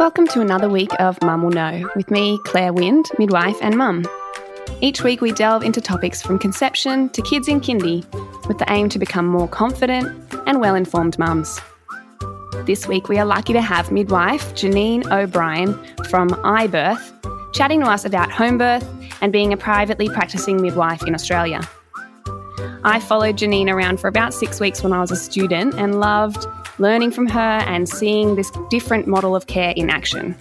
Welcome 0.00 0.26
to 0.28 0.40
another 0.40 0.70
week 0.70 0.98
of 0.98 1.20
Mum 1.20 1.42
Will 1.42 1.50
Know 1.50 1.86
with 1.94 2.10
me, 2.10 2.38
Claire 2.46 2.72
Wind, 2.72 3.10
midwife 3.18 3.58
and 3.60 3.76
mum. 3.76 4.06
Each 4.80 5.04
week 5.04 5.20
we 5.20 5.30
delve 5.30 5.62
into 5.62 5.82
topics 5.82 6.22
from 6.22 6.38
conception 6.38 7.10
to 7.10 7.20
kids 7.20 7.48
in 7.48 7.60
kindy 7.60 8.06
with 8.48 8.56
the 8.56 8.64
aim 8.72 8.88
to 8.88 8.98
become 8.98 9.26
more 9.26 9.46
confident 9.46 10.08
and 10.46 10.58
well 10.58 10.74
informed 10.74 11.18
mums. 11.18 11.60
This 12.64 12.88
week 12.88 13.10
we 13.10 13.18
are 13.18 13.26
lucky 13.26 13.52
to 13.52 13.60
have 13.60 13.92
midwife 13.92 14.54
Janine 14.54 15.04
O'Brien 15.12 15.74
from 16.08 16.30
iBirth 16.30 17.52
chatting 17.52 17.80
to 17.80 17.86
us 17.86 18.06
about 18.06 18.32
home 18.32 18.56
birth 18.56 18.88
and 19.20 19.34
being 19.34 19.52
a 19.52 19.58
privately 19.58 20.08
practicing 20.08 20.62
midwife 20.62 21.06
in 21.06 21.14
Australia. 21.14 21.60
I 22.84 23.00
followed 23.00 23.36
Janine 23.36 23.68
around 23.68 24.00
for 24.00 24.08
about 24.08 24.32
six 24.32 24.60
weeks 24.60 24.82
when 24.82 24.94
I 24.94 25.00
was 25.02 25.10
a 25.10 25.16
student 25.16 25.74
and 25.74 26.00
loved 26.00 26.46
learning 26.80 27.10
from 27.10 27.26
her 27.28 27.62
and 27.66 27.88
seeing 27.88 28.34
this 28.34 28.50
different 28.70 29.06
model 29.06 29.36
of 29.36 29.46
care 29.46 29.72
in 29.76 29.90
action. 29.90 30.34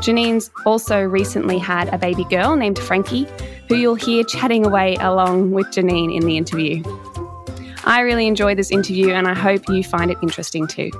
Janine's 0.00 0.50
also 0.64 1.02
recently 1.02 1.58
had 1.58 1.88
a 1.92 1.98
baby 1.98 2.24
girl 2.24 2.56
named 2.56 2.78
Frankie, 2.78 3.26
who 3.68 3.76
you'll 3.76 3.94
hear 3.94 4.24
chatting 4.24 4.64
away 4.64 4.96
along 4.96 5.52
with 5.52 5.66
Janine 5.68 6.14
in 6.14 6.26
the 6.26 6.36
interview. 6.36 6.82
I 7.84 8.00
really 8.00 8.26
enjoyed 8.26 8.58
this 8.58 8.70
interview 8.70 9.12
and 9.12 9.28
I 9.28 9.34
hope 9.34 9.68
you 9.68 9.82
find 9.84 10.10
it 10.10 10.18
interesting 10.22 10.66
too. 10.66 10.90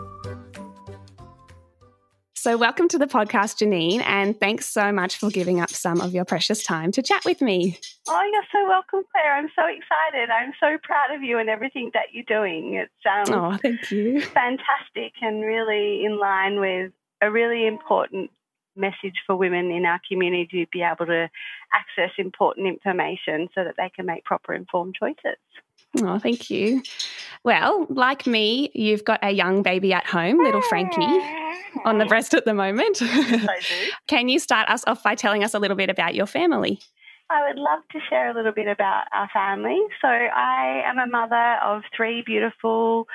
So, 2.38 2.58
welcome 2.58 2.86
to 2.88 2.98
the 2.98 3.06
podcast, 3.06 3.64
Janine, 3.64 4.02
and 4.02 4.38
thanks 4.38 4.68
so 4.68 4.92
much 4.92 5.16
for 5.16 5.30
giving 5.30 5.58
up 5.58 5.70
some 5.70 6.02
of 6.02 6.12
your 6.12 6.27
precious 6.27 6.62
time 6.62 6.92
to 6.92 7.02
chat 7.02 7.24
with 7.24 7.40
me. 7.40 7.78
Oh, 8.06 8.30
you're 8.30 8.42
so 8.52 8.68
welcome, 8.68 9.02
Claire. 9.10 9.34
I'm 9.34 9.48
so 9.56 9.62
excited. 9.64 10.28
I'm 10.30 10.52
so 10.60 10.77
proud 10.82 11.14
of 11.16 11.22
you 11.22 11.38
and 11.38 11.48
everything 11.48 11.91
that 11.94 12.12
you're 12.12 12.24
doing. 12.28 12.74
It's 12.74 13.30
um, 13.30 13.34
oh, 13.34 13.56
thank 13.56 13.91
you. 13.91 14.20
Fantastic 14.20 15.14
and 15.22 15.42
really 15.42 16.05
in 16.05 16.20
line 16.20 16.61
with 16.61 16.92
a 17.22 17.30
really 17.30 17.66
important 17.66 18.30
message 18.77 19.16
for 19.27 19.34
women 19.34 19.70
in 19.70 19.86
our 19.86 20.00
community 20.06 20.66
to 20.66 20.70
be 20.70 20.83
able 20.83 21.06
to 21.06 21.28
access 21.72 22.11
important 22.18 22.66
information 22.66 23.48
so 23.55 23.64
that 23.64 23.74
they 23.78 23.91
can 23.96 24.05
make 24.05 24.24
proper 24.24 24.52
informed 24.52 24.94
choices. 24.94 25.39
Oh, 26.02 26.19
thank 26.19 26.50
you. 26.50 26.83
Well, 27.44 27.86
like 27.89 28.27
me, 28.27 28.70
you've 28.75 29.05
got 29.05 29.20
a 29.22 29.30
young 29.30 29.62
baby 29.62 29.92
at 29.92 30.06
home, 30.06 30.42
little 30.42 30.61
Frankie, 30.62 31.20
on 31.84 31.98
the 31.98 32.06
breast 32.08 32.34
at 32.34 32.44
the 32.44 32.55
moment. 32.55 33.00
Can 34.08 34.28
you 34.28 34.39
start 34.39 34.69
us 34.69 34.84
off 34.86 35.02
by 35.02 35.14
telling 35.14 35.44
us 35.44 35.55
a 35.55 35.58
little 35.58 35.77
bit 35.77 35.89
about 35.89 36.14
your 36.14 36.27
family? 36.27 36.80
I 37.30 37.47
would 37.47 37.58
love 37.58 37.80
to 37.92 37.98
share 38.08 38.30
a 38.30 38.34
little 38.34 38.52
bit 38.52 38.69
about 38.69 39.05
our 39.12 39.28
family. 39.33 39.80
So, 40.00 40.08
I 40.08 40.83
am 40.86 40.98
a 40.98 41.06
mother 41.06 41.56
of 41.62 41.83
three 41.97 42.22
beautiful 42.24 43.06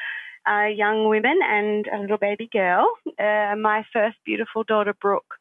uh, 0.50 0.66
young 0.66 1.08
women 1.08 1.40
and 1.44 1.86
a 1.88 2.00
little 2.00 2.18
baby 2.18 2.50
girl. 2.52 2.90
Uh, 3.20 3.56
my 3.56 3.86
first 3.94 4.18
beautiful 4.26 4.64
daughter, 4.64 4.94
Brooke, 5.00 5.36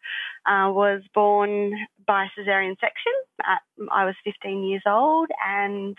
uh, 0.46 0.70
was 0.70 1.02
born 1.14 1.72
by 2.06 2.26
cesarean 2.36 2.76
section. 2.80 3.12
At, 3.44 3.62
I 3.92 4.04
was 4.04 4.14
15 4.24 4.64
years 4.64 4.82
old 4.86 5.28
and 5.46 5.96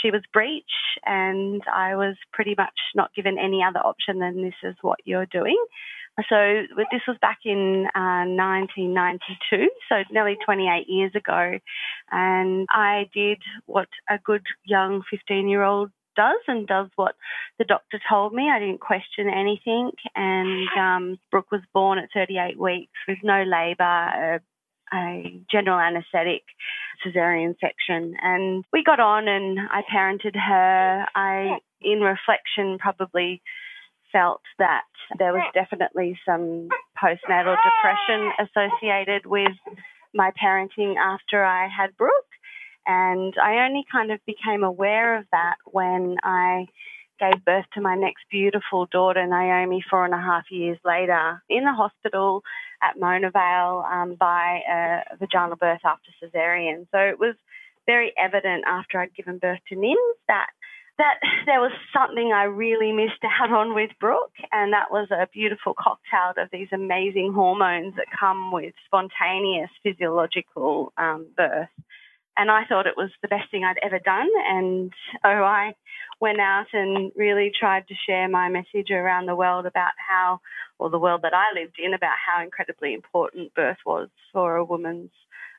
she 0.00 0.10
was 0.10 0.22
breech, 0.32 0.64
and 1.04 1.62
I 1.72 1.96
was 1.96 2.16
pretty 2.32 2.54
much 2.56 2.78
not 2.94 3.14
given 3.14 3.38
any 3.38 3.62
other 3.62 3.80
option 3.80 4.18
than 4.18 4.42
this 4.42 4.54
is 4.62 4.74
what 4.82 4.98
you're 5.04 5.26
doing. 5.26 5.62
So 6.28 6.62
this 6.90 7.00
was 7.08 7.16
back 7.22 7.38
in 7.46 7.86
uh, 7.94 8.28
1992, 8.28 9.70
so 9.88 10.02
nearly 10.10 10.36
28 10.44 10.84
years 10.86 11.12
ago, 11.14 11.58
and 12.10 12.66
I 12.70 13.08
did 13.14 13.38
what 13.64 13.88
a 14.10 14.18
good 14.22 14.42
young 14.64 15.02
15 15.10 15.48
year 15.48 15.62
old 15.62 15.90
does 16.16 16.40
and 16.48 16.66
does 16.66 16.88
what 16.96 17.14
the 17.58 17.64
doctor 17.64 18.00
told 18.08 18.32
me. 18.32 18.48
I 18.50 18.58
didn't 18.58 18.80
question 18.80 19.28
anything. 19.28 19.90
And 20.14 20.68
um, 20.78 21.18
Brooke 21.30 21.50
was 21.50 21.62
born 21.72 21.98
at 21.98 22.08
38 22.14 22.58
weeks 22.58 22.92
with 23.08 23.18
no 23.22 23.42
labour, 23.42 23.82
a, 23.82 24.40
a 24.94 25.40
general 25.50 25.78
anaesthetic, 25.78 26.42
cesarean 27.04 27.54
section. 27.60 28.14
And 28.22 28.64
we 28.72 28.84
got 28.84 29.00
on 29.00 29.28
and 29.28 29.58
I 29.58 29.82
parented 29.92 30.36
her. 30.36 31.06
I, 31.14 31.58
in 31.80 32.00
reflection, 32.00 32.78
probably 32.78 33.42
felt 34.12 34.42
that 34.58 34.84
there 35.18 35.32
was 35.32 35.42
definitely 35.54 36.18
some 36.24 36.68
postnatal 37.02 37.56
depression 37.56 38.32
associated 38.38 39.26
with 39.26 39.56
my 40.14 40.30
parenting 40.42 40.96
after 40.96 41.44
I 41.44 41.68
had 41.68 41.96
Brooke. 41.96 42.12
And 42.86 43.34
I 43.42 43.66
only 43.66 43.84
kind 43.90 44.10
of 44.10 44.20
became 44.26 44.64
aware 44.64 45.18
of 45.18 45.24
that 45.32 45.56
when 45.66 46.16
I 46.22 46.66
gave 47.20 47.44
birth 47.44 47.66
to 47.74 47.80
my 47.80 47.94
next 47.94 48.24
beautiful 48.30 48.86
daughter, 48.86 49.24
Naomi, 49.26 49.84
four 49.88 50.04
and 50.04 50.14
a 50.14 50.20
half 50.20 50.50
years 50.50 50.78
later 50.84 51.42
in 51.48 51.64
the 51.64 51.72
hospital 51.72 52.42
at 52.82 52.98
Mona 52.98 53.30
Vale 53.30 53.84
um, 53.90 54.16
by 54.18 54.60
a 54.68 55.16
vaginal 55.16 55.56
birth 55.56 55.80
after 55.84 56.10
cesarean. 56.22 56.86
So 56.90 56.98
it 56.98 57.18
was 57.18 57.36
very 57.86 58.12
evident 58.18 58.64
after 58.66 58.98
I'd 58.98 59.14
given 59.14 59.38
birth 59.38 59.60
to 59.68 59.76
Nims 59.76 60.14
that 60.28 60.46
that 60.98 61.20
there 61.46 61.60
was 61.60 61.72
something 61.92 62.32
I 62.32 62.44
really 62.44 62.92
missed 62.92 63.24
out 63.24 63.50
on 63.50 63.74
with 63.74 63.90
Brooke, 63.98 64.34
and 64.52 64.72
that 64.72 64.90
was 64.90 65.08
a 65.10 65.26
beautiful 65.32 65.74
cocktail 65.74 66.34
of 66.36 66.50
these 66.52 66.68
amazing 66.72 67.32
hormones 67.32 67.94
that 67.96 68.06
come 68.18 68.52
with 68.52 68.74
spontaneous 68.84 69.70
physiological 69.82 70.92
um, 70.98 71.26
birth 71.36 71.70
and 72.36 72.50
I 72.50 72.64
thought 72.64 72.86
it 72.86 72.96
was 72.96 73.10
the 73.20 73.28
best 73.28 73.50
thing 73.50 73.64
I'd 73.64 73.78
ever 73.82 73.98
done. 73.98 74.28
And 74.48 74.92
so 75.22 75.28
I 75.28 75.74
went 76.20 76.40
out 76.40 76.66
and 76.72 77.12
really 77.14 77.52
tried 77.58 77.86
to 77.88 77.94
share 78.06 78.28
my 78.28 78.48
message 78.48 78.90
around 78.90 79.26
the 79.26 79.36
world 79.36 79.66
about 79.66 79.92
how, 79.96 80.40
or 80.78 80.88
the 80.88 80.98
world 80.98 81.22
that 81.22 81.34
I 81.34 81.46
lived 81.54 81.76
in, 81.78 81.94
about 81.94 82.16
how 82.24 82.42
incredibly 82.42 82.94
important 82.94 83.54
birth 83.54 83.78
was 83.84 84.08
for 84.32 84.56
a 84.56 84.64
woman's 84.64 85.10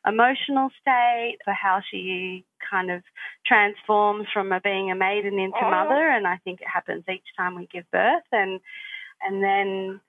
emotional 0.06 0.70
state, 0.82 1.38
for 1.46 1.54
how 1.54 1.82
she 1.90 2.44
kind 2.70 2.92
of 2.92 3.04
transforms 3.46 4.28
from 4.34 4.52
a 4.52 4.60
being 4.60 4.92
a 4.92 4.96
maiden 4.96 5.40
into 5.40 5.64
oh. 5.64 5.70
mother. 5.70 6.10
And 6.10 6.26
I 6.26 6.38
think 6.44 6.62
it 6.62 6.68
happens 6.68 7.04
each 7.08 7.28
time 7.38 7.56
we 7.56 7.68
give 7.72 7.90
birth. 7.92 8.24
And 8.32 8.60
and 9.26 9.44
then 9.44 10.02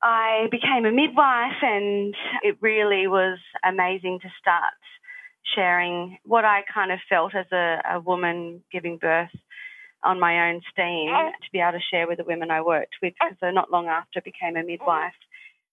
I 0.00 0.46
became 0.50 0.86
a 0.86 0.92
midwife, 0.92 1.60
and 1.60 2.14
it 2.42 2.56
really 2.60 3.08
was 3.08 3.38
amazing 3.64 4.20
to 4.22 4.28
start 4.40 4.72
sharing 5.54 6.18
what 6.24 6.44
I 6.44 6.62
kind 6.72 6.92
of 6.92 6.98
felt 7.08 7.34
as 7.34 7.46
a, 7.52 7.78
a 7.94 8.00
woman 8.00 8.62
giving 8.72 8.98
birth 8.98 9.34
on 10.04 10.20
my 10.20 10.48
own 10.48 10.60
steam 10.70 11.10
oh. 11.10 11.30
to 11.30 11.50
be 11.52 11.58
able 11.58 11.72
to 11.72 11.84
share 11.90 12.06
with 12.06 12.18
the 12.18 12.24
women 12.24 12.50
I 12.50 12.60
worked 12.60 12.96
with 13.02 13.14
oh. 13.22 13.28
because 13.30 13.54
not 13.54 13.70
long 13.70 13.88
after 13.88 14.20
I 14.20 14.20
became 14.20 14.56
a 14.56 14.60
mm-hmm. 14.60 14.68
midwife. 14.68 15.18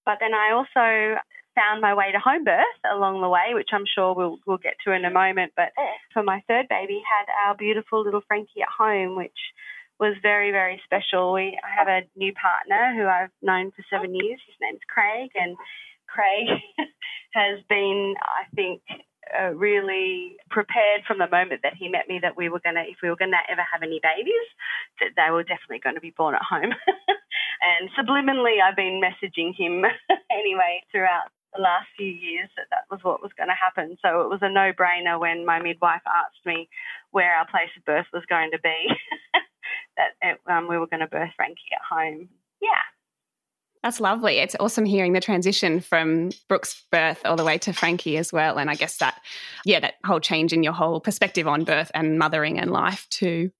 But 0.05 0.17
then 0.19 0.33
I 0.33 0.51
also 0.53 1.19
found 1.55 1.81
my 1.81 1.93
way 1.93 2.11
to 2.11 2.19
home 2.19 2.43
birth 2.43 2.79
along 2.91 3.21
the 3.21 3.29
way, 3.29 3.53
which 3.53 3.69
I'm 3.71 3.85
sure 3.87 4.13
we'll, 4.13 4.37
we'll 4.45 4.57
get 4.57 4.75
to 4.85 4.93
in 4.93 5.05
a 5.05 5.09
moment. 5.09 5.53
But 5.55 5.71
oh. 5.77 5.93
for 6.13 6.23
my 6.23 6.43
third 6.47 6.67
baby, 6.69 7.01
had 7.01 7.31
our 7.47 7.55
beautiful 7.55 8.03
little 8.03 8.21
Frankie 8.27 8.61
at 8.61 8.69
home, 8.69 9.15
which 9.15 9.37
was 9.99 10.15
very, 10.21 10.51
very 10.51 10.81
special. 10.83 11.33
We 11.33 11.57
I 11.63 11.73
have 11.73 11.87
a 11.87 12.07
new 12.17 12.33
partner 12.33 12.93
who 12.95 13.07
I've 13.07 13.31
known 13.41 13.71
for 13.71 13.83
seven 13.89 14.13
years. 14.13 14.39
His 14.45 14.55
name's 14.61 14.83
Craig, 14.87 15.31
and 15.35 15.55
Craig 16.07 16.59
has 17.33 17.59
been, 17.69 18.15
I 18.21 18.43
think, 18.55 18.81
uh, 19.33 19.53
really 19.53 20.37
prepared 20.49 21.01
from 21.07 21.17
the 21.17 21.29
moment 21.29 21.61
that 21.63 21.73
he 21.73 21.89
met 21.89 22.07
me 22.07 22.19
that 22.21 22.37
we 22.37 22.49
were 22.49 22.59
going 22.59 22.75
to, 22.75 22.81
if 22.81 22.97
we 23.01 23.09
were 23.09 23.15
going 23.15 23.31
to 23.31 23.51
ever 23.51 23.63
have 23.65 23.81
any 23.81 23.99
babies, 24.01 24.47
that 24.99 25.17
they 25.17 25.31
were 25.31 25.43
definitely 25.43 25.79
going 25.79 25.95
to 25.95 26.01
be 26.01 26.13
born 26.15 26.35
at 26.35 26.41
home. 26.41 26.73
and 27.61 27.89
subliminally, 27.97 28.61
I've 28.61 28.75
been 28.75 29.01
messaging 29.01 29.55
him 29.55 29.83
anyway 30.31 30.83
throughout 30.91 31.33
the 31.55 31.61
last 31.61 31.87
few 31.95 32.07
years 32.07 32.49
that 32.57 32.67
that 32.69 32.85
was 32.91 32.99
what 33.03 33.23
was 33.23 33.31
going 33.37 33.49
to 33.49 33.55
happen. 33.55 33.97
So 34.01 34.21
it 34.21 34.29
was 34.29 34.39
a 34.41 34.51
no 34.51 34.71
brainer 34.73 35.19
when 35.19 35.45
my 35.45 35.61
midwife 35.61 36.03
asked 36.05 36.45
me 36.45 36.69
where 37.11 37.35
our 37.35 37.47
place 37.47 37.71
of 37.77 37.85
birth 37.85 38.07
was 38.13 38.23
going 38.29 38.51
to 38.51 38.59
be, 38.59 38.77
that 39.97 40.13
it, 40.21 40.39
um, 40.47 40.67
we 40.67 40.77
were 40.77 40.87
going 40.87 41.01
to 41.01 41.07
birth 41.07 41.31
Frankie 41.35 41.73
at 41.73 41.83
home. 41.83 42.29
Yeah. 42.61 42.83
That's 43.85 43.99
lovely. 43.99 44.39
It's 44.39 44.55
awesome 44.59 44.83
hearing 44.83 45.13
the 45.13 45.21
transition 45.21 45.79
from 45.79 46.31
Brooke's 46.49 46.83
birth 46.91 47.21
all 47.23 47.35
the 47.35 47.43
way 47.43 47.59
to 47.59 47.71
Frankie 47.71 48.17
as 48.17 48.33
well. 48.33 48.57
And 48.57 48.67
I 48.67 48.73
guess 48.73 48.97
that, 48.97 49.21
yeah, 49.63 49.79
that 49.79 49.93
whole 50.03 50.19
change 50.19 50.53
in 50.53 50.63
your 50.63 50.73
whole 50.73 50.99
perspective 50.99 51.47
on 51.47 51.65
birth 51.65 51.91
and 51.93 52.17
mothering 52.17 52.57
and 52.57 52.71
life 52.71 53.05
too. 53.11 53.51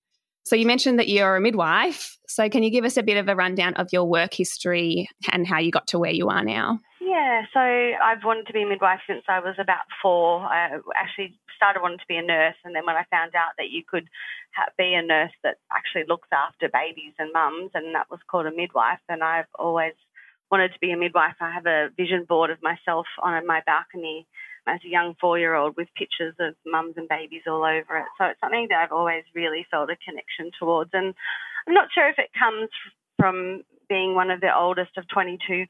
So 0.44 0.56
you 0.56 0.66
mentioned 0.66 0.98
that 0.98 1.06
you're 1.06 1.36
a 1.36 1.40
midwife. 1.40 2.18
So 2.26 2.48
can 2.48 2.64
you 2.64 2.70
give 2.70 2.84
us 2.84 2.96
a 2.96 3.04
bit 3.04 3.18
of 3.18 3.28
a 3.28 3.36
rundown 3.36 3.74
of 3.74 3.92
your 3.92 4.02
work 4.04 4.34
history 4.34 5.08
and 5.30 5.46
how 5.46 5.60
you 5.60 5.70
got 5.70 5.86
to 5.88 5.98
where 6.00 6.10
you 6.10 6.28
are 6.28 6.42
now? 6.42 6.80
Yeah, 7.00 7.42
so 7.54 7.60
I've 7.60 8.24
wanted 8.24 8.48
to 8.48 8.52
be 8.52 8.64
a 8.64 8.66
midwife 8.66 9.02
since 9.06 9.22
I 9.28 9.38
was 9.38 9.54
about 9.60 9.84
four. 10.02 10.40
I 10.40 10.78
actually 10.96 11.38
started 11.54 11.82
wanting 11.82 11.98
to 11.98 12.06
be 12.08 12.16
a 12.16 12.22
nurse, 12.22 12.56
and 12.64 12.74
then 12.74 12.84
when 12.84 12.96
I 12.96 13.04
found 13.12 13.36
out 13.36 13.52
that 13.58 13.70
you 13.70 13.82
could 13.88 14.08
ha- 14.56 14.72
be 14.76 14.92
a 14.92 15.06
nurse 15.06 15.30
that 15.44 15.58
actually 15.70 16.04
looks 16.08 16.28
after 16.32 16.68
babies 16.68 17.14
and 17.18 17.32
mums, 17.32 17.70
and 17.74 17.94
that 17.94 18.10
was 18.10 18.18
called 18.28 18.46
a 18.46 18.50
midwife, 18.50 18.98
and 19.08 19.22
I've 19.22 19.46
always 19.56 19.94
wanted 20.50 20.72
to 20.72 20.78
be 20.80 20.92
a 20.92 20.96
midwife. 20.96 21.36
I 21.40 21.52
have 21.52 21.66
a 21.66 21.88
vision 21.96 22.24
board 22.28 22.50
of 22.50 22.62
myself 22.62 23.06
on 23.22 23.46
my 23.46 23.62
balcony 23.66 24.26
as 24.66 24.80
a 24.84 24.88
young 24.88 25.14
four 25.20 25.38
year 25.38 25.54
old 25.54 25.76
with 25.76 25.88
pictures 25.96 26.34
of 26.40 26.54
mums 26.66 26.94
and 26.96 27.08
babies 27.08 27.42
all 27.46 27.64
over 27.64 27.98
it. 27.98 28.06
So 28.18 28.26
it's 28.26 28.40
something 28.40 28.66
that 28.70 28.82
I've 28.82 28.92
always 28.92 29.24
really 29.34 29.66
felt 29.70 29.90
a 29.90 29.96
connection 30.04 30.50
towards. 30.58 30.90
And 30.92 31.14
I'm 31.66 31.74
not 31.74 31.88
sure 31.94 32.08
if 32.08 32.18
it 32.18 32.30
comes 32.38 32.68
from 33.18 33.62
being 33.88 34.14
one 34.14 34.30
of 34.30 34.40
the 34.40 34.56
oldest 34.56 34.96
of 34.96 35.08
22 35.08 35.66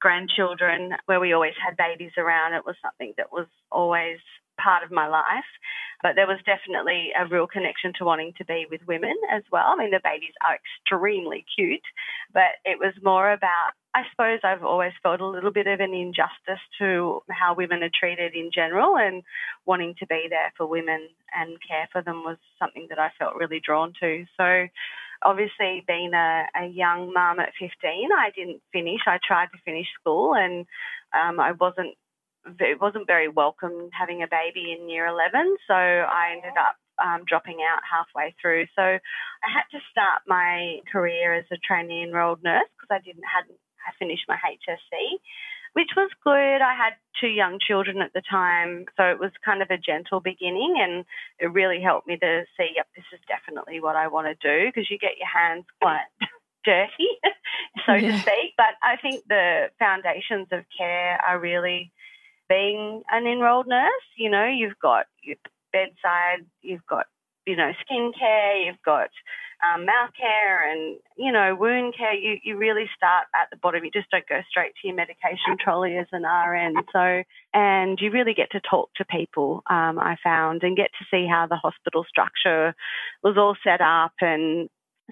grandchildren 0.00 0.92
where 1.06 1.20
we 1.20 1.32
always 1.32 1.54
had 1.64 1.76
babies 1.76 2.12
around. 2.18 2.54
It 2.54 2.66
was 2.66 2.76
something 2.82 3.14
that 3.16 3.32
was 3.32 3.46
always 3.70 4.18
part 4.60 4.82
of 4.82 4.90
my 4.90 5.06
life. 5.06 5.48
But 6.02 6.16
there 6.16 6.26
was 6.26 6.38
definitely 6.44 7.12
a 7.18 7.26
real 7.26 7.46
connection 7.46 7.92
to 7.98 8.04
wanting 8.04 8.34
to 8.36 8.44
be 8.44 8.66
with 8.70 8.80
women 8.86 9.14
as 9.32 9.42
well. 9.50 9.66
I 9.66 9.76
mean, 9.76 9.90
the 9.90 10.00
babies 10.04 10.34
are 10.46 10.58
extremely 10.58 11.44
cute, 11.56 11.84
but 12.32 12.60
it 12.64 12.78
was 12.78 12.92
more 13.02 13.32
about, 13.32 13.72
I 13.94 14.02
suppose 14.10 14.40
I've 14.44 14.64
always 14.64 14.92
felt 15.02 15.20
a 15.20 15.26
little 15.26 15.52
bit 15.52 15.66
of 15.66 15.80
an 15.80 15.94
injustice 15.94 16.60
to 16.78 17.22
how 17.30 17.54
women 17.54 17.82
are 17.82 17.98
treated 17.98 18.34
in 18.34 18.50
general, 18.54 18.96
and 18.96 19.22
wanting 19.64 19.94
to 19.98 20.06
be 20.06 20.26
there 20.28 20.52
for 20.56 20.66
women 20.66 21.08
and 21.34 21.56
care 21.66 21.88
for 21.90 22.02
them 22.02 22.22
was 22.22 22.36
something 22.58 22.86
that 22.90 22.98
I 22.98 23.10
felt 23.18 23.36
really 23.36 23.60
drawn 23.64 23.92
to. 24.00 24.24
So, 24.36 24.66
obviously, 25.22 25.84
being 25.86 26.12
a, 26.12 26.44
a 26.54 26.66
young 26.66 27.12
mum 27.12 27.40
at 27.40 27.52
15, 27.58 27.70
I 28.12 28.30
didn't 28.36 28.60
finish. 28.72 29.00
I 29.06 29.18
tried 29.26 29.46
to 29.46 29.62
finish 29.64 29.86
school 30.00 30.34
and 30.34 30.66
um, 31.14 31.40
I 31.40 31.52
wasn't 31.52 31.94
it 32.60 32.80
wasn't 32.80 33.06
very 33.06 33.28
welcome 33.28 33.88
having 33.92 34.22
a 34.22 34.28
baby 34.28 34.76
in 34.78 34.88
year 34.88 35.06
11, 35.06 35.56
so 35.66 35.74
I 35.74 36.32
ended 36.36 36.56
up 36.58 36.76
um, 37.02 37.24
dropping 37.26 37.58
out 37.62 37.80
halfway 37.82 38.34
through. 38.40 38.66
So 38.76 38.82
I 38.82 39.48
had 39.52 39.66
to 39.72 39.80
start 39.90 40.22
my 40.26 40.78
career 40.90 41.34
as 41.34 41.44
a 41.52 41.56
trainee 41.56 42.04
enrolled 42.04 42.42
nurse 42.42 42.68
because 42.78 42.94
I 42.94 43.04
didn't 43.04 43.24
hadn't 43.24 43.58
finished 43.98 44.24
my 44.28 44.36
HSC, 44.36 45.20
which 45.74 45.90
was 45.96 46.10
good. 46.22 46.62
I 46.62 46.74
had 46.74 46.94
two 47.20 47.28
young 47.28 47.58
children 47.60 48.00
at 48.00 48.12
the 48.12 48.22
time, 48.28 48.86
so 48.96 49.04
it 49.04 49.18
was 49.18 49.30
kind 49.44 49.62
of 49.62 49.70
a 49.70 49.78
gentle 49.78 50.20
beginning, 50.20 50.76
and 50.80 51.04
it 51.38 51.52
really 51.52 51.80
helped 51.80 52.06
me 52.06 52.16
to 52.16 52.44
see, 52.56 52.72
yep, 52.76 52.86
this 52.96 53.04
is 53.12 53.20
definitely 53.28 53.80
what 53.80 53.96
I 53.96 54.08
want 54.08 54.26
to 54.26 54.34
do 54.34 54.68
because 54.68 54.90
you 54.90 54.98
get 54.98 55.18
your 55.18 55.28
hands 55.28 55.64
quite 55.80 56.06
dirty, 56.64 57.10
so 57.86 57.92
yeah. 57.92 58.12
to 58.12 58.18
speak. 58.20 58.54
But 58.56 58.74
I 58.82 58.96
think 58.96 59.24
the 59.28 59.70
foundations 59.78 60.48
of 60.52 60.64
care 60.76 61.20
are 61.26 61.38
really 61.38 61.92
being 62.48 63.02
an 63.10 63.26
enrolled 63.26 63.66
nurse. 63.66 64.06
You 64.16 64.30
know, 64.30 64.46
you've 64.46 64.78
got 64.80 65.06
your 65.22 65.36
bedside, 65.72 66.46
you've 66.62 66.86
got, 66.86 67.06
you 67.46 67.56
know, 67.56 67.72
skin 67.84 68.12
care, 68.18 68.56
you've 68.64 68.82
got 68.84 69.10
um, 69.64 69.86
mouth 69.86 70.10
care 70.18 70.70
and, 70.70 70.98
you 71.16 71.32
know, 71.32 71.54
wound 71.54 71.94
care. 71.96 72.14
You, 72.14 72.38
you 72.42 72.56
really 72.56 72.86
start 72.96 73.26
at 73.34 73.48
the 73.50 73.56
bottom. 73.56 73.84
You 73.84 73.90
just 73.90 74.10
don't 74.10 74.28
go 74.28 74.40
straight 74.48 74.72
to 74.80 74.88
your 74.88 74.96
medication 74.96 75.56
trolley 75.58 75.96
as 75.96 76.06
an 76.12 76.22
RN. 76.22 76.74
So, 76.92 77.22
and 77.52 77.98
you 78.00 78.10
really 78.10 78.34
get 78.34 78.50
to 78.52 78.60
talk 78.60 78.90
to 78.96 79.04
people, 79.04 79.62
um, 79.68 79.98
I 79.98 80.16
found, 80.22 80.62
and 80.62 80.76
get 80.76 80.90
to 80.98 81.04
see 81.10 81.26
how 81.28 81.46
the 81.46 81.56
hospital 81.56 82.04
structure 82.08 82.74
was 83.22 83.36
all 83.36 83.56
set 83.64 83.80
up 83.80 84.12
and 84.20 84.68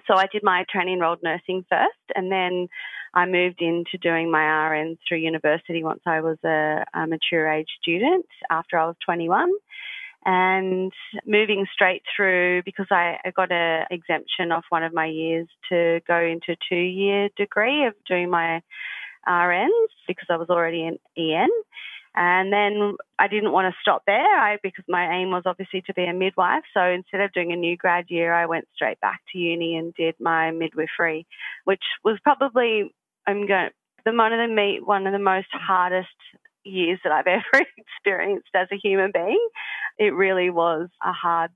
so 0.07 0.15
I 0.15 0.27
did 0.31 0.43
my 0.43 0.65
training 0.69 0.95
enrolled 0.95 1.23
nursing 1.23 1.65
first, 1.69 2.15
and 2.15 2.31
then 2.31 2.67
I 3.13 3.25
moved 3.25 3.61
into 3.61 3.97
doing 4.01 4.31
my 4.31 4.69
RN 4.69 4.97
through 5.07 5.19
university 5.19 5.83
once 5.83 6.01
I 6.05 6.21
was 6.21 6.37
a, 6.43 6.85
a 6.93 7.07
mature 7.07 7.51
age 7.51 7.69
student 7.81 8.25
after 8.49 8.77
I 8.77 8.87
was 8.87 8.95
21 9.05 9.51
and 10.25 10.91
moving 11.25 11.65
straight 11.73 12.03
through 12.15 12.63
because 12.63 12.87
I, 12.89 13.17
I 13.25 13.31
got 13.31 13.51
an 13.51 13.85
exemption 13.91 14.51
off 14.51 14.63
one 14.69 14.83
of 14.83 14.93
my 14.93 15.05
years 15.05 15.47
to 15.69 15.99
go 16.07 16.17
into 16.17 16.55
two 16.69 16.75
year 16.75 17.29
degree 17.35 17.85
of 17.85 17.93
doing 18.07 18.29
my 18.29 18.61
RNs 19.27 19.89
because 20.07 20.27
I 20.29 20.37
was 20.37 20.49
already 20.49 20.83
in 20.83 20.97
EN. 21.17 21.49
And 22.15 22.53
then 22.53 22.95
I 23.17 23.27
didn't 23.27 23.51
want 23.51 23.73
to 23.73 23.79
stop 23.81 24.03
there 24.05 24.39
I, 24.39 24.57
because 24.61 24.85
my 24.87 25.17
aim 25.17 25.31
was 25.31 25.43
obviously 25.45 25.81
to 25.87 25.93
be 25.93 26.03
a 26.03 26.13
midwife. 26.13 26.63
So 26.73 26.83
instead 26.83 27.21
of 27.21 27.33
doing 27.33 27.51
a 27.51 27.55
new 27.55 27.75
grad 27.75 28.05
year, 28.09 28.33
I 28.33 28.45
went 28.45 28.67
straight 28.75 28.99
back 28.99 29.21
to 29.31 29.39
uni 29.39 29.75
and 29.75 29.93
did 29.95 30.15
my 30.19 30.51
midwifery, 30.51 31.25
which 31.65 31.83
was 32.03 32.19
probably, 32.23 32.93
I'm 33.25 33.47
going, 33.47 33.69
the 34.05 34.11
one 34.13 34.33
of 34.33 34.39
the 34.39 34.79
one 34.83 35.07
of 35.07 35.13
the 35.13 35.19
most 35.19 35.47
hardest 35.51 36.09
years 36.63 36.99
that 37.03 37.11
I've 37.11 37.27
ever 37.27 37.65
experienced 37.77 38.49
as 38.53 38.67
a 38.71 38.77
human 38.77 39.11
being. 39.13 39.47
It 39.97 40.13
really 40.13 40.49
was 40.49 40.89
a 41.03 41.13
hard 41.13 41.51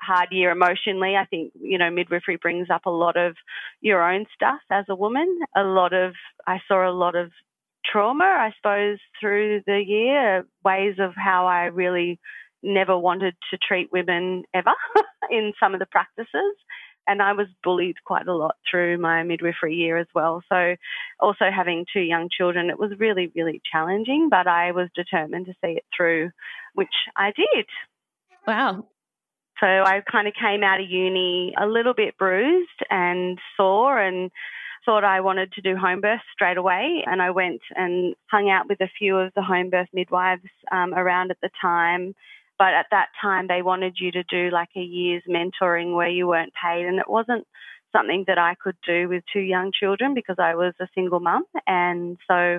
hard 0.00 0.28
year 0.30 0.50
emotionally. 0.50 1.16
I 1.16 1.24
think, 1.26 1.52
you 1.60 1.76
know, 1.78 1.90
midwifery 1.90 2.36
brings 2.36 2.70
up 2.70 2.86
a 2.86 2.90
lot 2.90 3.16
of 3.16 3.34
your 3.80 4.02
own 4.08 4.26
stuff 4.34 4.60
as 4.70 4.84
a 4.88 4.94
woman. 4.94 5.40
A 5.56 5.64
lot 5.64 5.92
of, 5.92 6.14
I 6.46 6.60
saw 6.68 6.88
a 6.88 6.92
lot 6.92 7.16
of 7.16 7.32
trauma, 7.84 8.24
I 8.24 8.52
suppose, 8.56 8.98
through 9.20 9.62
the 9.66 9.82
year, 9.86 10.46
ways 10.64 10.96
of 10.98 11.12
how 11.16 11.46
I 11.46 11.64
really 11.64 12.18
never 12.62 12.98
wanted 12.98 13.34
to 13.50 13.58
treat 13.58 13.92
women 13.92 14.44
ever 14.54 14.72
in 15.30 15.52
some 15.60 15.74
of 15.74 15.80
the 15.80 15.86
practices. 15.86 16.54
And 17.06 17.22
I 17.22 17.32
was 17.32 17.46
bullied 17.64 17.96
quite 18.04 18.26
a 18.26 18.34
lot 18.34 18.56
through 18.70 18.98
my 18.98 19.22
midwifery 19.22 19.74
year 19.74 19.96
as 19.96 20.08
well. 20.14 20.42
So, 20.50 20.74
also 21.20 21.46
having 21.54 21.86
two 21.90 22.00
young 22.00 22.28
children, 22.30 22.68
it 22.68 22.78
was 22.78 22.92
really, 22.98 23.32
really 23.34 23.62
challenging, 23.72 24.28
but 24.30 24.46
I 24.46 24.72
was 24.72 24.90
determined 24.94 25.46
to 25.46 25.54
see 25.64 25.72
it 25.72 25.84
through, 25.96 26.30
which 26.74 26.88
I 27.16 27.32
did. 27.34 27.66
Wow. 28.46 28.86
So, 29.58 29.66
I 29.66 30.02
kind 30.10 30.28
of 30.28 30.34
came 30.34 30.62
out 30.62 30.80
of 30.80 30.90
uni 30.90 31.54
a 31.58 31.66
little 31.66 31.94
bit 31.94 32.18
bruised 32.18 32.68
and 32.90 33.38
sore 33.56 33.98
and 33.98 34.30
thought 34.88 35.04
I 35.04 35.20
wanted 35.20 35.52
to 35.52 35.60
do 35.60 35.76
home 35.76 36.00
birth 36.00 36.22
straight 36.32 36.56
away, 36.56 37.04
and 37.04 37.20
I 37.20 37.30
went 37.30 37.60
and 37.76 38.14
hung 38.30 38.48
out 38.48 38.70
with 38.70 38.80
a 38.80 38.88
few 38.98 39.18
of 39.18 39.34
the 39.34 39.42
home 39.42 39.68
birth 39.68 39.88
midwives 39.92 40.48
um, 40.72 40.94
around 40.94 41.30
at 41.30 41.36
the 41.42 41.50
time. 41.60 42.14
But 42.58 42.72
at 42.72 42.86
that 42.90 43.08
time, 43.20 43.48
they 43.48 43.60
wanted 43.60 43.96
you 44.00 44.10
to 44.12 44.22
do 44.22 44.48
like 44.50 44.70
a 44.74 44.80
year's 44.80 45.24
mentoring 45.28 45.94
where 45.94 46.08
you 46.08 46.26
weren't 46.26 46.54
paid, 46.54 46.86
and 46.86 46.98
it 46.98 47.04
wasn't 47.06 47.46
something 47.94 48.24
that 48.28 48.38
I 48.38 48.54
could 48.54 48.76
do 48.86 49.10
with 49.10 49.24
two 49.30 49.40
young 49.40 49.72
children 49.78 50.14
because 50.14 50.36
I 50.38 50.54
was 50.54 50.72
a 50.80 50.88
single 50.94 51.20
mum, 51.20 51.44
and 51.66 52.16
so 52.26 52.58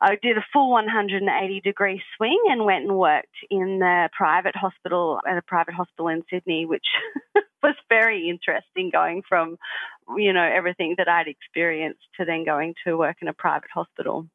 I 0.00 0.16
did 0.20 0.36
a 0.36 0.44
full 0.52 0.72
180 0.72 1.60
degree 1.60 2.02
swing 2.16 2.42
and 2.50 2.64
went 2.64 2.84
and 2.84 2.98
worked 2.98 3.36
in 3.48 3.78
the 3.78 4.08
private 4.12 4.56
hospital 4.56 5.20
at 5.24 5.38
a 5.38 5.42
private 5.42 5.74
hospital 5.74 6.08
in 6.08 6.24
Sydney, 6.28 6.66
which 6.66 6.86
was 7.62 7.76
very 7.88 8.28
interesting 8.28 8.90
going 8.92 9.22
from, 9.28 9.56
you 10.16 10.32
know, 10.32 10.42
everything 10.42 10.94
that 10.98 11.08
I'd 11.08 11.28
experienced 11.28 12.02
to 12.18 12.24
then 12.24 12.44
going 12.44 12.74
to 12.86 12.96
work 12.96 13.16
in 13.22 13.28
a 13.28 13.32
private 13.32 13.70
hospital. 13.72 14.26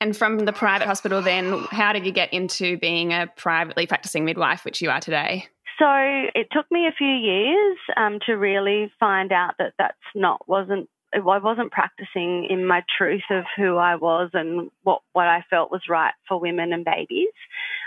And 0.00 0.16
from 0.16 0.40
the 0.40 0.52
private 0.52 0.86
hospital, 0.86 1.22
then, 1.22 1.64
how 1.70 1.92
did 1.92 2.04
you 2.04 2.12
get 2.12 2.32
into 2.32 2.78
being 2.78 3.12
a 3.12 3.30
privately 3.36 3.86
practicing 3.86 4.24
midwife, 4.24 4.64
which 4.64 4.82
you 4.82 4.90
are 4.90 5.00
today? 5.00 5.46
So 5.78 5.86
it 5.88 6.48
took 6.52 6.66
me 6.70 6.86
a 6.86 6.92
few 6.96 7.06
years 7.06 7.78
um, 7.96 8.18
to 8.26 8.34
really 8.34 8.92
find 8.98 9.32
out 9.32 9.54
that 9.58 9.74
that's 9.78 9.96
not 10.14 10.46
wasn't 10.48 10.88
I 11.14 11.38
wasn't 11.38 11.72
practicing 11.72 12.46
in 12.50 12.66
my 12.66 12.82
truth 12.98 13.22
of 13.30 13.44
who 13.56 13.76
I 13.76 13.96
was 13.96 14.30
and 14.34 14.70
what, 14.82 15.02
what 15.12 15.26
I 15.26 15.44
felt 15.48 15.70
was 15.70 15.82
right 15.88 16.12
for 16.28 16.38
women 16.38 16.72
and 16.72 16.84
babies. 16.84 17.32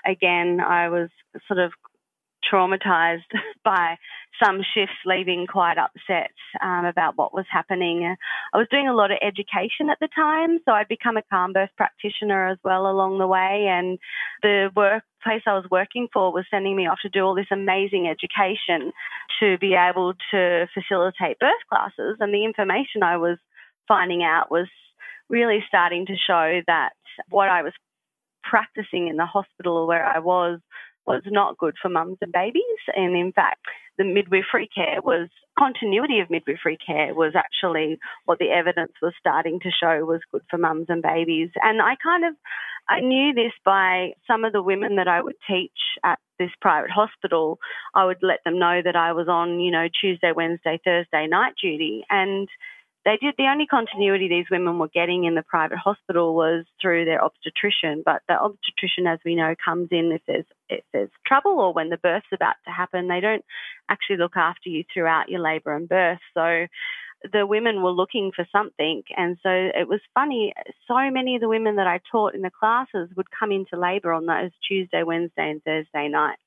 Again, 0.06 0.60
I 0.62 0.90
was 0.90 1.10
sort 1.48 1.60
of 1.60 1.74
traumatized 2.52 3.30
by 3.64 3.98
some 4.44 4.62
shifts 4.74 4.96
leaving 5.06 5.46
quite 5.48 5.78
upset 5.78 6.32
um, 6.62 6.86
about 6.86 7.18
what 7.18 7.34
was 7.34 7.46
happening. 7.52 8.16
I 8.54 8.58
was 8.58 8.68
doing 8.72 8.88
a 8.88 8.94
lot 8.94 9.12
of 9.12 9.18
education 9.22 9.90
at 9.92 10.00
the 10.00 10.08
time, 10.16 10.60
so 10.66 10.72
I'd 10.72 10.88
become 10.88 11.18
a 11.18 11.24
calm 11.30 11.54
birth 11.54 11.72
practitioner 11.76 12.48
as 12.48 12.58
well 12.64 12.88
along 12.88 13.18
the 13.18 13.28
way. 13.28 13.68
And 13.70 14.00
the 14.42 14.70
workplace 14.76 15.44
I 15.46 15.56
was 15.56 15.66
working 15.70 16.08
for 16.14 16.32
was 16.32 16.46
sending 16.50 16.76
me 16.76 16.88
off 16.88 17.00
to 17.02 17.10
do 17.10 17.22
all 17.22 17.36
this 17.36 17.52
amazing 17.52 18.08
education 18.08 18.92
to 19.40 19.58
be 19.58 19.76
able 19.76 20.14
to 20.32 20.68
facilitate 20.74 21.40
birth 21.40 21.52
classes. 21.70 22.18
And 22.20 22.34
the 22.34 22.46
information 22.46 23.04
I 23.04 23.18
was 23.18 23.38
finding 23.88 24.24
out 24.24 24.50
was 24.50 24.68
really 25.30 25.64
starting 25.68 26.06
to 26.06 26.16
show 26.16 26.62
that 26.68 26.92
what 27.30 27.50
I 27.50 27.64
was 27.64 27.74
practicing 28.44 29.08
in 29.08 29.18
the 29.18 29.26
hospital 29.26 29.86
where 29.88 30.06
I 30.06 30.20
was 30.20 30.60
was 31.10 31.24
not 31.26 31.58
good 31.58 31.76
for 31.82 31.90
mums 31.90 32.20
and 32.22 32.32
babies. 32.32 32.80
And 32.96 33.18
in 33.18 33.34
fact, 33.34 33.66
the 33.98 34.06
midwifery 34.06 34.70
care 34.74 35.02
was 35.04 35.28
continuity 35.58 36.20
of 36.20 36.30
midwifery 36.30 36.78
care 36.78 37.14
was 37.14 37.34
actually 37.36 37.98
what 38.26 38.40
the 38.40 38.50
evidence 38.50 38.94
was 39.02 39.14
starting 39.20 39.60
to 39.62 39.72
show 39.72 40.06
was 40.06 40.22
good 40.32 40.44
for 40.50 40.58
mums 40.58 40.86
and 40.88 41.02
babies. 41.02 41.50
And 41.62 41.82
I 41.82 41.96
kind 42.02 42.24
of 42.24 42.36
I 42.88 43.02
knew 43.02 43.34
this 43.34 43.52
by 43.66 44.14
some 44.26 44.46
of 44.46 44.54
the 44.54 44.64
women 44.64 44.96
that 44.96 45.08
I 45.08 45.22
would 45.22 45.36
teach 45.48 45.80
at 46.04 46.18
this 46.40 46.50
private 46.62 46.90
hospital. 46.92 47.60
I 47.94 48.06
would 48.06 48.18
let 48.22 48.40
them 48.46 48.58
know 48.58 48.82
that 48.84 48.96
I 48.96 49.12
was 49.14 49.28
on, 49.28 49.60
you 49.60 49.72
know, 49.72 49.88
Tuesday, 50.02 50.32
Wednesday, 50.36 50.80
Thursday 50.84 51.28
night 51.28 51.54
duty 51.62 52.04
and 52.10 52.48
they 53.06 53.18
did 53.22 53.36
the 53.38 53.48
only 53.50 53.66
continuity 53.66 54.28
these 54.28 54.50
women 54.52 54.78
were 54.78 54.90
getting 54.90 55.24
in 55.24 55.36
the 55.36 55.44
private 55.44 55.78
hospital 55.78 56.36
was 56.36 56.66
through 56.82 57.06
their 57.06 57.24
obstetrician. 57.24 58.04
But 58.06 58.22
the 58.28 58.36
obstetrician, 58.36 59.08
as 59.08 59.20
we 59.24 59.36
know, 59.36 59.56
comes 59.64 59.88
in 59.92 60.12
if 60.12 60.22
there's 60.28 60.46
if 60.68 60.84
there's 60.92 61.10
trouble 61.26 61.60
or 61.60 61.74
when 61.74 61.90
the 61.90 61.98
birth's 61.98 62.28
about 62.34 62.56
to 62.66 62.72
happen. 62.72 63.08
They 63.08 63.22
don't 63.22 63.46
actually 63.90 64.18
look 64.18 64.36
after 64.36 64.70
you 64.70 64.84
throughout 64.94 65.30
your 65.30 65.40
labour 65.40 65.76
and 65.76 65.88
birth. 65.88 66.20
So 66.34 66.68
the 67.32 67.46
women 67.46 67.84
were 67.84 67.92
looking 67.92 68.32
for 68.36 68.46
something. 68.52 69.04
And 69.16 69.38
so 69.44 69.50
it 69.50 69.88
was 69.88 70.02
funny. 70.14 70.54
So 70.88 70.96
many 71.12 71.36
of 71.36 71.42
the 71.42 71.50
women 71.50 71.78
that 71.78 71.88
I 71.88 72.00
taught 72.12 72.36
in 72.36 72.42
the 72.42 72.52
classes 72.52 73.10
would 73.16 73.28
come 73.38 73.52
into 73.52 73.80
labour 73.80 74.14
on 74.14 74.26
those 74.26 74.52
Tuesday, 74.68 75.04
Wednesday, 75.04 75.52
and 75.52 75.64
Thursday 75.64 76.08
nights 76.10 76.42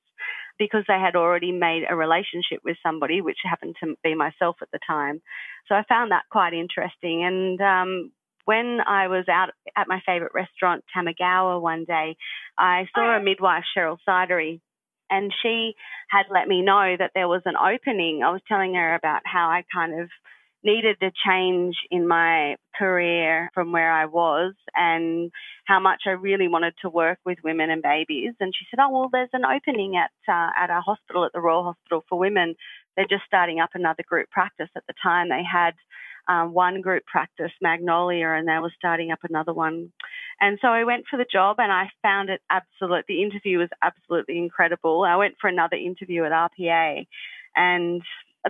because 0.59 0.83
they 0.87 0.99
had 0.99 1.15
already 1.15 1.51
made 1.51 1.83
a 1.89 1.95
relationship 1.95 2.59
with 2.63 2.77
somebody, 2.83 3.21
which 3.21 3.37
happened 3.43 3.75
to 3.83 3.95
be 4.03 4.15
myself 4.15 4.57
at 4.61 4.69
the 4.71 4.79
time. 4.85 5.21
So 5.67 5.75
I 5.75 5.83
found 5.87 6.11
that 6.11 6.23
quite 6.31 6.53
interesting. 6.53 7.23
And 7.23 7.61
um, 7.61 8.11
when 8.45 8.79
I 8.85 9.07
was 9.07 9.25
out 9.29 9.49
at 9.75 9.87
my 9.87 10.01
favourite 10.05 10.33
restaurant, 10.33 10.83
Tamagawa, 10.95 11.61
one 11.61 11.85
day, 11.85 12.17
I 12.57 12.85
saw 12.93 13.15
a 13.15 13.23
midwife, 13.23 13.63
Cheryl 13.75 13.97
Sidery, 14.07 14.61
and 15.09 15.33
she 15.41 15.73
had 16.09 16.25
let 16.29 16.47
me 16.47 16.61
know 16.61 16.95
that 16.97 17.11
there 17.13 17.27
was 17.27 17.41
an 17.45 17.55
opening. 17.55 18.21
I 18.23 18.31
was 18.31 18.41
telling 18.47 18.75
her 18.75 18.95
about 18.95 19.21
how 19.25 19.47
I 19.49 19.63
kind 19.73 20.01
of 20.01 20.09
needed 20.63 20.97
a 21.01 21.11
change 21.25 21.75
in 21.91 22.07
my 22.07 22.55
career 22.77 23.49
from 23.53 23.71
where 23.71 23.91
I 23.91 24.05
was 24.05 24.53
and 24.75 25.31
how 25.65 25.79
much 25.79 26.03
I 26.05 26.11
really 26.11 26.47
wanted 26.47 26.73
to 26.81 26.89
work 26.89 27.19
with 27.25 27.37
women 27.43 27.69
and 27.69 27.81
babies. 27.81 28.33
And 28.39 28.53
she 28.57 28.65
said, 28.69 28.81
"Oh 28.81 28.89
well, 28.89 29.09
there's 29.11 29.29
an 29.33 29.45
opening 29.45 29.95
at 29.95 30.11
uh, 30.27 30.51
at 30.57 30.69
our 30.69 30.81
hospital 30.81 31.25
at 31.25 31.33
the 31.33 31.41
Royal 31.41 31.63
Hospital 31.63 32.03
for 32.09 32.17
Women. 32.17 32.55
They're 32.95 33.07
just 33.07 33.25
starting 33.25 33.59
up 33.59 33.71
another 33.73 34.03
group 34.07 34.29
practice. 34.29 34.69
At 34.75 34.83
the 34.87 34.93
time, 35.01 35.29
they 35.29 35.43
had." 35.43 35.73
Um, 36.25 36.53
one 36.53 36.79
group 36.79 37.03
practice, 37.05 37.51
Magnolia, 37.61 38.29
and 38.29 38.47
they 38.47 38.57
were 38.61 38.71
starting 38.77 39.11
up 39.11 39.19
another 39.23 39.53
one. 39.53 39.91
And 40.39 40.57
so 40.61 40.69
I 40.69 40.85
went 40.85 41.03
for 41.11 41.17
the 41.17 41.25
job 41.29 41.57
and 41.59 41.69
I 41.69 41.89
found 42.01 42.29
it 42.29 42.39
absolute. 42.49 43.03
The 43.09 43.21
interview 43.21 43.57
was 43.57 43.67
absolutely 43.81 44.37
incredible. 44.37 45.03
I 45.03 45.17
went 45.17 45.35
for 45.41 45.49
another 45.49 45.75
interview 45.75 46.23
at 46.23 46.31
RPA 46.31 47.05
and 47.55 48.01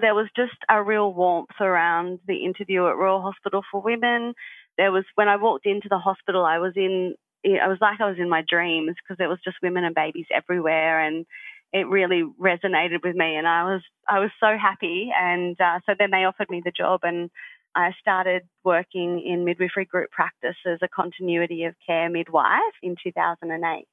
there 0.01 0.15
was 0.15 0.27
just 0.35 0.57
a 0.69 0.81
real 0.81 1.13
warmth 1.13 1.59
around 1.59 2.19
the 2.27 2.43
interview 2.45 2.88
at 2.88 2.97
Royal 2.97 3.21
Hospital 3.21 3.62
for 3.71 3.81
Women. 3.81 4.33
There 4.77 4.91
was 4.91 5.05
when 5.15 5.27
I 5.27 5.35
walked 5.35 5.65
into 5.65 5.88
the 5.89 6.00
hospital, 6.00 6.45
I 6.45 6.57
was 6.57 6.73
in, 6.75 7.15
I 7.45 7.67
was 7.67 7.77
like 7.79 8.01
I 8.01 8.09
was 8.09 8.17
in 8.17 8.29
my 8.29 8.43
dreams 8.47 8.95
because 8.95 9.17
there 9.17 9.29
was 9.29 9.39
just 9.43 9.57
women 9.62 9.83
and 9.83 9.93
babies 9.93 10.25
everywhere, 10.33 11.00
and 11.00 11.25
it 11.71 11.88
really 11.88 12.23
resonated 12.41 13.03
with 13.03 13.15
me, 13.15 13.35
and 13.35 13.47
I 13.47 13.63
was 13.65 13.81
I 14.07 14.19
was 14.19 14.31
so 14.39 14.57
happy. 14.59 15.12
And 15.15 15.59
uh, 15.62 15.79
so 15.85 15.93
then 15.97 16.09
they 16.12 16.25
offered 16.25 16.50
me 16.50 16.62
the 16.63 16.71
job, 16.71 17.01
and 17.03 17.29
I 17.75 17.91
started 18.00 18.43
working 18.63 19.23
in 19.25 19.45
midwifery 19.45 19.85
group 19.85 20.09
practice 20.09 20.57
as 20.65 20.79
a 20.81 20.88
continuity 20.88 21.65
of 21.65 21.75
care 21.85 22.09
midwife 22.09 22.77
in 22.81 22.95
2008, 23.03 23.88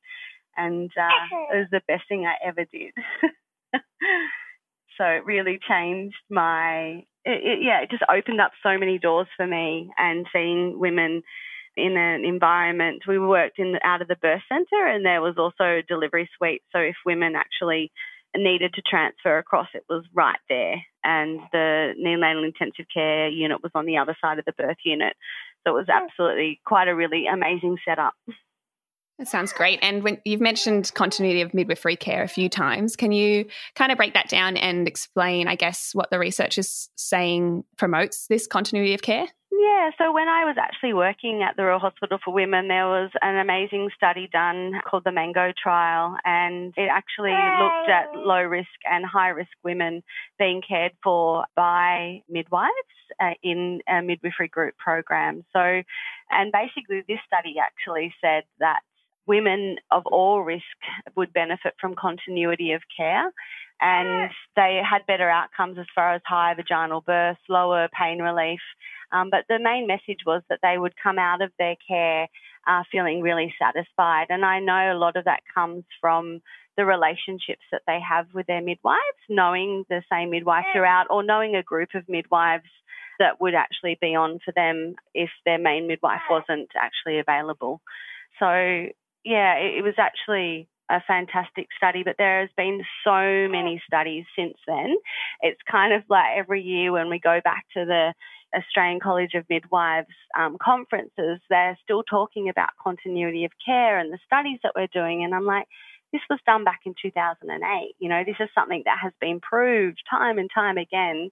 and 0.56 0.90
uh, 0.96 1.36
it 1.52 1.58
was 1.58 1.68
the 1.70 1.82
best 1.86 2.04
thing 2.08 2.24
I 2.24 2.36
ever 2.46 2.64
did. 2.64 2.92
So 5.00 5.06
it 5.06 5.24
really 5.24 5.58
changed 5.66 6.16
my, 6.28 7.04
it, 7.24 7.40
it, 7.40 7.58
yeah, 7.62 7.80
it 7.80 7.90
just 7.90 8.02
opened 8.14 8.38
up 8.38 8.52
so 8.62 8.76
many 8.76 8.98
doors 8.98 9.28
for 9.34 9.46
me 9.46 9.88
and 9.96 10.26
seeing 10.30 10.78
women 10.78 11.22
in 11.74 11.96
an 11.96 12.26
environment. 12.26 13.04
We 13.08 13.18
worked 13.18 13.58
in 13.58 13.76
out 13.82 14.02
of 14.02 14.08
the 14.08 14.16
birth 14.16 14.42
centre 14.46 14.86
and 14.86 15.02
there 15.02 15.22
was 15.22 15.36
also 15.38 15.78
a 15.78 15.82
delivery 15.88 16.28
suite. 16.36 16.60
So 16.70 16.80
if 16.80 16.96
women 17.06 17.32
actually 17.34 17.90
needed 18.36 18.74
to 18.74 18.82
transfer 18.82 19.38
across, 19.38 19.68
it 19.72 19.84
was 19.88 20.04
right 20.12 20.38
there. 20.50 20.76
And 21.02 21.40
the 21.50 21.94
neonatal 21.98 22.44
intensive 22.44 22.84
care 22.92 23.30
unit 23.30 23.62
was 23.62 23.72
on 23.74 23.86
the 23.86 23.96
other 23.96 24.14
side 24.20 24.38
of 24.38 24.44
the 24.44 24.52
birth 24.52 24.76
unit. 24.84 25.14
So 25.66 25.72
it 25.72 25.78
was 25.78 25.88
absolutely 25.88 26.60
quite 26.66 26.88
a 26.88 26.94
really 26.94 27.24
amazing 27.26 27.78
setup. 27.88 28.12
That 29.20 29.28
sounds 29.28 29.52
great. 29.52 29.78
And 29.82 30.02
when 30.02 30.16
you've 30.24 30.40
mentioned 30.40 30.92
continuity 30.94 31.42
of 31.42 31.52
midwifery 31.52 31.94
care 31.94 32.22
a 32.22 32.26
few 32.26 32.48
times, 32.48 32.96
can 32.96 33.12
you 33.12 33.44
kind 33.74 33.92
of 33.92 33.98
break 33.98 34.14
that 34.14 34.30
down 34.30 34.56
and 34.56 34.88
explain, 34.88 35.46
I 35.46 35.56
guess, 35.56 35.90
what 35.92 36.08
the 36.10 36.18
research 36.18 36.56
is 36.56 36.88
saying 36.96 37.64
promotes 37.76 38.28
this 38.28 38.46
continuity 38.46 38.94
of 38.94 39.02
care? 39.02 39.26
Yeah, 39.52 39.90
so 39.98 40.10
when 40.10 40.26
I 40.26 40.46
was 40.46 40.56
actually 40.58 40.94
working 40.94 41.42
at 41.46 41.54
the 41.54 41.64
Royal 41.64 41.78
Hospital 41.78 42.18
for 42.24 42.32
Women, 42.32 42.68
there 42.68 42.86
was 42.86 43.10
an 43.20 43.36
amazing 43.36 43.90
study 43.94 44.26
done 44.32 44.80
called 44.88 45.02
the 45.04 45.12
Mango 45.12 45.52
Trial, 45.62 46.16
and 46.24 46.72
it 46.78 46.88
actually 46.90 47.32
looked 47.32 47.90
at 47.90 48.16
low 48.16 48.40
risk 48.40 48.68
and 48.90 49.04
high 49.04 49.28
risk 49.28 49.50
women 49.62 50.02
being 50.38 50.62
cared 50.66 50.92
for 51.04 51.44
by 51.54 52.22
midwives 52.26 52.70
uh, 53.20 53.34
in 53.42 53.80
a 53.86 54.00
midwifery 54.00 54.48
group 54.48 54.78
program. 54.78 55.44
So, 55.52 55.82
and 56.30 56.52
basically, 56.52 57.02
this 57.06 57.18
study 57.26 57.56
actually 57.60 58.14
said 58.22 58.44
that 58.60 58.80
women 59.26 59.76
of 59.90 60.06
all 60.06 60.42
risk 60.42 60.64
would 61.16 61.32
benefit 61.32 61.74
from 61.80 61.94
continuity 61.94 62.72
of 62.72 62.82
care 62.96 63.32
and 63.80 64.30
they 64.56 64.80
had 64.88 65.06
better 65.06 65.28
outcomes 65.28 65.78
as 65.78 65.86
far 65.94 66.14
as 66.14 66.20
high 66.26 66.54
vaginal 66.54 67.00
birth, 67.00 67.38
lower 67.48 67.88
pain 67.98 68.20
relief. 68.20 68.60
Um, 69.12 69.30
but 69.30 69.44
the 69.48 69.58
main 69.58 69.86
message 69.86 70.20
was 70.26 70.42
that 70.48 70.60
they 70.62 70.76
would 70.76 70.94
come 71.02 71.18
out 71.18 71.42
of 71.42 71.50
their 71.58 71.76
care 71.88 72.28
uh, 72.66 72.82
feeling 72.92 73.22
really 73.22 73.54
satisfied. 73.60 74.26
And 74.28 74.44
I 74.44 74.60
know 74.60 74.92
a 74.92 74.98
lot 74.98 75.16
of 75.16 75.24
that 75.24 75.40
comes 75.54 75.84
from 76.00 76.42
the 76.76 76.84
relationships 76.84 77.62
that 77.72 77.82
they 77.86 77.98
have 78.06 78.26
with 78.34 78.46
their 78.46 78.60
midwives, 78.60 79.00
knowing 79.28 79.84
the 79.88 80.02
same 80.12 80.30
midwife 80.30 80.66
throughout, 80.72 81.06
or 81.10 81.22
knowing 81.22 81.56
a 81.56 81.62
group 81.62 81.90
of 81.94 82.08
midwives 82.08 82.68
that 83.18 83.40
would 83.40 83.54
actually 83.54 83.98
be 84.00 84.14
on 84.14 84.38
for 84.44 84.52
them 84.52 84.94
if 85.14 85.30
their 85.44 85.58
main 85.58 85.86
midwife 85.86 86.22
wasn't 86.30 86.70
actually 86.76 87.18
available. 87.18 87.80
So 88.38 88.86
yeah, 89.24 89.56
it, 89.56 89.78
it 89.78 89.82
was 89.82 89.94
actually 89.98 90.68
a 90.90 91.00
fantastic 91.06 91.68
study, 91.76 92.02
but 92.04 92.16
there 92.18 92.40
has 92.40 92.50
been 92.56 92.82
so 93.04 93.48
many 93.48 93.80
studies 93.86 94.24
since 94.36 94.56
then. 94.66 94.96
It's 95.40 95.60
kind 95.70 95.92
of 95.92 96.02
like 96.08 96.36
every 96.36 96.62
year 96.62 96.92
when 96.92 97.08
we 97.08 97.20
go 97.20 97.40
back 97.44 97.64
to 97.74 97.84
the 97.84 98.12
Australian 98.56 98.98
College 99.00 99.34
of 99.34 99.44
Midwives 99.48 100.08
um, 100.38 100.56
conferences, 100.60 101.38
they're 101.48 101.78
still 101.84 102.02
talking 102.02 102.48
about 102.48 102.70
continuity 102.82 103.44
of 103.44 103.52
care 103.64 103.98
and 103.98 104.12
the 104.12 104.18
studies 104.26 104.58
that 104.64 104.72
we're 104.74 104.88
doing. 104.88 105.22
And 105.22 105.34
I'm 105.34 105.46
like, 105.46 105.66
this 106.12 106.22
was 106.28 106.40
done 106.44 106.64
back 106.64 106.80
in 106.84 106.94
2008. 107.00 107.94
You 108.00 108.08
know, 108.08 108.24
this 108.26 108.36
is 108.40 108.48
something 108.54 108.82
that 108.86 108.98
has 109.00 109.12
been 109.20 109.38
proved 109.40 110.02
time 110.10 110.38
and 110.38 110.50
time 110.52 110.76
again 110.76 111.30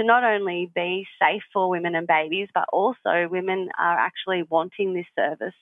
to 0.00 0.06
not 0.06 0.24
only 0.24 0.70
be 0.74 1.06
safe 1.20 1.42
for 1.52 1.68
women 1.68 1.94
and 1.94 2.06
babies, 2.06 2.48
but 2.54 2.64
also 2.72 3.28
women 3.30 3.68
are 3.78 3.98
actually 3.98 4.44
wanting 4.48 4.94
this 4.94 5.06
service 5.14 5.54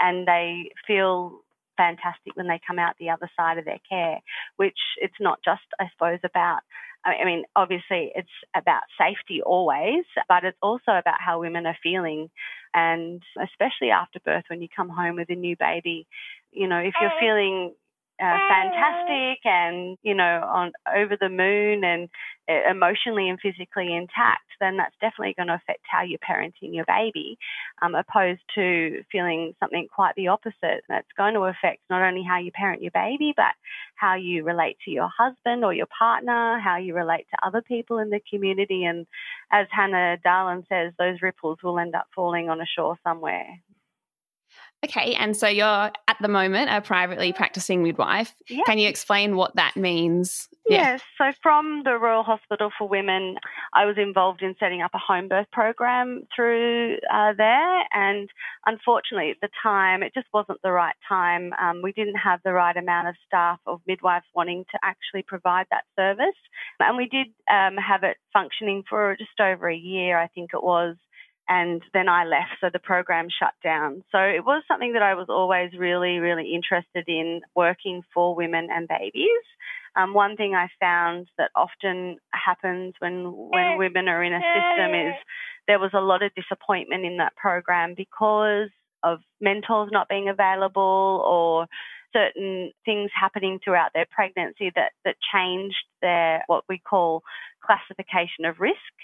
and 0.00 0.26
they 0.26 0.70
feel 0.86 1.40
fantastic 1.76 2.34
when 2.34 2.48
they 2.48 2.60
come 2.66 2.78
out 2.78 2.94
the 2.98 3.10
other 3.10 3.30
side 3.36 3.58
of 3.58 3.64
their 3.64 3.80
care, 3.88 4.18
which 4.56 4.78
it's 5.00 5.20
not 5.20 5.38
just, 5.44 5.62
I 5.78 5.86
suppose, 5.92 6.18
about. 6.24 6.60
I 7.04 7.24
mean, 7.26 7.44
obviously, 7.54 8.12
it's 8.14 8.28
about 8.56 8.82
safety 8.98 9.42
always, 9.42 10.04
but 10.26 10.44
it's 10.44 10.56
also 10.62 10.92
about 10.92 11.20
how 11.20 11.40
women 11.40 11.66
are 11.66 11.76
feeling. 11.82 12.30
And 12.72 13.22
especially 13.42 13.90
after 13.90 14.20
birth, 14.20 14.44
when 14.48 14.62
you 14.62 14.68
come 14.74 14.88
home 14.88 15.16
with 15.16 15.28
a 15.28 15.34
new 15.34 15.54
baby, 15.58 16.06
you 16.50 16.66
know, 16.66 16.78
if 16.78 16.94
you're 17.00 17.12
feeling 17.20 17.74
uh, 18.22 18.38
fantastic 18.48 19.40
and 19.44 19.98
you 20.02 20.14
know 20.14 20.40
on 20.46 20.72
over 20.96 21.16
the 21.20 21.28
moon 21.28 21.82
and 21.82 22.08
uh, 22.48 22.70
emotionally 22.70 23.28
and 23.28 23.40
physically 23.40 23.94
intact 23.94 24.44
then 24.60 24.76
that's 24.76 24.94
definitely 25.00 25.34
going 25.36 25.48
to 25.48 25.54
affect 25.54 25.80
how 25.90 26.02
you're 26.02 26.18
parenting 26.18 26.74
your 26.74 26.84
baby 26.86 27.36
um, 27.82 27.94
opposed 27.94 28.40
to 28.54 29.02
feeling 29.10 29.54
something 29.60 29.88
quite 29.92 30.14
the 30.16 30.28
opposite. 30.28 30.84
That's 30.88 31.08
going 31.16 31.34
to 31.34 31.40
affect 31.40 31.80
not 31.90 32.02
only 32.02 32.22
how 32.22 32.38
you 32.38 32.52
parent 32.52 32.82
your 32.82 32.92
baby 32.92 33.34
but 33.36 33.54
how 33.96 34.14
you 34.14 34.44
relate 34.44 34.76
to 34.84 34.90
your 34.90 35.08
husband 35.08 35.64
or 35.64 35.74
your 35.74 35.86
partner 35.86 36.60
how 36.60 36.76
you 36.76 36.94
relate 36.94 37.26
to 37.30 37.46
other 37.46 37.62
people 37.62 37.98
in 37.98 38.10
the 38.10 38.20
community. 38.30 38.84
And 38.84 39.06
as 39.50 39.66
Hannah 39.70 40.18
Dahlen 40.24 40.66
says 40.68 40.92
those 40.98 41.20
ripples 41.22 41.58
will 41.62 41.78
end 41.78 41.94
up 41.94 42.06
falling 42.14 42.48
on 42.48 42.60
a 42.60 42.66
shore 42.66 42.98
somewhere 43.02 43.60
Okay, 44.84 45.14
and 45.14 45.34
so 45.34 45.48
you're 45.48 45.66
at 45.66 46.16
the 46.20 46.28
moment 46.28 46.68
a 46.70 46.82
privately 46.82 47.32
practicing 47.32 47.82
midwife. 47.82 48.34
Yep. 48.48 48.66
Can 48.66 48.78
you 48.78 48.88
explain 48.88 49.34
what 49.34 49.56
that 49.56 49.76
means? 49.76 50.48
Yes, 50.68 51.00
yeah. 51.18 51.32
so 51.32 51.36
from 51.42 51.82
the 51.84 51.96
Royal 51.96 52.22
Hospital 52.22 52.70
for 52.76 52.86
Women, 52.86 53.36
I 53.72 53.86
was 53.86 53.96
involved 53.98 54.42
in 54.42 54.54
setting 54.60 54.82
up 54.82 54.90
a 54.94 54.98
home 54.98 55.28
birth 55.28 55.46
program 55.52 56.26
through 56.34 56.96
uh, 57.12 57.32
there, 57.36 57.82
and 57.92 58.28
unfortunately 58.66 59.30
at 59.30 59.40
the 59.40 59.48
time 59.62 60.02
it 60.02 60.12
just 60.12 60.26
wasn't 60.34 60.60
the 60.62 60.72
right 60.72 60.96
time. 61.08 61.52
Um, 61.60 61.80
we 61.82 61.92
didn't 61.92 62.16
have 62.16 62.40
the 62.44 62.52
right 62.52 62.76
amount 62.76 63.08
of 63.08 63.14
staff 63.26 63.60
of 63.66 63.80
midwives 63.86 64.26
wanting 64.34 64.64
to 64.72 64.78
actually 64.82 65.22
provide 65.22 65.66
that 65.70 65.84
service, 65.96 66.38
and 66.78 66.96
we 66.96 67.08
did 67.08 67.28
um, 67.50 67.76
have 67.76 68.02
it 68.02 68.18
functioning 68.34 68.84
for 68.88 69.16
just 69.16 69.40
over 69.40 69.68
a 69.68 69.76
year, 69.76 70.18
I 70.18 70.26
think 70.28 70.50
it 70.52 70.62
was 70.62 70.96
and 71.48 71.82
then 71.92 72.08
I 72.08 72.24
left, 72.24 72.60
so 72.60 72.70
the 72.72 72.78
program 72.78 73.28
shut 73.28 73.52
down. 73.62 74.02
So 74.12 74.18
it 74.18 74.44
was 74.44 74.62
something 74.66 74.94
that 74.94 75.02
I 75.02 75.14
was 75.14 75.26
always 75.28 75.72
really, 75.78 76.18
really 76.18 76.54
interested 76.54 77.04
in 77.06 77.42
working 77.54 78.02
for 78.14 78.34
women 78.34 78.68
and 78.70 78.88
babies. 78.88 79.44
Um, 79.96 80.14
one 80.14 80.36
thing 80.36 80.54
I 80.54 80.68
found 80.80 81.28
that 81.38 81.50
often 81.54 82.16
happens 82.32 82.94
when 82.98 83.24
when 83.26 83.78
women 83.78 84.08
are 84.08 84.24
in 84.24 84.32
a 84.32 84.40
system 84.40 84.94
is 84.94 85.14
there 85.68 85.78
was 85.78 85.92
a 85.94 86.00
lot 86.00 86.22
of 86.22 86.34
disappointment 86.34 87.04
in 87.04 87.18
that 87.18 87.36
program 87.36 87.94
because 87.96 88.70
of 89.02 89.20
mentors 89.40 89.90
not 89.92 90.08
being 90.08 90.28
available 90.28 91.22
or 91.26 91.66
certain 92.12 92.72
things 92.84 93.10
happening 93.14 93.60
throughout 93.62 93.90
their 93.94 94.06
pregnancy 94.10 94.72
that 94.74 94.92
that 95.04 95.16
changed 95.32 95.84
their 96.00 96.42
what 96.46 96.64
we 96.68 96.78
call 96.78 97.22
classification 97.64 98.44
of 98.46 98.60
risk. 98.60 98.94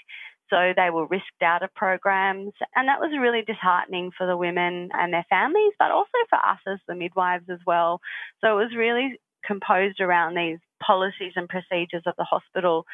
So 0.51 0.73
they 0.75 0.89
were 0.91 1.07
risked 1.07 1.41
out 1.41 1.63
of 1.63 1.73
programs. 1.73 2.53
And 2.75 2.87
that 2.87 2.99
was 2.99 3.17
really 3.19 3.41
disheartening 3.41 4.11
for 4.15 4.27
the 4.27 4.37
women 4.37 4.89
and 4.93 5.11
their 5.11 5.25
families, 5.29 5.73
but 5.79 5.91
also 5.91 6.11
for 6.29 6.37
us 6.37 6.59
as 6.67 6.79
the 6.87 6.95
midwives 6.95 7.49
as 7.49 7.59
well. 7.65 8.01
So 8.41 8.59
it 8.59 8.63
was 8.63 8.75
really 8.77 9.19
composed 9.45 10.01
around 10.01 10.35
these 10.35 10.59
policies 10.85 11.33
and 11.35 11.49
procedures 11.49 12.03
of 12.05 12.13
the 12.17 12.25
hospital. 12.25 12.85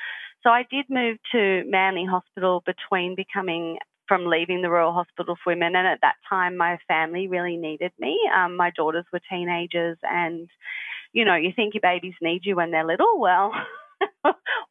So 0.44 0.50
I 0.52 0.66
did 0.70 0.86
move 0.90 1.18
to 1.32 1.64
Manly 1.66 2.06
Hospital 2.06 2.64
between 2.66 3.16
becoming 3.16 3.80
from 4.08 4.26
leaving 4.26 4.62
the 4.62 4.70
Royal 4.70 4.94
Hospital 4.94 5.36
for 5.44 5.52
Women. 5.52 5.76
And 5.76 5.88
at 5.88 6.00
that 6.02 6.16
time, 6.30 6.56
my 6.56 6.78
family 6.88 7.28
really 7.28 7.58
needed 7.58 7.92
me. 8.00 8.18
Um, 8.34 8.56
my 8.56 8.72
daughters 8.72 9.06
were 9.12 9.20
teenagers, 9.30 9.98
and 10.04 10.48
you 11.12 11.26
know, 11.26 11.36
you 11.36 11.52
think 11.56 11.74
your 11.74 11.82
babies 11.82 12.14
need 12.22 12.42
you 12.46 12.56
when 12.56 12.72
they're 12.72 12.86
little. 12.86 13.20
Well, 13.20 13.52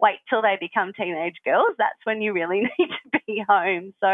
wait 0.06 0.20
till 0.30 0.42
they 0.42 0.56
become 0.60 0.92
teenage 0.92 1.36
girls. 1.44 1.74
That's 1.78 1.98
when 2.04 2.22
you 2.22 2.32
really 2.32 2.60
need 2.78 2.88
to 3.12 3.20
be 3.26 3.44
home. 3.46 3.92
So 4.00 4.06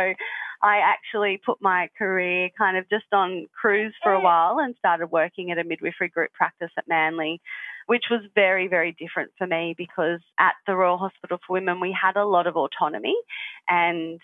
I 0.62 0.78
actually 0.78 1.40
put 1.44 1.58
my 1.60 1.88
career 1.98 2.48
kind 2.56 2.76
of 2.76 2.88
just 2.88 3.12
on 3.12 3.48
cruise 3.58 3.94
for 4.02 4.12
a 4.12 4.20
while 4.20 4.58
and 4.58 4.74
started 4.78 5.08
working 5.08 5.50
at 5.50 5.58
a 5.58 5.64
midwifery 5.64 6.08
group 6.08 6.32
practice 6.32 6.70
at 6.78 6.88
Manly, 6.88 7.40
which 7.86 8.04
was 8.10 8.22
very, 8.34 8.68
very 8.68 8.96
different 8.98 9.32
for 9.36 9.46
me 9.46 9.74
because 9.76 10.20
at 10.38 10.54
the 10.66 10.74
Royal 10.74 10.98
Hospital 10.98 11.38
for 11.46 11.54
Women, 11.54 11.80
we 11.80 11.96
had 12.00 12.16
a 12.16 12.24
lot 12.24 12.46
of 12.46 12.56
autonomy 12.56 13.16
and 13.68 14.20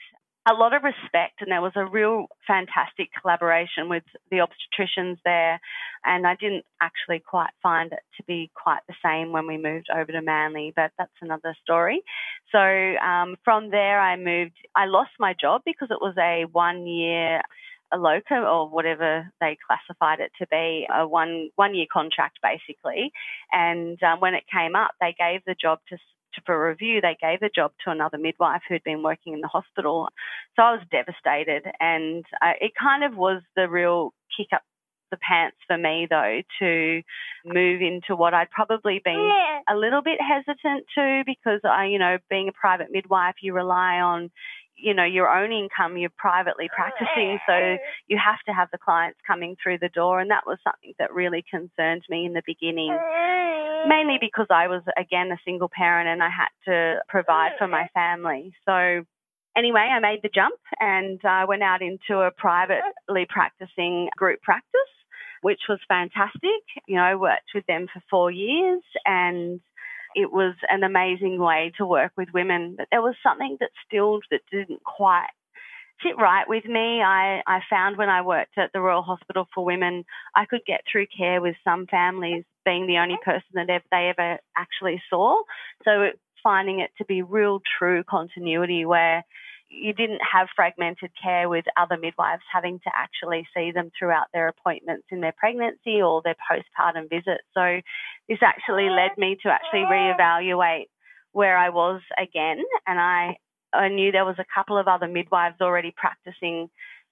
a 0.48 0.54
lot 0.54 0.74
of 0.74 0.82
respect, 0.82 1.40
and 1.40 1.50
there 1.50 1.60
was 1.60 1.72
a 1.76 1.84
real 1.84 2.26
fantastic 2.46 3.10
collaboration 3.20 3.88
with 3.88 4.04
the 4.30 4.38
obstetricians 4.38 5.18
there. 5.24 5.60
And 6.04 6.26
I 6.26 6.36
didn't 6.36 6.64
actually 6.80 7.20
quite 7.20 7.50
find 7.62 7.92
it 7.92 8.00
to 8.16 8.22
be 8.24 8.50
quite 8.54 8.80
the 8.88 8.94
same 9.04 9.32
when 9.32 9.46
we 9.46 9.58
moved 9.58 9.88
over 9.94 10.10
to 10.12 10.22
Manly, 10.22 10.72
but 10.74 10.92
that's 10.96 11.10
another 11.20 11.54
story. 11.62 12.02
So 12.52 12.58
um, 12.58 13.36
from 13.44 13.70
there, 13.70 14.00
I 14.00 14.16
moved. 14.16 14.56
I 14.74 14.86
lost 14.86 15.10
my 15.18 15.34
job 15.38 15.62
because 15.64 15.88
it 15.90 16.00
was 16.00 16.14
a 16.18 16.44
one 16.50 16.86
year 16.86 17.42
a 17.92 17.96
locum 17.96 18.44
or 18.44 18.68
whatever 18.68 19.30
they 19.40 19.56
classified 19.66 20.20
it 20.20 20.30
to 20.38 20.46
be, 20.48 20.86
a 20.94 21.06
one 21.06 21.50
one 21.56 21.74
year 21.74 21.86
contract 21.92 22.38
basically. 22.42 23.12
And 23.52 24.02
um, 24.02 24.20
when 24.20 24.34
it 24.34 24.44
came 24.52 24.76
up, 24.76 24.90
they 25.00 25.14
gave 25.18 25.40
the 25.46 25.56
job 25.60 25.78
to, 25.88 25.96
for 26.44 26.68
review, 26.68 27.00
they 27.00 27.16
gave 27.20 27.40
the 27.40 27.50
job 27.54 27.72
to 27.84 27.90
another 27.90 28.18
midwife 28.18 28.62
who'd 28.68 28.84
been 28.84 29.02
working 29.02 29.32
in 29.32 29.40
the 29.40 29.48
hospital. 29.48 30.08
So 30.56 30.62
I 30.62 30.72
was 30.72 30.80
devastated, 30.90 31.64
and 31.80 32.24
uh, 32.42 32.52
it 32.60 32.72
kind 32.80 33.04
of 33.04 33.16
was 33.16 33.42
the 33.56 33.68
real 33.68 34.12
kick 34.36 34.48
up 34.52 34.62
the 35.10 35.16
pants 35.16 35.56
for 35.66 35.78
me 35.78 36.06
though 36.08 36.42
to 36.60 37.02
move 37.44 37.80
into 37.80 38.16
what 38.16 38.34
I'd 38.34 38.50
probably 38.50 39.00
been 39.04 39.30
a 39.68 39.76
little 39.76 40.02
bit 40.02 40.18
hesitant 40.20 40.86
to 40.96 41.22
because 41.26 41.60
I, 41.64 41.86
you 41.86 41.98
know, 41.98 42.18
being 42.30 42.48
a 42.48 42.52
private 42.52 42.88
midwife, 42.90 43.36
you 43.40 43.52
rely 43.52 44.00
on 44.00 44.30
you 44.80 44.94
know 44.94 45.04
your 45.04 45.28
own 45.28 45.52
income. 45.52 45.96
You're 45.96 46.10
privately 46.16 46.68
practicing 46.74 47.38
so 47.46 47.76
you 48.06 48.18
have 48.24 48.38
to 48.46 48.52
have 48.52 48.68
the 48.70 48.78
clients 48.78 49.18
coming 49.26 49.56
through 49.62 49.78
the 49.78 49.88
door 49.88 50.20
and 50.20 50.30
that 50.30 50.46
was 50.46 50.58
something 50.64 50.94
that 50.98 51.12
really 51.12 51.44
concerned 51.50 52.02
me 52.08 52.24
in 52.26 52.32
the 52.32 52.42
beginning 52.46 52.96
mainly 53.86 54.18
because 54.20 54.46
I 54.50 54.68
was 54.68 54.82
again 54.96 55.30
a 55.30 55.38
single 55.44 55.70
parent 55.72 56.08
and 56.08 56.22
I 56.22 56.30
had 56.30 56.48
to 56.66 57.00
provide 57.08 57.52
for 57.58 57.68
my 57.68 57.88
family. 57.94 58.52
So 58.64 59.04
anyway 59.56 59.90
I 59.92 60.00
made 60.00 60.20
the 60.22 60.30
jump 60.32 60.58
and 60.80 61.20
I 61.24 61.42
uh, 61.42 61.46
went 61.46 61.62
out 61.62 61.82
into 61.82 62.20
a 62.20 62.30
privately 62.30 63.26
practicing 63.28 64.08
group 64.16 64.42
practice 64.42 64.92
which 65.42 65.62
was 65.68 65.78
fantastic 65.88 66.62
you 66.86 66.96
know 66.96 67.02
I 67.02 67.14
worked 67.14 67.50
with 67.54 67.66
them 67.66 67.86
for 67.92 68.02
4 68.10 68.30
years 68.30 68.82
and 69.04 69.60
it 70.14 70.32
was 70.32 70.54
an 70.68 70.82
amazing 70.82 71.38
way 71.38 71.72
to 71.78 71.86
work 71.86 72.12
with 72.16 72.28
women. 72.32 72.74
But 72.76 72.88
there 72.90 73.02
was 73.02 73.14
something 73.22 73.56
that 73.60 73.70
still 73.86 74.20
that 74.30 74.40
didn't 74.50 74.82
quite 74.82 75.28
sit 76.02 76.16
right 76.16 76.48
with 76.48 76.64
me. 76.64 77.02
I, 77.02 77.42
I 77.46 77.60
found 77.68 77.96
when 77.96 78.08
I 78.08 78.22
worked 78.22 78.56
at 78.56 78.72
the 78.72 78.80
Royal 78.80 79.02
Hospital 79.02 79.46
for 79.54 79.64
Women, 79.64 80.04
I 80.34 80.44
could 80.44 80.62
get 80.66 80.82
through 80.90 81.06
care 81.16 81.40
with 81.40 81.56
some 81.64 81.86
families 81.86 82.44
being 82.64 82.86
the 82.86 82.98
only 82.98 83.18
person 83.24 83.50
that 83.54 83.82
they 83.90 84.12
ever 84.16 84.38
actually 84.56 85.02
saw. 85.10 85.42
So 85.84 86.02
it, 86.02 86.20
finding 86.42 86.80
it 86.80 86.90
to 86.98 87.04
be 87.04 87.22
real 87.22 87.60
true 87.78 88.04
continuity 88.04 88.84
where 88.84 89.24
you 89.70 89.92
didn't 89.92 90.20
have 90.32 90.48
fragmented 90.56 91.10
care 91.20 91.48
with 91.48 91.64
other 91.76 91.96
midwives 91.96 92.42
having 92.52 92.78
to 92.80 92.90
actually 92.94 93.46
see 93.54 93.70
them 93.70 93.90
throughout 93.98 94.26
their 94.32 94.48
appointments 94.48 95.06
in 95.10 95.20
their 95.20 95.34
pregnancy 95.36 96.00
or 96.02 96.22
their 96.22 96.36
postpartum 96.50 97.08
visits. 97.10 97.44
So 97.54 97.80
this 98.28 98.38
actually 98.42 98.88
led 98.88 99.16
me 99.18 99.36
to 99.42 99.50
actually 99.50 99.80
reevaluate 99.80 100.86
where 101.32 101.56
I 101.56 101.68
was 101.68 102.00
again 102.18 102.62
and 102.86 102.98
I 102.98 103.36
I 103.72 103.88
knew 103.88 104.10
there 104.10 104.24
was 104.24 104.38
a 104.38 104.46
couple 104.54 104.78
of 104.78 104.88
other 104.88 105.06
midwives 105.06 105.60
already 105.60 105.92
practicing 105.94 106.70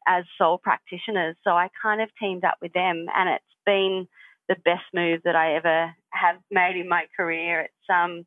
as 0.09 0.25
sole 0.39 0.57
practitioners. 0.57 1.37
So 1.45 1.51
I 1.51 1.69
kind 1.83 2.01
of 2.01 2.09
teamed 2.19 2.45
up 2.45 2.57
with 2.63 2.73
them 2.73 3.07
and 3.15 3.29
it's 3.29 3.45
been 3.67 4.09
the 4.49 4.57
best 4.65 4.85
move 4.95 5.21
that 5.25 5.37
I 5.37 5.57
ever 5.57 5.95
have 6.11 6.37
made 6.51 6.77
in 6.77 6.89
my 6.89 7.05
career. 7.17 7.63
It's 7.63 7.91
um 7.93 8.25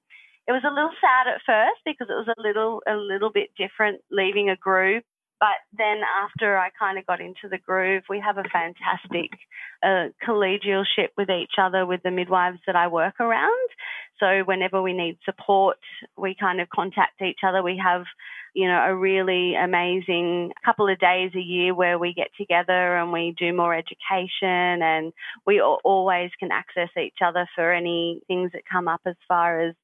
it 0.50 0.52
was 0.52 0.64
a 0.66 0.74
little 0.74 0.90
sad 1.00 1.32
at 1.32 1.46
first 1.46 1.80
because 1.86 2.08
it 2.10 2.18
was 2.18 2.28
a 2.28 2.42
little 2.42 2.82
a 2.88 2.96
little 2.96 3.30
bit 3.30 3.52
different 3.56 4.02
leaving 4.10 4.50
a 4.50 4.56
group. 4.56 5.04
But 5.40 5.62
then 5.78 6.02
after 6.22 6.58
I 6.58 6.70
kind 6.78 6.98
of 6.98 7.06
got 7.06 7.22
into 7.22 7.48
the 7.50 7.60
groove, 7.60 8.04
we 8.10 8.20
have 8.20 8.38
a 8.38 8.50
fantastic 8.52 9.30
uh, 9.84 10.10
collegialship 10.28 11.10
with 11.16 11.30
each 11.30 11.54
other 11.62 11.86
with 11.86 12.02
the 12.04 12.12
midwives 12.12 12.58
that 12.66 12.76
I 12.76 12.88
work 12.88 13.22
around. 13.22 13.70
So 14.20 14.42
whenever 14.44 14.82
we 14.82 14.92
need 14.92 15.18
support, 15.24 15.78
we 16.18 16.36
kind 16.38 16.60
of 16.60 16.68
contact 16.70 17.22
each 17.22 17.40
other. 17.48 17.64
We 17.64 17.80
have, 17.82 18.04
you 18.54 18.68
know, 18.68 18.84
a 18.86 18.94
really 18.94 19.54
amazing 19.56 20.52
couple 20.66 20.90
of 20.90 21.00
days 21.00 21.32
a 21.36 21.40
year 21.40 21.74
where 21.74 21.98
we 22.00 22.14
get 22.14 22.32
together 22.38 22.98
and 22.98 23.14
we 23.14 23.34
do 23.38 23.54
more 23.54 23.74
education 23.74 24.82
and 24.82 25.14
we 25.46 25.62
always 25.62 26.32
can 26.40 26.52
access 26.52 26.90
each 27.02 27.20
other 27.24 27.48
for 27.56 27.72
any 27.72 28.22
things 28.28 28.52
that 28.54 28.64
come 28.70 28.90
up 28.90 29.02
as 29.06 29.16
far 29.28 29.62
as 29.62 29.76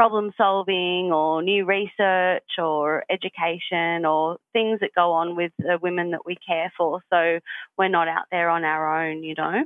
problem 0.00 0.32
solving 0.38 1.12
or 1.12 1.42
new 1.42 1.66
research 1.66 2.56
or 2.56 3.04
education 3.10 4.06
or 4.06 4.38
things 4.54 4.80
that 4.80 4.88
go 4.96 5.12
on 5.12 5.36
with 5.36 5.52
the 5.58 5.78
women 5.82 6.12
that 6.12 6.24
we 6.24 6.34
care 6.36 6.72
for. 6.74 7.02
So 7.12 7.38
we're 7.76 7.90
not 7.90 8.08
out 8.08 8.24
there 8.30 8.48
on 8.48 8.64
our 8.64 9.04
own, 9.04 9.22
you 9.22 9.34
know. 9.36 9.62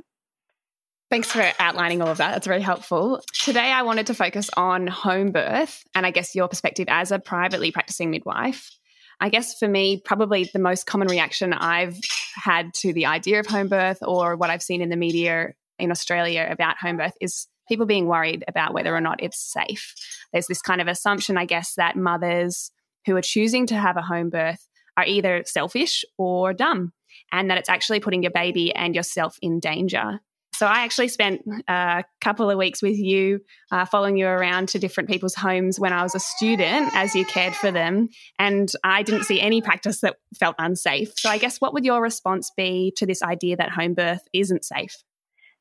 Thanks 1.09 1.31
for 1.31 1.49
outlining 1.57 2.01
all 2.01 2.09
of 2.09 2.17
that. 2.17 2.33
That's 2.33 2.47
very 2.47 2.59
helpful. 2.59 3.21
Today, 3.43 3.71
I 3.71 3.83
wanted 3.83 4.07
to 4.07 4.13
focus 4.13 4.49
on 4.57 4.87
home 4.87 5.31
birth 5.31 5.85
and 5.95 6.05
I 6.05 6.11
guess 6.11 6.35
your 6.35 6.49
perspective 6.49 6.87
as 6.89 7.13
a 7.13 7.19
privately 7.19 7.71
practicing 7.71 8.11
midwife. 8.11 8.77
I 9.21 9.29
guess 9.29 9.57
for 9.57 9.69
me, 9.69 10.01
probably 10.03 10.49
the 10.51 10.59
most 10.59 10.85
common 10.85 11.07
reaction 11.07 11.53
I've 11.53 11.97
had 12.35 12.73
to 12.73 12.91
the 12.91 13.05
idea 13.05 13.39
of 13.39 13.45
home 13.45 13.69
birth 13.69 13.99
or 14.01 14.35
what 14.35 14.49
I've 14.49 14.61
seen 14.61 14.81
in 14.81 14.89
the 14.89 14.97
media 14.97 15.53
in 15.79 15.91
Australia 15.91 16.45
about 16.51 16.75
home 16.75 16.97
birth 16.97 17.13
is 17.21 17.47
people 17.67 17.85
being 17.85 18.07
worried 18.07 18.43
about 18.47 18.73
whether 18.73 18.95
or 18.95 19.01
not 19.01 19.21
it's 19.21 19.39
safe. 19.39 19.93
There's 20.31 20.47
this 20.47 20.61
kind 20.61 20.81
of 20.81 20.87
assumption, 20.87 21.37
I 21.37 21.45
guess, 21.45 21.75
that 21.75 21.95
mothers 21.95 22.71
who 23.05 23.15
are 23.15 23.21
choosing 23.21 23.67
to 23.67 23.75
have 23.75 23.97
a 23.97 24.01
home 24.01 24.29
birth 24.29 24.67
are 24.97 25.05
either 25.05 25.43
selfish 25.45 26.05
or 26.17 26.53
dumb, 26.53 26.93
and 27.31 27.49
that 27.49 27.57
it's 27.57 27.69
actually 27.69 27.99
putting 27.99 28.23
your 28.23 28.31
baby 28.31 28.73
and 28.73 28.95
yourself 28.95 29.37
in 29.41 29.59
danger. 29.59 30.19
So 30.55 30.65
I 30.65 30.83
actually 30.85 31.09
spent 31.09 31.41
a 31.67 32.05
couple 32.21 32.49
of 32.49 32.57
weeks 32.57 32.81
with 32.81 32.97
you, 32.97 33.41
uh, 33.71 33.83
following 33.83 34.15
you 34.15 34.25
around 34.25 34.69
to 34.69 34.79
different 34.79 35.09
people's 35.09 35.35
homes 35.35 35.81
when 35.81 35.91
I 35.91 36.01
was 36.01 36.15
a 36.15 36.19
student 36.19 36.95
as 36.95 37.13
you 37.13 37.25
cared 37.25 37.53
for 37.53 37.71
them. 37.71 38.07
And 38.39 38.71
I 38.81 39.03
didn't 39.03 39.25
see 39.25 39.41
any 39.41 39.61
practice 39.61 39.99
that 39.99 40.15
felt 40.39 40.55
unsafe. 40.57 41.11
So 41.17 41.29
I 41.29 41.39
guess 41.39 41.59
what 41.59 41.73
would 41.73 41.83
your 41.83 42.01
response 42.01 42.51
be 42.55 42.93
to 42.95 43.05
this 43.05 43.21
idea 43.21 43.57
that 43.57 43.71
home 43.71 43.95
birth 43.95 44.21
isn't 44.31 44.63
safe? 44.63 44.95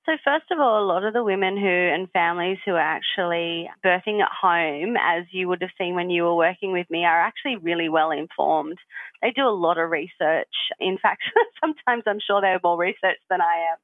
So, 0.06 0.12
first 0.22 0.50
of 0.50 0.60
all, 0.60 0.82
a 0.82 0.84
lot 0.84 1.04
of 1.04 1.14
the 1.14 1.24
women 1.24 1.56
who 1.56 1.66
and 1.66 2.10
families 2.10 2.58
who 2.66 2.72
are 2.72 2.78
actually 2.78 3.70
birthing 3.82 4.20
at 4.20 4.28
home, 4.28 4.96
as 5.00 5.24
you 5.30 5.48
would 5.48 5.62
have 5.62 5.70
seen 5.78 5.94
when 5.94 6.10
you 6.10 6.24
were 6.24 6.36
working 6.36 6.72
with 6.72 6.90
me, 6.90 7.06
are 7.06 7.20
actually 7.22 7.56
really 7.56 7.88
well 7.88 8.10
informed. 8.10 8.76
They 9.22 9.30
do 9.30 9.48
a 9.48 9.56
lot 9.56 9.78
of 9.78 9.90
research. 9.90 10.52
In 10.78 10.98
fact, 10.98 11.22
sometimes 11.60 12.02
I'm 12.06 12.20
sure 12.20 12.42
they 12.42 12.50
have 12.50 12.62
more 12.62 12.76
research 12.76 13.16
than 13.30 13.40
I 13.40 13.72
am. 13.72 13.78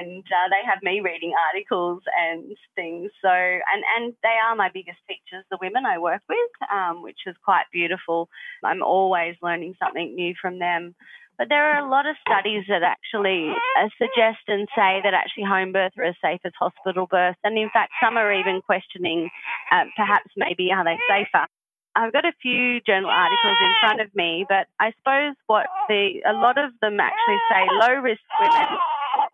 And 0.00 0.24
uh, 0.24 0.48
they 0.48 0.64
have 0.66 0.82
me 0.82 1.02
reading 1.04 1.34
articles 1.52 2.00
and 2.18 2.56
things. 2.74 3.10
So, 3.20 3.28
and, 3.28 3.84
and 3.98 4.14
they 4.22 4.38
are 4.42 4.56
my 4.56 4.70
biggest 4.72 5.00
teachers, 5.06 5.44
the 5.50 5.58
women 5.60 5.84
I 5.84 5.98
work 5.98 6.22
with, 6.30 6.70
um, 6.72 7.02
which 7.02 7.20
is 7.26 7.36
quite 7.44 7.66
beautiful. 7.70 8.30
I'm 8.64 8.82
always 8.82 9.36
learning 9.42 9.74
something 9.78 10.14
new 10.14 10.32
from 10.40 10.60
them. 10.60 10.94
But 11.38 11.48
there 11.48 11.74
are 11.74 11.84
a 11.84 11.90
lot 11.90 12.06
of 12.06 12.16
studies 12.20 12.64
that 12.68 12.82
actually 12.82 13.50
uh, 13.50 13.88
suggest 13.98 14.44
and 14.48 14.68
say 14.76 15.00
that 15.02 15.14
actually 15.14 15.44
home 15.44 15.72
births 15.72 15.96
are 15.98 16.04
as 16.04 16.14
safe 16.22 16.40
as 16.44 16.52
hospital 16.58 17.06
births. 17.06 17.38
And 17.42 17.58
in 17.58 17.70
fact, 17.72 17.92
some 18.02 18.16
are 18.16 18.32
even 18.32 18.60
questioning 18.62 19.30
uh, 19.70 19.84
perhaps 19.96 20.30
maybe 20.36 20.70
are 20.72 20.84
they 20.84 20.98
safer. 21.08 21.46
I've 21.94 22.12
got 22.12 22.24
a 22.24 22.32
few 22.40 22.80
journal 22.80 23.10
articles 23.10 23.58
in 23.60 23.74
front 23.80 24.00
of 24.00 24.08
me, 24.14 24.46
but 24.48 24.66
I 24.80 24.92
suppose 24.98 25.36
what 25.46 25.66
the 25.88 26.22
a 26.26 26.32
lot 26.32 26.56
of 26.56 26.72
them 26.80 26.98
actually 27.00 27.40
say 27.50 27.68
low 27.68 28.00
risk 28.00 28.22
women 28.40 28.78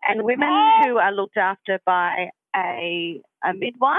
and 0.07 0.23
women 0.23 0.49
who 0.83 0.97
are 0.97 1.11
looked 1.13 1.37
after 1.37 1.79
by 1.85 2.31
a, 2.55 3.21
a 3.43 3.53
midwife 3.53 3.97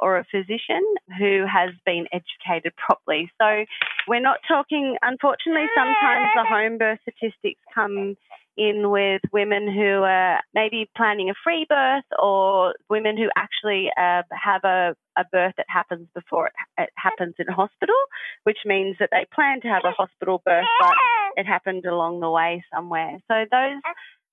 or 0.00 0.18
a 0.18 0.24
physician 0.30 0.82
who 1.18 1.44
has 1.50 1.70
been 1.84 2.06
educated 2.12 2.72
properly. 2.76 3.30
So 3.40 3.64
we're 4.06 4.20
not 4.20 4.38
talking, 4.46 4.96
unfortunately, 5.02 5.66
sometimes 5.76 6.28
the 6.36 6.44
home 6.44 6.78
birth 6.78 6.98
statistics 7.02 7.60
come 7.74 8.16
in 8.58 8.90
with 8.90 9.22
women 9.32 9.72
who 9.72 10.02
are 10.02 10.40
maybe 10.52 10.90
planning 10.96 11.30
a 11.30 11.34
free 11.44 11.64
birth 11.68 12.04
or 12.18 12.74
women 12.90 13.16
who 13.16 13.28
actually 13.36 13.88
uh, 13.96 14.22
have 14.32 14.64
a, 14.64 14.94
a 15.16 15.24
birth 15.30 15.54
that 15.56 15.66
happens 15.68 16.08
before 16.14 16.48
it, 16.48 16.52
it 16.76 16.90
happens 16.96 17.34
in 17.38 17.46
hospital, 17.46 17.94
which 18.42 18.58
means 18.66 18.96
that 18.98 19.10
they 19.12 19.26
plan 19.32 19.60
to 19.60 19.68
have 19.68 19.84
a 19.84 19.92
hospital 19.92 20.42
birth, 20.44 20.66
but 20.80 20.94
it 21.36 21.46
happened 21.46 21.86
along 21.86 22.18
the 22.20 22.30
way 22.30 22.64
somewhere. 22.74 23.18
So 23.28 23.44
those, 23.50 23.80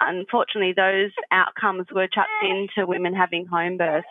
unfortunately, 0.02 0.74
those 0.76 1.12
outcomes 1.32 1.86
were 1.94 2.08
chucked 2.08 2.44
into 2.44 2.88
women 2.88 3.14
having 3.14 3.46
home 3.46 3.78
births. 3.78 4.08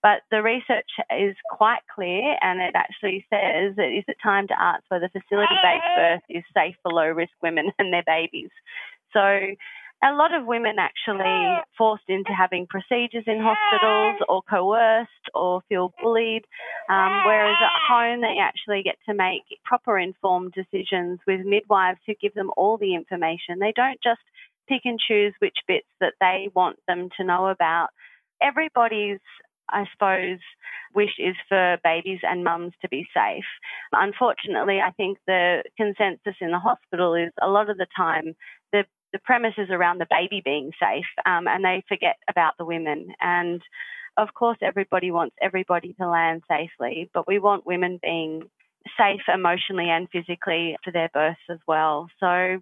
But 0.00 0.22
the 0.30 0.42
research 0.42 0.88
is 1.10 1.34
quite 1.50 1.82
clear 1.92 2.36
and 2.40 2.60
it 2.60 2.74
actually 2.76 3.26
says 3.28 3.74
that 3.76 3.90
is 3.90 4.04
it 4.06 4.16
time 4.22 4.46
to 4.46 4.54
ask 4.58 4.84
whether 4.88 5.08
facility 5.08 5.56
based 5.60 5.96
birth 5.96 6.22
is 6.28 6.44
safe 6.54 6.76
for 6.82 6.92
low 6.92 7.08
risk 7.08 7.32
women 7.42 7.72
and 7.78 7.92
their 7.92 8.04
babies. 8.06 8.50
So 9.12 9.20
a 10.02 10.12
lot 10.12 10.32
of 10.32 10.46
women 10.46 10.76
actually 10.78 11.58
forced 11.76 12.08
into 12.08 12.30
having 12.32 12.66
procedures 12.68 13.24
in 13.26 13.40
hospitals 13.42 14.22
or 14.28 14.42
coerced 14.48 15.10
or 15.34 15.62
feel 15.68 15.92
bullied, 16.00 16.44
um, 16.88 17.22
whereas 17.26 17.56
at 17.60 17.92
home 17.92 18.20
they 18.20 18.36
actually 18.40 18.82
get 18.84 18.96
to 19.08 19.14
make 19.14 19.42
proper 19.64 19.98
informed 19.98 20.52
decisions 20.52 21.18
with 21.26 21.40
midwives 21.44 21.98
who 22.06 22.14
give 22.20 22.34
them 22.34 22.50
all 22.56 22.76
the 22.76 22.94
information. 22.94 23.58
They 23.58 23.72
don't 23.74 24.00
just 24.02 24.20
pick 24.68 24.82
and 24.84 25.00
choose 25.00 25.34
which 25.40 25.56
bits 25.66 25.88
that 26.00 26.14
they 26.20 26.48
want 26.54 26.78
them 26.86 27.08
to 27.16 27.24
know 27.24 27.48
about. 27.48 27.88
Everybody's 28.40 29.20
I 29.70 29.84
suppose, 29.92 30.38
wish 30.94 31.18
is 31.18 31.36
for 31.46 31.76
babies 31.84 32.20
and 32.22 32.42
mums 32.42 32.72
to 32.80 32.88
be 32.88 33.06
safe. 33.12 33.44
Unfortunately, 33.92 34.80
I 34.80 34.92
think 34.92 35.18
the 35.26 35.62
consensus 35.76 36.36
in 36.40 36.52
the 36.52 36.58
hospital 36.58 37.14
is 37.14 37.32
a 37.42 37.48
lot 37.48 37.68
of 37.68 37.76
the 37.76 37.86
time 37.94 38.34
the 38.72 38.84
the 39.12 39.18
premise 39.18 39.54
is 39.58 39.70
around 39.70 39.98
the 39.98 40.06
baby 40.10 40.42
being 40.44 40.72
safe, 40.80 41.06
um, 41.24 41.48
and 41.48 41.64
they 41.64 41.82
forget 41.88 42.16
about 42.28 42.54
the 42.58 42.64
women. 42.64 43.14
And 43.20 43.62
of 44.16 44.34
course, 44.34 44.58
everybody 44.62 45.10
wants 45.10 45.36
everybody 45.40 45.94
to 45.94 46.08
land 46.08 46.42
safely, 46.48 47.10
but 47.14 47.26
we 47.26 47.38
want 47.38 47.66
women 47.66 47.98
being 48.02 48.42
safe 48.96 49.22
emotionally 49.32 49.90
and 49.90 50.08
physically 50.10 50.76
for 50.84 50.92
their 50.92 51.10
births 51.12 51.40
as 51.50 51.58
well. 51.66 52.08
So 52.20 52.58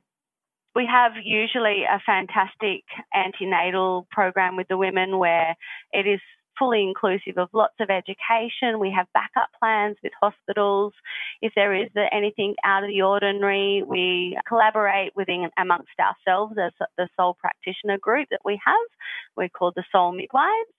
we 0.75 0.87
have 0.87 1.13
usually 1.23 1.85
a 1.85 2.03
fantastic 2.05 2.85
antenatal 3.15 4.07
program 4.11 4.57
with 4.57 4.69
the 4.69 4.77
women 4.77 5.19
where 5.19 5.57
it 5.93 6.07
is 6.07 6.21
fully 6.59 6.83
inclusive 6.83 7.39
of 7.39 7.49
lots 7.53 7.75
of 7.81 7.91
education. 7.91 8.79
We 8.79 8.93
have 8.97 9.07
backup 9.13 9.51
plans 9.59 9.97
with 10.03 10.13
hospitals. 10.21 10.93
If 11.43 11.53
there 11.55 11.75
is 11.75 11.89
anything 12.13 12.55
out 12.65 12.85
of 12.85 12.89
the 12.89 13.03
ordinary, 13.03 13.83
we 13.87 14.39
collaborate 14.47 15.15
within 15.15 15.51
amongst 15.59 15.99
ourselves 16.01 16.57
as 16.59 16.73
the 16.97 17.09
sole 17.17 17.35
practitioner 17.35 17.99
group 17.99 18.29
that 18.31 18.41
we 18.45 18.61
have. 18.65 18.75
We're 19.37 19.49
called 19.49 19.75
the 19.77 19.85
Sole 19.93 20.13
Midwives. 20.13 20.71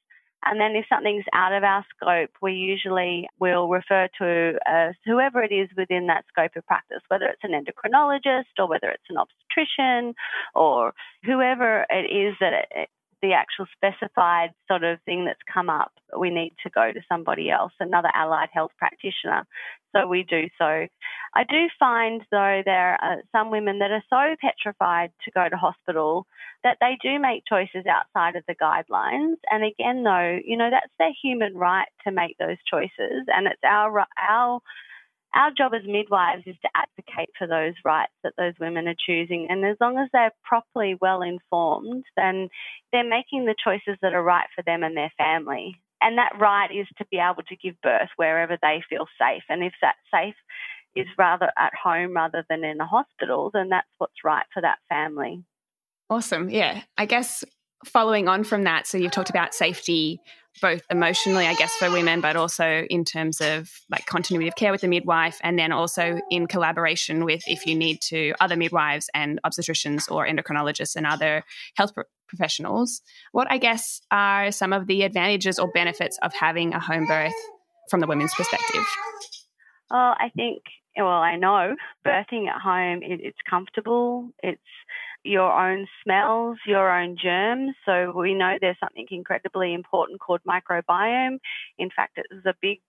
And 0.45 0.61
then 0.61 0.75
if 0.75 0.85
something's 0.87 1.25
out 1.33 1.51
of 1.51 1.63
our 1.63 1.83
scope, 1.95 2.29
we 2.41 2.53
usually 2.53 3.27
will 3.39 3.67
refer 3.67 4.07
to 4.19 4.53
uh, 4.69 4.93
whoever 5.03 5.43
it 5.43 5.51
is 5.51 5.67
within 5.75 6.07
that 6.07 6.25
scope 6.29 6.51
of 6.55 6.65
practice, 6.65 7.01
whether 7.07 7.25
it's 7.25 7.43
an 7.43 7.51
endocrinologist 7.51 8.53
or 8.59 8.67
whether 8.67 8.89
it's 8.89 9.09
an 9.09 9.17
obstetrician 9.17 10.13
or 10.53 10.93
whoever 11.23 11.85
it 11.89 12.05
is 12.11 12.35
that 12.39 12.87
the 13.27 13.33
actual 13.33 13.65
specified 13.75 14.51
sort 14.69 14.85
of 14.85 14.99
thing 15.03 15.25
that's 15.25 15.53
come 15.53 15.69
up, 15.69 15.91
we 16.17 16.29
need 16.29 16.53
to 16.63 16.69
go 16.69 16.93
to 16.93 17.01
somebody 17.11 17.49
else, 17.49 17.73
another 17.81 18.09
allied 18.15 18.47
health 18.53 18.71
practitioner. 18.77 19.45
So 19.93 20.07
we 20.07 20.23
do 20.23 20.47
so. 20.57 20.87
I 21.35 21.43
do 21.49 21.67
find, 21.77 22.21
though, 22.31 22.61
there 22.63 22.97
are 23.01 23.17
some 23.33 23.51
women 23.51 23.79
that 23.79 23.91
are 23.91 24.03
so 24.09 24.35
petrified 24.39 25.11
to 25.25 25.31
go 25.31 25.49
to 25.49 25.57
hospital 25.57 26.25
that 26.63 26.77
they 26.79 26.97
do 27.01 27.19
make 27.19 27.43
choices 27.47 27.85
outside 27.85 28.37
of 28.37 28.43
the 28.47 28.55
guidelines. 28.55 29.35
And 29.51 29.63
again, 29.65 30.03
though, 30.03 30.39
you 30.43 30.55
know, 30.55 30.69
that's 30.71 30.93
their 30.97 31.13
human 31.21 31.55
right 31.57 31.89
to 32.05 32.11
make 32.11 32.37
those 32.37 32.57
choices. 32.71 33.27
And 33.27 33.47
it's 33.47 33.63
our, 33.63 34.05
our 34.29 34.61
our 35.37 35.51
job 35.55 35.73
as 35.75 35.85
midwives 35.85 36.43
is 36.47 36.55
to 36.63 36.69
advocate 36.75 37.29
for 37.37 37.47
those 37.47 37.75
rights 37.85 38.13
that 38.23 38.33
those 38.37 38.53
women 38.59 38.87
are 38.87 38.95
choosing. 39.05 39.47
And 39.49 39.63
as 39.63 39.77
long 39.79 39.99
as 39.99 40.09
they're 40.11 40.33
properly 40.43 40.97
well 40.99 41.21
informed, 41.21 42.03
then 42.15 42.49
they're 42.91 43.07
making 43.07 43.45
the 43.45 43.55
choices 43.63 43.99
that 44.01 44.13
are 44.13 44.23
right 44.23 44.47
for 44.55 44.63
them 44.63 44.83
and 44.83 44.97
their 44.97 45.11
family. 45.17 45.79
And 46.01 46.17
that 46.17 46.33
right 46.39 46.71
is 46.71 46.87
to 46.97 47.05
be 47.11 47.17
able 47.17 47.43
to 47.43 47.55
give 47.55 47.79
birth 47.81 48.09
wherever 48.15 48.57
they 48.61 48.83
feel 48.89 49.05
safe. 49.19 49.43
And 49.47 49.63
if 49.63 49.73
that 49.81 49.95
safe 50.11 50.35
is 50.95 51.07
rather 51.17 51.51
at 51.57 51.73
home 51.75 52.15
rather 52.15 52.43
than 52.49 52.63
in 52.63 52.81
a 52.81 52.85
hospital, 52.85 53.51
then 53.53 53.69
that's 53.69 53.87
what's 53.99 54.23
right 54.23 54.45
for 54.53 54.61
that 54.61 54.79
family. 54.89 55.43
Awesome. 56.09 56.49
Yeah. 56.49 56.81
I 56.97 57.05
guess 57.05 57.43
following 57.85 58.27
on 58.27 58.43
from 58.43 58.63
that, 58.63 58.87
so 58.87 58.97
you've 58.97 59.11
talked 59.11 59.29
about 59.29 59.53
safety 59.53 60.19
both 60.61 60.81
emotionally, 60.89 61.47
I 61.47 61.53
guess, 61.53 61.73
for 61.75 61.91
women, 61.91 62.21
but 62.21 62.35
also 62.35 62.85
in 62.89 63.05
terms 63.05 63.41
of 63.41 63.69
like 63.89 64.05
continuity 64.05 64.47
of 64.47 64.55
care 64.55 64.71
with 64.71 64.81
the 64.81 64.87
midwife, 64.87 65.39
and 65.43 65.57
then 65.57 65.71
also 65.71 66.19
in 66.29 66.47
collaboration 66.47 67.25
with, 67.25 67.43
if 67.47 67.65
you 67.65 67.75
need 67.75 68.01
to, 68.09 68.33
other 68.39 68.55
midwives 68.55 69.09
and 69.13 69.39
obstetricians 69.45 70.11
or 70.11 70.27
endocrinologists 70.27 70.95
and 70.95 71.05
other 71.05 71.43
health 71.75 71.93
pro- 71.93 72.03
professionals. 72.27 73.01
What 73.31 73.47
I 73.49 73.57
guess 73.57 74.01
are 74.11 74.51
some 74.51 74.73
of 74.73 74.87
the 74.87 75.03
advantages 75.03 75.59
or 75.59 75.71
benefits 75.71 76.17
of 76.21 76.33
having 76.33 76.73
a 76.73 76.79
home 76.79 77.05
birth 77.05 77.33
from 77.89 78.01
the 78.01 78.07
women's 78.07 78.33
perspective? 78.33 78.85
Well, 79.89 80.15
I 80.19 80.29
think, 80.35 80.63
well, 80.97 81.07
I 81.07 81.37
know 81.37 81.75
birthing 82.05 82.47
at 82.47 82.61
home, 82.61 83.01
it, 83.01 83.21
it's 83.23 83.37
comfortable. 83.49 84.31
It's 84.43 84.61
your 85.27 85.51
own 85.51 85.87
smells, 86.03 86.57
your 86.65 86.89
own 86.91 87.17
germs. 87.21 87.75
So 87.85 88.11
we 88.15 88.33
know 88.33 88.57
there's 88.59 88.79
something 88.79 89.07
incredibly 89.11 89.73
important 89.73 90.19
called 90.19 90.41
microbiome. 90.47 91.39
In 91.77 91.89
fact, 91.95 92.17
it 92.17 92.25
was 92.31 92.45
a 92.45 92.55
big 92.61 92.79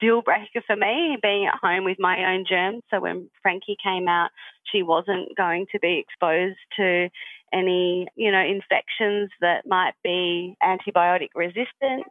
deal 0.00 0.22
breaker 0.22 0.60
for 0.66 0.76
me 0.76 1.16
being 1.22 1.46
at 1.46 1.58
home 1.60 1.84
with 1.84 1.98
my 1.98 2.32
own 2.32 2.44
germs. 2.48 2.82
So 2.90 3.00
when 3.00 3.30
Frankie 3.42 3.76
came 3.82 4.08
out, 4.08 4.30
she 4.72 4.82
wasn't 4.82 5.36
going 5.36 5.66
to 5.72 5.78
be 5.78 6.02
exposed 6.04 6.58
to 6.76 7.08
any, 7.52 8.08
you 8.16 8.32
know, 8.32 8.42
infections 8.42 9.30
that 9.40 9.66
might 9.66 9.94
be 10.02 10.56
antibiotic 10.62 11.28
resistant 11.34 12.06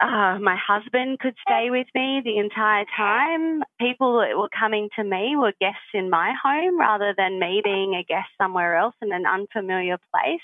uh, 0.00 0.38
my 0.40 0.56
husband 0.56 1.18
could 1.18 1.34
stay 1.46 1.68
with 1.70 1.86
me 1.94 2.22
the 2.24 2.38
entire 2.38 2.84
time. 2.96 3.62
People 3.78 4.20
that 4.20 4.36
were 4.36 4.48
coming 4.48 4.88
to 4.96 5.04
me 5.04 5.36
were 5.36 5.52
guests 5.60 5.92
in 5.92 6.08
my 6.08 6.32
home 6.42 6.80
rather 6.80 7.14
than 7.16 7.38
me 7.38 7.60
being 7.62 7.94
a 7.94 8.04
guest 8.04 8.28
somewhere 8.40 8.76
else 8.76 8.94
in 9.02 9.12
an 9.12 9.26
unfamiliar 9.26 9.98
place, 10.12 10.40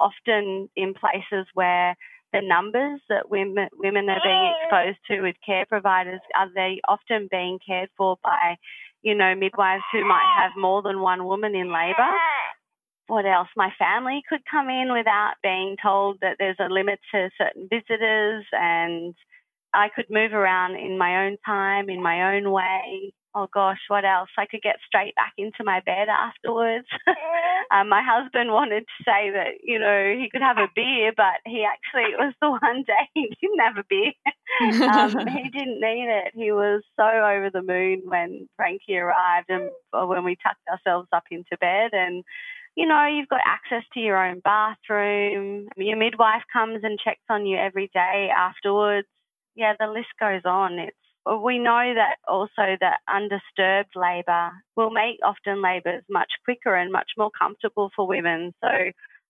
often 0.00 0.68
in 0.76 0.94
places 0.94 1.46
where 1.54 1.94
the 2.32 2.40
numbers 2.42 3.00
that 3.08 3.30
women, 3.30 3.68
women 3.78 4.08
are 4.08 4.20
being 4.24 4.54
exposed 4.62 4.98
to 5.08 5.22
with 5.22 5.36
care 5.44 5.66
providers 5.66 6.20
are 6.34 6.48
they 6.54 6.80
often 6.88 7.28
being 7.30 7.58
cared 7.66 7.90
for 7.96 8.16
by, 8.24 8.56
you 9.02 9.14
know, 9.14 9.34
midwives 9.34 9.84
who 9.92 10.06
might 10.06 10.36
have 10.38 10.52
more 10.56 10.82
than 10.82 11.00
one 11.00 11.24
woman 11.24 11.54
in 11.54 11.72
labour 11.72 12.12
what 13.08 13.26
else? 13.26 13.48
My 13.56 13.70
family 13.78 14.22
could 14.28 14.40
come 14.50 14.68
in 14.68 14.92
without 14.92 15.34
being 15.42 15.76
told 15.82 16.18
that 16.20 16.36
there's 16.38 16.56
a 16.58 16.72
limit 16.72 16.98
to 17.12 17.30
certain 17.38 17.68
visitors, 17.70 18.44
and 18.52 19.14
I 19.72 19.88
could 19.94 20.06
move 20.10 20.32
around 20.32 20.76
in 20.76 20.98
my 20.98 21.26
own 21.26 21.36
time, 21.44 21.88
in 21.88 22.02
my 22.02 22.34
own 22.34 22.50
way. 22.50 23.12
Oh 23.34 23.48
gosh, 23.52 23.80
what 23.88 24.06
else? 24.06 24.30
I 24.38 24.46
could 24.46 24.62
get 24.62 24.76
straight 24.86 25.14
back 25.14 25.34
into 25.36 25.62
my 25.62 25.80
bed 25.84 26.08
afterwards. 26.08 26.86
um, 27.70 27.90
my 27.90 28.02
husband 28.02 28.50
wanted 28.50 28.80
to 28.80 29.04
say 29.04 29.30
that, 29.30 29.60
you 29.62 29.78
know, 29.78 30.14
he 30.18 30.30
could 30.32 30.40
have 30.40 30.56
a 30.56 30.72
beer, 30.74 31.12
but 31.14 31.44
he 31.44 31.62
actually, 31.62 32.12
it 32.12 32.18
was 32.18 32.32
the 32.40 32.50
one 32.50 32.82
day 32.86 33.04
he 33.12 33.30
didn't 33.38 33.60
have 33.60 33.76
a 33.76 33.84
beer. 33.86 34.12
um, 34.88 35.28
he 35.28 35.50
didn't 35.52 35.80
need 35.80 36.08
it. 36.08 36.32
He 36.34 36.50
was 36.50 36.82
so 36.96 37.04
over 37.04 37.50
the 37.52 37.60
moon 37.60 38.04
when 38.06 38.48
Frankie 38.56 38.96
arrived 38.96 39.50
and 39.50 39.68
when 39.92 40.24
we 40.24 40.38
tucked 40.42 40.66
ourselves 40.66 41.08
up 41.12 41.24
into 41.30 41.58
bed. 41.60 41.90
And 41.92 42.24
you 42.76 42.86
know, 42.86 43.06
you've 43.06 43.28
got 43.28 43.40
access 43.46 43.82
to 43.94 44.00
your 44.00 44.22
own 44.22 44.40
bathroom. 44.40 45.68
Your 45.76 45.96
midwife 45.96 46.42
comes 46.52 46.80
and 46.82 46.98
checks 47.02 47.24
on 47.30 47.46
you 47.46 47.56
every 47.56 47.90
day 47.92 48.30
afterwards. 48.36 49.08
Yeah, 49.54 49.72
the 49.78 49.86
list 49.86 50.08
goes 50.20 50.42
on. 50.44 50.78
It's 50.78 50.96
we 51.42 51.58
know 51.58 51.92
that 51.94 52.18
also 52.28 52.76
that 52.80 52.98
undisturbed 53.08 53.96
labour 53.96 54.52
will 54.76 54.90
make 54.90 55.18
often 55.24 55.60
labours 55.60 56.04
much 56.08 56.30
quicker 56.44 56.76
and 56.76 56.92
much 56.92 57.10
more 57.18 57.30
comfortable 57.36 57.90
for 57.96 58.06
women. 58.06 58.54
So 58.62 58.68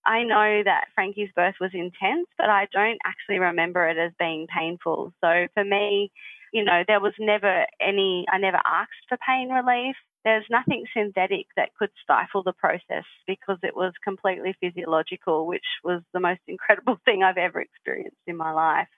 I 0.05 0.23
know 0.25 0.63
that 0.65 0.89
Frankie's 0.95 1.31
birth 1.35 1.55
was 1.59 1.71
intense, 1.73 2.29
but 2.37 2.51
I 2.51 2.69
don't 2.71 2.99
actually 3.07 3.39
remember 3.39 3.89
it 3.89 3.97
as 3.97 4.13
being 4.19 4.47
painful. 4.47 5.15
So 5.23 5.47
for 5.55 5.65
me, 5.65 6.13
you 6.53 6.65
know, 6.65 6.85
there 6.87 7.01
was 7.01 7.15
never 7.19 7.65
any, 7.81 8.27
I 8.31 8.39
never 8.39 8.61
asked 8.67 9.09
for 9.09 9.17
pain 9.27 9.49
relief 9.49 9.97
there's 10.27 10.45
nothing 10.51 10.85
synthetic 10.93 11.47
that 11.57 11.69
could 11.79 11.91
stifle 12.03 12.43
the 12.43 12.53
process 12.53 13.05
because 13.29 13.59
it 13.63 13.77
was 13.77 13.93
completely 14.03 14.57
physiological, 14.61 15.47
which 15.47 15.65
was 15.85 16.03
the 16.13 16.19
most 16.19 16.41
incredible 16.49 16.99
thing 17.05 17.23
I've 17.23 17.37
ever 17.39 17.61
experienced 17.61 18.17
in 18.27 18.37
my 18.37 18.51
life. 18.51 18.89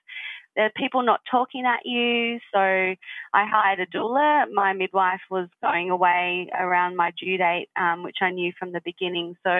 There 0.55 0.65
are 0.65 0.71
people 0.75 1.03
not 1.03 1.21
talking 1.29 1.65
at 1.67 1.85
you, 1.85 2.39
so 2.51 2.59
I 2.59 2.95
hired 3.33 3.79
a 3.79 3.85
doula. 3.85 4.45
My 4.51 4.73
midwife 4.73 5.21
was 5.29 5.47
going 5.61 5.91
away 5.91 6.49
around 6.59 6.95
my 6.95 7.11
due 7.11 7.37
date, 7.37 7.69
um, 7.79 8.01
which 8.01 8.17
I 8.21 8.31
knew 8.31 8.51
from 8.57 8.71
the 8.71 8.81
beginning. 8.83 9.35
So 9.45 9.51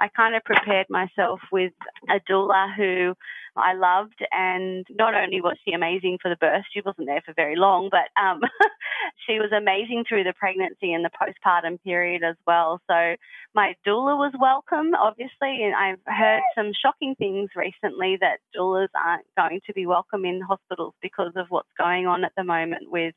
I 0.00 0.08
kind 0.08 0.34
of 0.34 0.44
prepared 0.44 0.86
myself 0.90 1.40
with 1.50 1.72
a 2.08 2.20
doula 2.30 2.74
who 2.76 3.14
I 3.56 3.72
loved, 3.72 4.20
and 4.32 4.86
not 4.90 5.14
only 5.14 5.40
was 5.40 5.56
she 5.64 5.72
amazing 5.72 6.18
for 6.20 6.28
the 6.28 6.36
birth, 6.36 6.64
she 6.72 6.82
wasn't 6.84 7.06
there 7.06 7.22
for 7.24 7.32
very 7.32 7.56
long, 7.56 7.88
but 7.90 8.08
um, 8.20 8.40
she 9.26 9.38
was 9.38 9.50
amazing 9.56 10.04
through 10.08 10.24
the 10.24 10.34
pregnancy 10.34 10.92
and 10.92 11.04
the 11.04 11.10
postpartum 11.10 11.82
period 11.82 12.22
as 12.22 12.36
well. 12.46 12.80
So 12.86 13.16
my 13.54 13.74
doula 13.86 14.16
was 14.16 14.32
welcome, 14.38 14.94
obviously, 14.94 15.64
and 15.64 15.74
I've 15.74 16.00
heard 16.06 16.42
some 16.54 16.72
shocking 16.80 17.14
things 17.18 17.50
recently 17.56 18.18
that 18.20 18.40
doulas 18.54 18.88
aren't 18.94 19.26
going 19.36 19.60
to 19.66 19.72
be 19.72 19.86
welcome 19.86 20.24
in 20.24 20.40
hospitals 20.42 20.94
because 21.00 21.32
of 21.36 21.46
what's 21.48 21.72
going 21.78 22.06
on 22.06 22.24
at 22.24 22.32
the 22.36 22.44
moment 22.44 22.90
with 22.90 23.14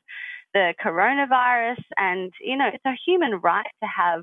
the 0.54 0.74
coronavirus. 0.84 1.82
And, 1.96 2.32
you 2.40 2.56
know, 2.56 2.68
it's 2.72 2.84
a 2.84 2.98
human 3.06 3.40
right 3.42 3.70
to 3.82 3.88
have 3.88 4.22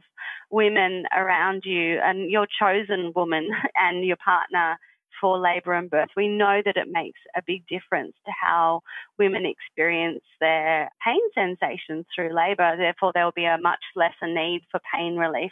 women 0.50 1.06
around 1.16 1.64
you 1.66 2.00
and 2.04 2.30
your 2.30 2.48
chosen 2.60 3.12
woman 3.16 3.50
and 3.76 4.06
your 4.06 4.18
partner 4.18 4.78
for 5.20 5.40
labour 5.40 5.74
and 5.74 5.90
birth. 5.90 6.10
We 6.16 6.28
know 6.28 6.62
that 6.64 6.78
it 6.78 6.88
makes 6.90 7.20
a 7.36 7.42
big 7.46 7.66
difference 7.68 8.14
to 8.26 8.32
how 8.40 8.82
women 9.18 9.46
experience 9.46 10.24
their 10.40 10.92
pain 11.06 11.22
sensations 11.34 12.06
through 12.14 12.36
labour. 12.36 12.76
Therefore, 12.78 13.12
there 13.14 13.26
will 13.26 13.32
be 13.32 13.46
a 13.46 13.58
much 13.58 13.84
lesser 13.96 14.28
need 14.28 14.62
for 14.70 14.80
pain 14.94 15.18
relief. 15.18 15.52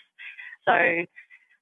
So 0.65 0.73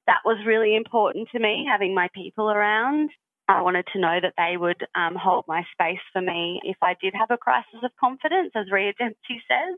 that 0.07 0.19
was 0.25 0.37
really 0.45 0.75
important 0.75 1.29
to 1.31 1.39
me, 1.39 1.65
having 1.69 1.95
my 1.95 2.09
people 2.13 2.49
around. 2.49 3.09
I 3.47 3.61
wanted 3.61 3.85
to 3.93 3.99
know 3.99 4.19
that 4.21 4.33
they 4.37 4.57
would 4.57 4.85
um, 4.95 5.15
hold 5.15 5.45
my 5.47 5.63
space 5.73 6.03
for 6.13 6.21
me 6.21 6.61
if 6.63 6.77
I 6.81 6.95
did 7.01 7.13
have 7.13 7.31
a 7.31 7.37
crisis 7.37 7.83
of 7.83 7.91
confidence, 7.99 8.51
as 8.55 8.71
Rhea 8.71 8.93
Dempsey 8.97 9.43
says. 9.47 9.77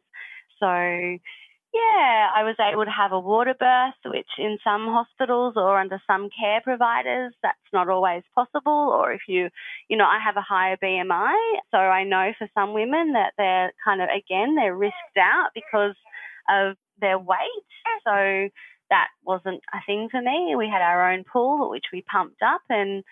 So, 0.60 0.68
yeah, 0.68 2.30
I 2.36 2.44
was 2.44 2.56
able 2.60 2.86
to 2.86 2.92
have 2.92 3.12
a 3.12 3.20
water 3.20 3.56
birth, 3.60 4.00
which 4.06 4.30
in 4.38 4.58
some 4.64 4.86
hospitals 4.86 5.56
or 5.58 5.80
under 5.80 6.00
some 6.06 6.30
care 6.40 6.62
providers, 6.64 7.34
that's 7.42 7.58
not 7.74 7.90
always 7.90 8.24
possible. 8.36 8.96
Or 8.96 9.12
if 9.12 9.22
you, 9.28 9.50
you 9.90 9.98
know, 9.98 10.06
I 10.06 10.20
have 10.24 10.38
a 10.38 10.42
higher 10.42 10.78
BMI, 10.78 11.36
so 11.72 11.78
I 11.78 12.04
know 12.04 12.32
for 12.38 12.48
some 12.54 12.74
women 12.74 13.14
that 13.14 13.34
they're 13.38 13.74
kind 13.84 14.02
of, 14.02 14.10
again, 14.10 14.56
they're 14.56 14.76
risked 14.76 15.18
out 15.20 15.50
because 15.56 15.96
of 16.50 16.78
their 17.02 17.18
weight. 17.18 17.66
So 18.06 18.50
that 18.90 19.08
wasn't 19.24 19.62
a 19.74 19.80
thing 19.86 20.08
for 20.12 20.22
me. 20.22 20.56
We 20.56 20.70
had 20.72 20.82
our 20.82 21.12
own 21.12 21.24
pool, 21.24 21.70
which 21.70 21.86
we 21.92 22.04
pumped 22.04 22.42
up 22.44 22.62
and 22.70 23.04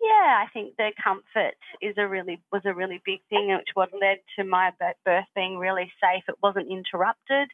yeah, 0.00 0.44
I 0.44 0.46
think 0.52 0.76
the 0.76 0.90
comfort 1.02 1.58
is 1.82 1.94
a 1.98 2.06
really 2.06 2.40
was 2.52 2.62
a 2.64 2.74
really 2.74 3.00
big 3.04 3.20
thing, 3.28 3.48
which 3.48 3.74
what 3.74 3.90
led 3.92 4.18
to 4.38 4.44
my 4.44 4.72
birth 5.04 5.24
being 5.34 5.58
really 5.58 5.90
safe. 6.00 6.24
It 6.28 6.36
wasn't 6.42 6.70
interrupted, 6.70 7.48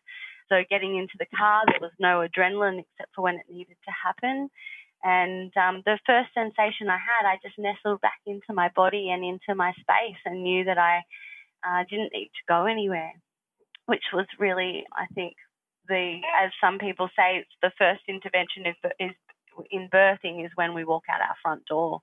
so 0.48 0.62
getting 0.68 0.96
into 0.96 1.14
the 1.18 1.26
car, 1.36 1.62
there 1.66 1.80
was 1.80 1.92
no 1.98 2.26
adrenaline 2.26 2.80
except 2.80 3.14
for 3.14 3.22
when 3.22 3.36
it 3.36 3.46
needed 3.50 3.76
to 3.84 3.92
happen. 3.92 4.50
And 5.02 5.52
um, 5.56 5.82
the 5.84 5.98
first 6.06 6.32
sensation 6.32 6.88
I 6.88 6.96
had, 6.96 7.28
I 7.28 7.36
just 7.42 7.58
nestled 7.58 8.00
back 8.00 8.20
into 8.26 8.54
my 8.54 8.70
body 8.74 9.10
and 9.10 9.24
into 9.24 9.54
my 9.54 9.72
space, 9.72 10.20
and 10.24 10.42
knew 10.42 10.64
that 10.64 10.78
I 10.78 11.02
uh, 11.66 11.84
didn't 11.88 12.12
need 12.12 12.28
to 12.28 12.48
go 12.48 12.66
anywhere, 12.66 13.12
which 13.86 14.04
was 14.12 14.26
really, 14.38 14.84
I 14.92 15.06
think, 15.14 15.34
the 15.88 16.20
as 16.42 16.50
some 16.60 16.78
people 16.78 17.08
say, 17.16 17.44
it's 17.44 17.56
the 17.62 17.72
first 17.78 18.00
intervention 18.08 18.66
is, 18.66 18.76
is 18.98 19.12
in 19.70 19.88
birthing 19.92 20.44
is 20.44 20.50
when 20.54 20.74
we 20.74 20.84
walk 20.84 21.04
out 21.10 21.20
our 21.20 21.36
front 21.42 21.64
door. 21.66 22.00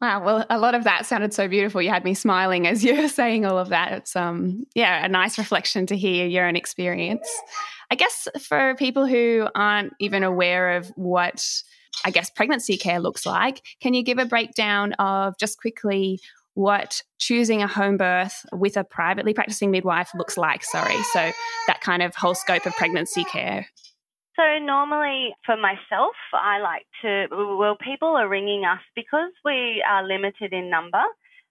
Wow. 0.00 0.24
Well, 0.24 0.46
a 0.48 0.58
lot 0.58 0.76
of 0.76 0.84
that 0.84 1.06
sounded 1.06 1.34
so 1.34 1.48
beautiful. 1.48 1.82
You 1.82 1.90
had 1.90 2.04
me 2.04 2.14
smiling 2.14 2.66
as 2.66 2.84
you 2.84 3.00
were 3.00 3.08
saying 3.08 3.44
all 3.44 3.58
of 3.58 3.70
that. 3.70 3.92
It's 3.92 4.16
um 4.16 4.64
yeah, 4.74 5.04
a 5.04 5.08
nice 5.08 5.38
reflection 5.38 5.86
to 5.86 5.96
hear 5.96 6.26
your 6.26 6.46
own 6.46 6.56
experience. 6.56 7.28
I 7.90 7.94
guess 7.94 8.28
for 8.40 8.74
people 8.76 9.06
who 9.06 9.48
aren't 9.54 9.94
even 9.98 10.22
aware 10.22 10.76
of 10.76 10.88
what 10.96 11.44
I 12.04 12.10
guess 12.10 12.30
pregnancy 12.30 12.76
care 12.76 13.00
looks 13.00 13.26
like, 13.26 13.62
can 13.80 13.94
you 13.94 14.02
give 14.02 14.18
a 14.18 14.26
breakdown 14.26 14.92
of 14.94 15.36
just 15.38 15.58
quickly 15.58 16.20
what 16.54 17.02
choosing 17.18 17.62
a 17.62 17.68
home 17.68 17.96
birth 17.96 18.44
with 18.52 18.76
a 18.76 18.84
privately 18.84 19.32
practicing 19.32 19.70
midwife 19.70 20.10
looks 20.14 20.36
like? 20.36 20.64
Sorry. 20.64 21.00
So 21.12 21.30
that 21.66 21.80
kind 21.80 22.02
of 22.02 22.14
whole 22.14 22.34
scope 22.34 22.66
of 22.66 22.74
pregnancy 22.74 23.24
care. 23.24 23.66
So 24.38 24.44
normally 24.62 25.34
for 25.44 25.56
myself, 25.56 26.14
I 26.32 26.60
like 26.60 26.86
to, 27.02 27.26
well, 27.58 27.76
people 27.76 28.10
are 28.10 28.28
ringing 28.28 28.64
us 28.64 28.78
because 28.94 29.32
we 29.44 29.82
are 29.82 30.06
limited 30.06 30.52
in 30.52 30.70
number. 30.70 31.02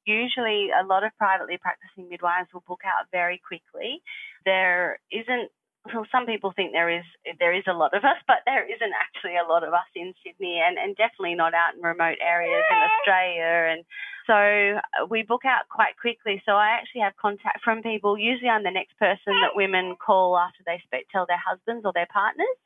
Usually 0.05 0.69
a 0.71 0.85
lot 0.85 1.03
of 1.03 1.11
privately 1.17 1.57
practicing 1.57 2.07
midwives 2.09 2.47
will 2.53 2.63
book 2.65 2.79
out 2.85 3.07
very 3.11 3.41
quickly. 3.45 4.01
There 4.45 4.99
isn't 5.11 5.51
well, 5.93 6.07
some 6.11 6.25
people 6.25 6.53
think 6.55 6.71
there 6.71 6.89
is 6.89 7.05
there 7.39 7.53
is 7.53 7.63
a 7.67 7.73
lot 7.73 7.93
of 7.93 8.03
us, 8.03 8.19
but 8.27 8.43
there 8.45 8.65
isn't 8.65 8.93
actually 8.95 9.37
a 9.37 9.47
lot 9.47 9.63
of 9.63 9.73
us 9.73 9.89
in 9.95 10.13
Sydney, 10.23 10.61
and, 10.63 10.77
and 10.77 10.95
definitely 10.95 11.35
not 11.35 11.53
out 11.53 11.75
in 11.75 11.81
remote 11.81 12.17
areas 12.21 12.63
in 12.69 12.77
Australia. 12.77 13.73
And 13.73 13.81
so 14.27 14.37
uh, 14.79 15.05
we 15.09 15.23
book 15.23 15.45
out 15.45 15.69
quite 15.69 15.95
quickly. 15.99 16.41
So 16.45 16.53
I 16.53 16.77
actually 16.77 17.01
have 17.01 17.15
contact 17.15 17.63
from 17.63 17.81
people. 17.81 18.17
Usually, 18.17 18.49
I'm 18.49 18.63
the 18.63 18.71
next 18.71 18.97
person 18.99 19.39
that 19.41 19.55
women 19.55 19.95
call 19.95 20.37
after 20.37 20.63
they 20.65 20.81
speak, 20.85 21.07
tell 21.11 21.25
their 21.25 21.41
husbands 21.41 21.83
or 21.85 21.93
their 21.93 22.09
partners, 22.11 22.57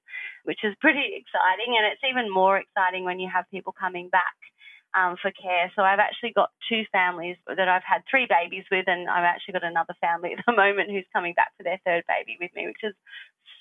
which 0.44 0.64
is 0.64 0.76
pretty 0.82 1.16
exciting. 1.16 1.78
And 1.78 1.86
it's 1.88 2.06
even 2.08 2.32
more 2.32 2.58
exciting 2.58 3.06
when 3.06 3.20
you 3.20 3.30
have 3.32 3.46
people 3.52 3.74
coming 3.74 4.10
back 4.10 4.36
um, 4.94 5.16
for 5.22 5.32
care. 5.32 5.72
So 5.76 5.84
I've 5.84 6.00
actually 6.00 6.34
got 6.34 6.52
two 6.70 6.84
families 6.92 7.38
that 7.48 7.68
I've 7.68 7.84
had 7.86 8.02
three 8.10 8.28
babies 8.28 8.66
with, 8.72 8.86
and 8.88 9.10
I've 9.10 9.24
actually 9.24 9.54
got 9.54 9.64
another 9.64 9.96
family 10.02 10.34
at 10.34 10.44
the 10.46 10.54
moment 10.56 10.92
who's 10.92 11.06
coming 11.14 11.34
back 11.34 11.52
for 11.58 11.64
their 11.64 11.80
third 11.86 12.04
baby 12.08 12.38
with 12.40 12.52
me, 12.56 12.68
which 12.68 12.84
is 12.84 12.96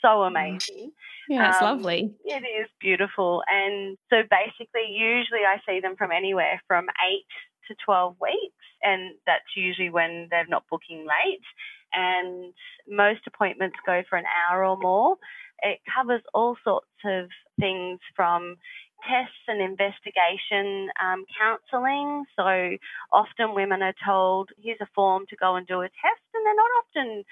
so 0.02 0.22
amazing. 0.22 0.92
Yeah, 1.28 1.50
it's 1.50 1.62
um, 1.62 1.78
lovely. 1.78 2.14
It 2.24 2.44
is 2.44 2.68
beautiful. 2.80 3.42
And 3.48 3.96
so 4.10 4.22
basically, 4.28 4.90
usually 4.90 5.44
I 5.46 5.60
see 5.66 5.80
them 5.80 5.96
from 5.96 6.10
anywhere 6.12 6.60
from 6.66 6.86
eight 7.06 7.26
to 7.68 7.74
12 7.84 8.16
weeks, 8.20 8.64
and 8.82 9.14
that's 9.26 9.56
usually 9.56 9.90
when 9.90 10.28
they're 10.30 10.46
not 10.48 10.64
booking 10.70 11.06
late. 11.06 11.44
And 11.92 12.52
most 12.88 13.20
appointments 13.26 13.76
go 13.84 14.02
for 14.08 14.16
an 14.16 14.24
hour 14.26 14.64
or 14.64 14.76
more. 14.76 15.16
It 15.62 15.80
covers 15.94 16.22
all 16.32 16.56
sorts 16.64 16.86
of 17.04 17.28
things 17.58 18.00
from 18.16 18.56
tests 19.08 19.44
and 19.48 19.60
investigation 19.60 20.88
um, 21.02 21.24
counselling. 21.38 22.24
So 22.36 22.76
often 23.12 23.54
women 23.54 23.82
are 23.82 23.94
told, 24.04 24.50
here's 24.62 24.80
a 24.80 24.88
form 24.94 25.26
to 25.30 25.36
go 25.36 25.56
and 25.56 25.66
do 25.66 25.80
a 25.80 25.88
test, 25.88 26.24
and 26.34 26.44
they're 26.44 26.54
not 26.54 26.76
often 26.80 27.24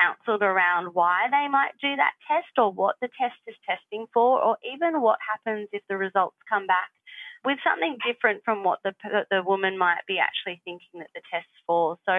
counselled 0.00 0.42
around 0.42 0.94
why 0.94 1.28
they 1.30 1.46
might 1.48 1.72
do 1.80 1.94
that 1.96 2.14
test 2.26 2.58
or 2.58 2.72
what 2.72 2.96
the 3.00 3.08
test 3.20 3.36
is 3.46 3.54
testing 3.68 4.06
for, 4.12 4.42
or 4.42 4.56
even 4.64 5.00
what 5.00 5.18
happens 5.20 5.68
if 5.72 5.82
the 5.88 5.96
results 5.96 6.36
come 6.48 6.66
back 6.66 6.90
with 7.44 7.58
something 7.62 7.98
different 8.06 8.40
from 8.42 8.64
what 8.64 8.78
the 8.82 8.94
the 9.30 9.42
woman 9.44 9.76
might 9.76 10.00
be 10.08 10.18
actually 10.18 10.60
thinking 10.64 11.00
that 11.00 11.10
the 11.14 11.20
test's 11.30 11.60
for. 11.66 11.98
So 12.06 12.12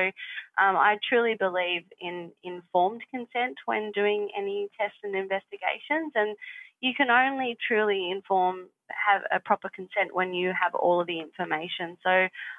um, 0.62 0.78
I 0.78 0.98
truly 1.10 1.36
believe 1.38 1.82
in 2.00 2.32
informed 2.44 3.02
consent 3.10 3.58
when 3.66 3.92
doing 3.92 4.30
any 4.38 4.70
tests 4.80 5.00
and 5.04 5.16
investigations, 5.16 6.14
and 6.14 6.38
you 6.82 6.94
can 6.96 7.10
only 7.10 7.58
truly 7.68 8.12
inform 8.12 8.68
have 8.90 9.22
a 9.32 9.40
proper 9.40 9.70
consent 9.70 10.14
when 10.14 10.34
you 10.34 10.54
have 10.54 10.76
all 10.76 11.02
of 11.02 11.08
the 11.08 11.20
information. 11.20 11.98
So 12.04 12.10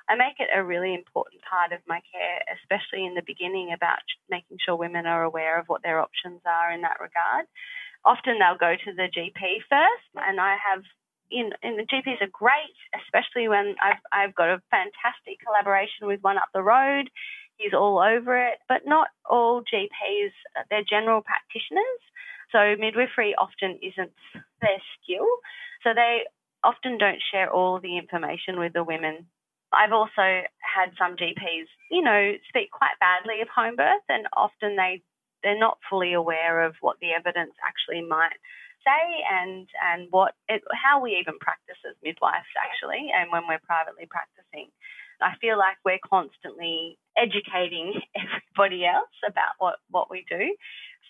I 0.09 0.15
make 0.17 0.39
it 0.39 0.49
a 0.55 0.65
really 0.65 0.95
important 0.95 1.43
part 1.43 1.73
of 1.73 1.81
my 1.87 2.01
care, 2.13 2.43
especially 2.59 3.07
in 3.07 3.15
the 3.15 3.23
beginning, 3.27 3.73
about 3.75 4.03
making 4.31 4.59
sure 4.65 4.77
women 4.77 5.07
are 5.07 5.23
aware 5.23 5.59
of 5.59 5.67
what 5.69 5.83
their 5.83 6.01
options 6.01 6.41
are 6.47 6.73
in 6.73 6.83
that 6.83 6.99
regard. 7.01 7.47
Often 8.05 8.39
they'll 8.39 8.59
go 8.59 8.75
to 8.75 8.93
the 8.95 9.11
GP 9.11 9.67
first, 9.71 10.09
and 10.17 10.41
I 10.41 10.57
have 10.59 10.83
in, 11.31 11.51
the 11.63 11.87
GPs 11.87 12.23
are 12.23 12.31
great, 12.31 12.77
especially 12.95 13.49
when 13.49 13.75
I've, 13.83 14.03
I've 14.13 14.35
got 14.35 14.49
a 14.49 14.63
fantastic 14.71 15.43
collaboration 15.45 16.07
with 16.07 16.23
one 16.23 16.39
up 16.39 16.49
the 16.55 16.63
road. 16.63 17.11
He's 17.57 17.75
all 17.75 17.99
over 17.99 18.37
it, 18.37 18.59
but 18.69 18.83
not 18.87 19.09
all 19.29 19.63
GPs, 19.63 20.31
they're 20.71 20.87
general 20.89 21.23
practitioners. 21.23 22.03
So 22.53 22.77
midwifery 22.79 23.35
often 23.35 23.79
isn't 23.83 24.13
their 24.61 24.81
skill. 24.97 25.27
So 25.83 25.91
they 25.95 26.25
often 26.65 26.99
don't 26.99 27.23
share 27.31 27.51
all 27.51 27.81
the 27.81 27.99
information 27.99 28.59
with 28.59 28.73
the 28.73 28.85
women. 28.85 29.27
I've 29.73 29.93
also 29.93 30.47
had 30.63 30.95
some 30.99 31.17
GPs, 31.17 31.67
you 31.91 32.03
know, 32.03 32.35
speak 32.49 32.71
quite 32.71 32.97
badly 33.01 33.43
of 33.43 33.49
home 33.49 33.77
birth 33.77 34.07
and 34.09 34.27
often 34.37 34.77
they 34.77 35.03
they're 35.43 35.59
not 35.59 35.79
fully 35.91 36.13
aware 36.13 36.65
of 36.65 36.75
what 36.81 36.97
the 37.01 37.13
evidence 37.13 37.53
actually 37.63 38.03
might 38.03 38.35
say 38.83 39.03
and 39.31 39.69
and 39.83 40.09
what 40.11 40.35
it, 40.49 40.63
how 40.73 41.01
we 41.01 41.19
even 41.21 41.39
practice 41.39 41.77
as 41.87 41.95
midwives 42.03 42.51
actually 42.57 43.11
and 43.15 43.31
when 43.31 43.43
we're 43.49 43.63
privately 43.67 44.07
practicing. 44.07 44.71
I 45.21 45.35
feel 45.41 45.59
like 45.59 45.77
we're 45.85 46.03
constantly 46.05 46.99
educating 47.17 48.01
everybody 48.17 48.85
else 48.85 49.17
about 49.27 49.57
what, 49.59 49.77
what 49.91 50.11
we 50.11 50.25
do. 50.29 50.55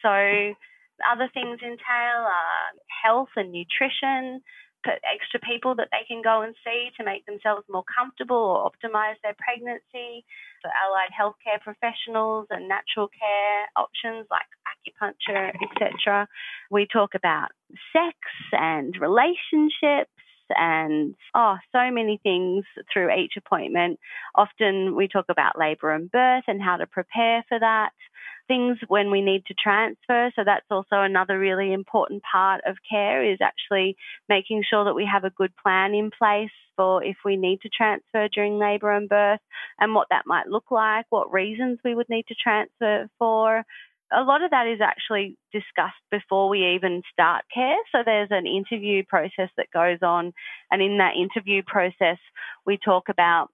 So 0.03 0.55
other 1.05 1.29
things 1.33 1.61
entail 1.63 2.27
uh, 2.27 2.69
health 3.03 3.31
and 3.37 3.53
nutrition, 3.53 4.43
extra 4.87 5.41
people 5.41 5.75
that 5.75 5.89
they 5.91 6.07
can 6.07 6.23
go 6.23 6.43
and 6.43 6.55
see 6.65 6.91
to 6.97 7.05
make 7.05 7.27
themselves 7.27 7.65
more 7.69 7.85
comfortable 7.85 8.37
or 8.37 8.71
optimize 8.71 9.19
their 9.23 9.35
pregnancy. 9.39 10.25
For 10.63 10.71
allied 10.73 11.13
healthcare 11.13 11.61
professionals 11.61 12.47
and 12.51 12.69
natural 12.69 13.09
care 13.09 13.67
options 13.77 14.27
like 14.31 14.47
acupuncture, 14.67 15.53
etc. 15.63 16.29
We 16.71 16.87
talk 16.91 17.15
about 17.15 17.49
sex 17.93 18.17
and 18.53 18.97
relationships 19.01 20.16
and 20.55 21.15
oh, 21.35 21.57
so 21.73 21.91
many 21.91 22.21
things 22.23 22.65
through 22.93 23.15
each 23.15 23.35
appointment. 23.37 23.99
Often 24.35 24.95
we 24.97 25.09
talk 25.09 25.27
about 25.29 25.59
labour 25.59 25.93
and 25.93 26.11
birth 26.11 26.45
and 26.47 26.63
how 26.63 26.77
to 26.77 26.87
prepare 26.87 27.45
for 27.49 27.59
that. 27.59 27.91
Things 28.49 28.79
when 28.87 29.11
we 29.11 29.23
need 29.23 29.45
to 29.47 29.55
transfer. 29.55 30.31
So 30.37 30.43
that's 30.45 30.67
also 30.71 31.01
another 31.01 31.39
really 31.39 31.73
important 31.73 32.23
part 32.31 32.61
of 32.67 32.77
care 32.89 33.25
is 33.25 33.39
actually 33.43 33.97
making 34.29 34.63
sure 34.69 34.85
that 34.85 34.95
we 34.95 35.09
have 35.11 35.25
a 35.25 35.31
good 35.31 35.53
plan 35.63 35.95
in 35.95 36.11
place 36.17 36.51
for 36.77 37.03
if 37.03 37.17
we 37.25 37.37
need 37.37 37.61
to 37.63 37.69
transfer 37.69 38.29
during 38.29 38.59
labour 38.59 38.93
and 38.93 39.09
birth 39.09 39.41
and 39.81 39.95
what 39.95 40.09
that 40.11 40.27
might 40.27 40.47
look 40.47 40.71
like, 40.71 41.07
what 41.11 41.33
reasons 41.33 41.79
we 41.85 41.95
would 41.95 42.09
need 42.09 42.27
to 42.29 42.35
transfer 42.35 43.09
for 43.19 43.65
a 44.13 44.23
lot 44.23 44.43
of 44.43 44.51
that 44.51 44.67
is 44.67 44.81
actually 44.81 45.37
discussed 45.53 46.01
before 46.11 46.49
we 46.49 46.75
even 46.75 47.03
start 47.13 47.45
care. 47.53 47.77
So 47.93 47.99
there's 48.05 48.31
an 48.31 48.47
interview 48.47 49.03
process 49.09 49.51
that 49.57 49.71
goes 49.73 49.99
on, 50.03 50.33
and 50.71 50.83
in 50.83 50.99
that 50.99 51.15
interview 51.17 51.63
process, 51.67 52.19
we 52.65 52.79
talk 52.79 53.09
about 53.09 53.49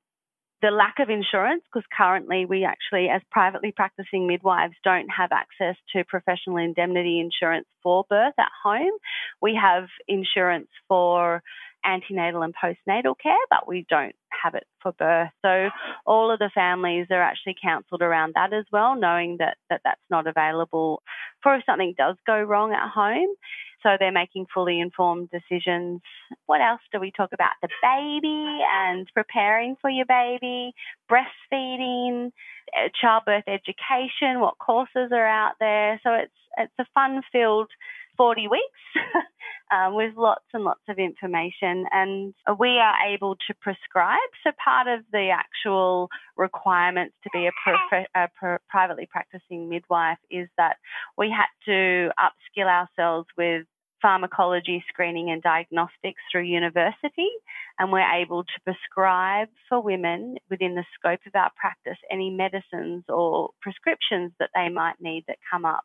the 0.63 0.71
lack 0.71 1.01
of 1.01 1.11
insurance 1.11 1.65
because 1.65 1.87
currently 1.97 2.45
we 2.45 2.65
actually, 2.65 3.09
as 3.09 3.21
privately 3.31 3.73
practicing 3.73 4.29
midwives, 4.29 4.75
don't 4.85 5.09
have 5.09 5.31
access 5.33 5.77
to 5.93 6.05
professional 6.05 6.57
indemnity 6.57 7.19
insurance 7.19 7.67
for 7.83 8.05
birth 8.09 8.35
at 8.39 8.51
home. 8.63 8.93
We 9.41 9.59
have 9.61 9.89
insurance 10.07 10.69
for 10.87 11.43
antenatal 11.85 12.43
and 12.43 12.55
postnatal 12.55 13.15
care, 13.21 13.35
but 13.51 13.67
we 13.67 13.87
don't 13.89 14.15
have 14.43 14.55
it 14.55 14.67
for 14.83 14.93
birth. 14.93 15.31
So 15.43 15.69
all 16.07 16.31
of 16.31 16.39
the 16.39 16.51
families 16.55 17.07
are 17.11 17.23
actually 17.23 17.57
counselled 17.63 18.03
around 18.03 18.33
that 18.35 18.53
as 18.53 18.65
well, 18.73 18.97
knowing 18.97 19.37
that, 19.39 19.57
that 19.71 19.83
that's 19.85 20.01
not 20.11 20.27
available 20.27 21.03
for 21.43 21.55
if 21.57 21.65
something 21.65 21.95
does 21.97 22.17
go 22.27 22.41
wrong 22.41 22.73
at 22.73 22.91
home. 22.91 23.35
So 23.83 23.97
they're 23.99 24.13
making 24.13 24.47
fully 24.55 24.81
informed 24.81 25.31
decisions. 25.31 26.01
What 26.47 26.61
else 26.61 26.81
do 26.93 27.01
we 27.01 27.11
talk 27.11 27.31
about? 27.33 27.51
The 27.63 27.69
baby 27.83 28.61
and 28.73 29.09
preparing 29.13 29.77
for 29.81 29.91
your 29.91 30.07
baby, 30.07 30.73
breastfeeding, 31.11 32.31
uh, 32.77 32.89
childbirth 33.01 33.45
education, 33.49 34.41
what 34.41 34.59
courses 34.59 35.11
are 35.11 35.27
out 35.27 35.55
there. 35.59 36.01
So 36.05 36.13
it's 36.15 36.33
it's 36.59 36.73
a 36.79 36.87
fun 36.95 37.23
filled 37.33 37.71
40 38.17 38.49
weeks 38.49 38.65
um, 39.73 39.95
with 39.95 40.15
lots 40.17 40.45
and 40.53 40.65
lots 40.65 40.83
of 40.89 40.99
information. 40.99 41.87
And 41.91 42.35
we 42.59 42.79
are 42.79 42.95
able 43.13 43.37
to 43.47 43.55
prescribe. 43.61 44.19
So, 44.45 44.51
part 44.63 44.87
of 44.87 45.05
the 45.13 45.31
actual 45.31 46.09
requirements 46.37 47.15
to 47.25 47.31
be 47.33 47.49
a, 47.49 48.05
a 48.15 48.59
privately 48.69 49.09
practicing 49.11 49.69
midwife 49.69 50.19
is 50.31 50.49
that 50.59 50.77
we 51.17 51.31
had 51.31 51.47
to 51.67 52.11
upskill 52.19 52.69
ourselves 52.69 53.29
with 53.37 53.67
pharmacology 54.03 54.85
screening 54.89 55.31
and 55.31 55.41
diagnostics 55.43 56.21
through 56.31 56.43
university, 56.43 57.31
and 57.79 57.93
we're 57.93 58.21
able 58.21 58.43
to 58.43 58.61
prescribe 58.65 59.49
for 59.69 59.81
women 59.81 60.37
within 60.51 60.75
the 60.75 60.85
scope 60.99 61.21
of 61.27 61.35
our 61.35 61.51
practice 61.57 61.99
any 62.11 62.29
medicines 62.29 63.05
or 63.09 63.51
prescriptions 63.63 64.33
that 64.41 64.51
they 64.55 64.69
might 64.69 65.01
need 65.01 65.25
that 65.29 65.39
come 65.51 65.65
up. 65.65 65.85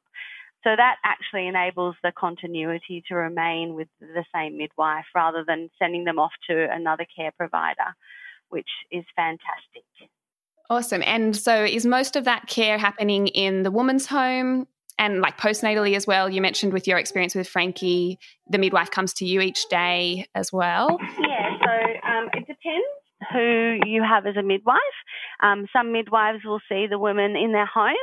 So 0.63 0.75
that 0.75 0.95
actually 1.05 1.47
enables 1.47 1.95
the 2.03 2.11
continuity 2.17 3.03
to 3.07 3.15
remain 3.15 3.73
with 3.73 3.87
the 3.99 4.25
same 4.33 4.57
midwife 4.57 5.05
rather 5.15 5.43
than 5.47 5.69
sending 5.79 6.03
them 6.03 6.19
off 6.19 6.31
to 6.49 6.67
another 6.71 7.05
care 7.15 7.31
provider, 7.37 7.95
which 8.49 8.69
is 8.91 9.05
fantastic. 9.15 9.83
Awesome. 10.69 11.01
And 11.05 11.35
so 11.35 11.63
is 11.63 11.85
most 11.85 12.15
of 12.15 12.25
that 12.25 12.47
care 12.47 12.77
happening 12.77 13.27
in 13.27 13.63
the 13.63 13.71
woman's 13.71 14.05
home 14.05 14.67
and 14.99 15.21
like 15.21 15.37
postnatally 15.37 15.95
as 15.95 16.05
well? 16.05 16.29
You 16.29 16.41
mentioned 16.41 16.73
with 16.73 16.87
your 16.87 16.97
experience 16.97 17.35
with 17.35 17.47
Frankie, 17.47 18.19
the 18.49 18.57
midwife 18.57 18.91
comes 18.91 19.13
to 19.13 19.25
you 19.25 19.39
each 19.39 19.69
day 19.69 20.25
as 20.35 20.51
well. 20.51 20.97
Yeah, 21.19 21.57
so 21.63 22.09
um, 22.09 22.29
it 22.33 22.47
depends 22.47 22.87
who 23.31 23.79
you 23.85 24.03
have 24.03 24.25
as 24.25 24.35
a 24.37 24.43
midwife. 24.43 24.77
Um, 25.41 25.67
some 25.73 25.91
midwives 25.91 26.43
will 26.45 26.59
see 26.69 26.87
the 26.87 26.99
women 26.99 27.35
in 27.35 27.51
their 27.51 27.65
home 27.65 27.95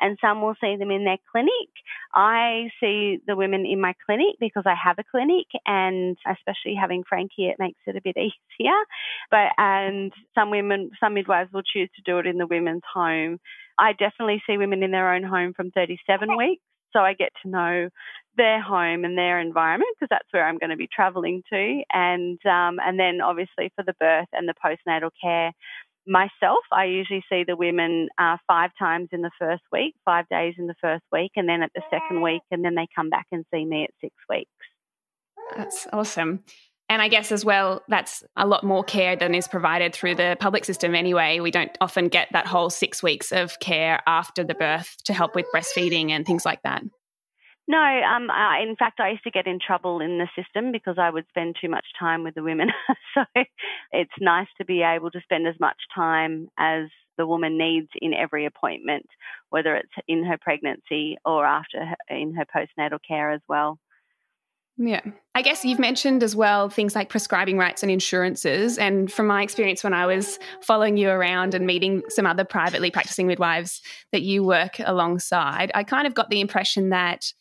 and 0.00 0.16
some 0.20 0.42
will 0.42 0.54
see 0.60 0.76
them 0.76 0.90
in 0.90 1.04
their 1.04 1.18
clinic. 1.30 1.70
I 2.14 2.70
see 2.80 3.18
the 3.26 3.36
women 3.36 3.66
in 3.66 3.80
my 3.80 3.94
clinic 4.06 4.36
because 4.38 4.64
I 4.66 4.74
have 4.82 4.98
a 4.98 5.04
clinic 5.10 5.46
and 5.66 6.16
especially 6.26 6.74
having 6.80 7.02
Frankie, 7.08 7.46
it 7.46 7.56
makes 7.58 7.80
it 7.86 7.96
a 7.96 8.00
bit 8.02 8.16
easier. 8.60 8.78
But, 9.30 9.52
and 9.58 10.12
some 10.34 10.50
women, 10.50 10.90
some 11.00 11.14
midwives 11.14 11.52
will 11.52 11.62
choose 11.62 11.90
to 11.96 12.02
do 12.04 12.18
it 12.18 12.26
in 12.26 12.38
the 12.38 12.46
women's 12.46 12.82
home. 12.92 13.38
I 13.78 13.92
definitely 13.92 14.42
see 14.46 14.58
women 14.58 14.82
in 14.82 14.90
their 14.90 15.12
own 15.14 15.22
home 15.22 15.54
from 15.54 15.70
37 15.70 16.36
weeks. 16.36 16.62
So 16.92 17.00
I 17.00 17.14
get 17.14 17.30
to 17.42 17.48
know 17.48 17.88
their 18.36 18.60
home 18.60 19.04
and 19.04 19.16
their 19.16 19.40
environment 19.40 19.90
because 19.96 20.08
that's 20.10 20.28
where 20.32 20.46
I'm 20.46 20.58
going 20.58 20.70
to 20.70 20.76
be 20.76 20.88
travelling 20.94 21.42
to, 21.52 21.82
and 21.92 22.38
um, 22.46 22.78
and 22.84 22.98
then 22.98 23.20
obviously 23.20 23.72
for 23.76 23.84
the 23.84 23.94
birth 23.98 24.28
and 24.32 24.48
the 24.48 24.54
postnatal 24.64 25.10
care. 25.22 25.52
Myself, 26.06 26.64
I 26.72 26.86
usually 26.86 27.22
see 27.30 27.44
the 27.46 27.56
women 27.56 28.08
uh, 28.18 28.38
five 28.46 28.70
times 28.78 29.10
in 29.12 29.20
the 29.20 29.30
first 29.38 29.62
week, 29.70 29.94
five 30.04 30.26
days 30.28 30.54
in 30.58 30.66
the 30.66 30.74
first 30.80 31.04
week, 31.12 31.32
and 31.36 31.48
then 31.48 31.62
at 31.62 31.70
the 31.74 31.82
second 31.90 32.22
week, 32.22 32.40
and 32.50 32.64
then 32.64 32.74
they 32.74 32.88
come 32.96 33.10
back 33.10 33.26
and 33.30 33.44
see 33.52 33.64
me 33.64 33.84
at 33.84 33.90
six 34.00 34.14
weeks. 34.28 34.50
That's 35.56 35.86
awesome. 35.92 36.42
And 36.90 37.00
I 37.00 37.06
guess 37.06 37.30
as 37.30 37.44
well, 37.44 37.82
that's 37.86 38.24
a 38.36 38.46
lot 38.46 38.64
more 38.64 38.82
care 38.82 39.14
than 39.14 39.32
is 39.32 39.46
provided 39.46 39.94
through 39.94 40.16
the 40.16 40.36
public 40.40 40.64
system 40.64 40.96
anyway. 40.96 41.38
We 41.38 41.52
don't 41.52 41.70
often 41.80 42.08
get 42.08 42.28
that 42.32 42.48
whole 42.48 42.68
six 42.68 43.00
weeks 43.00 43.30
of 43.30 43.60
care 43.60 44.00
after 44.08 44.42
the 44.42 44.56
birth 44.56 44.96
to 45.04 45.12
help 45.12 45.36
with 45.36 45.46
breastfeeding 45.54 46.10
and 46.10 46.26
things 46.26 46.44
like 46.44 46.62
that. 46.62 46.82
No, 47.70 47.78
um, 47.78 48.30
uh, 48.30 48.60
in 48.60 48.74
fact, 48.74 48.98
I 48.98 49.10
used 49.10 49.22
to 49.22 49.30
get 49.30 49.46
in 49.46 49.60
trouble 49.64 50.00
in 50.00 50.18
the 50.18 50.26
system 50.34 50.72
because 50.72 50.96
I 50.98 51.08
would 51.08 51.24
spend 51.28 51.54
too 51.60 51.68
much 51.68 51.86
time 51.96 52.24
with 52.24 52.34
the 52.34 52.42
women. 52.42 52.70
so 53.14 53.22
it's 53.92 54.10
nice 54.18 54.48
to 54.58 54.64
be 54.64 54.82
able 54.82 55.12
to 55.12 55.20
spend 55.20 55.46
as 55.46 55.54
much 55.60 55.76
time 55.94 56.48
as 56.58 56.88
the 57.16 57.28
woman 57.28 57.56
needs 57.56 57.86
in 58.02 58.12
every 58.12 58.44
appointment, 58.44 59.06
whether 59.50 59.76
it's 59.76 59.92
in 60.08 60.24
her 60.24 60.36
pregnancy 60.36 61.16
or 61.24 61.46
after 61.46 61.86
her, 61.86 61.96
in 62.08 62.34
her 62.34 62.44
postnatal 62.44 62.98
care 63.06 63.30
as 63.30 63.40
well. 63.48 63.78
Yeah. 64.76 65.02
I 65.34 65.42
guess 65.42 65.64
you've 65.64 65.78
mentioned 65.78 66.22
as 66.24 66.34
well 66.34 66.70
things 66.70 66.96
like 66.96 67.08
prescribing 67.08 67.56
rights 67.56 67.82
and 67.84 67.92
insurances. 67.92 68.78
And 68.78 69.12
from 69.12 69.28
my 69.28 69.42
experience 69.42 69.84
when 69.84 69.94
I 69.94 70.06
was 70.06 70.40
following 70.62 70.96
you 70.96 71.10
around 71.10 71.54
and 71.54 71.66
meeting 71.66 72.02
some 72.08 72.26
other 72.26 72.44
privately 72.44 72.90
practicing 72.90 73.28
midwives 73.28 73.80
that 74.10 74.22
you 74.22 74.42
work 74.42 74.80
alongside, 74.80 75.70
I 75.74 75.84
kind 75.84 76.06
of 76.06 76.14
got 76.14 76.30
the 76.30 76.40
impression 76.40 76.88
that 76.88 77.32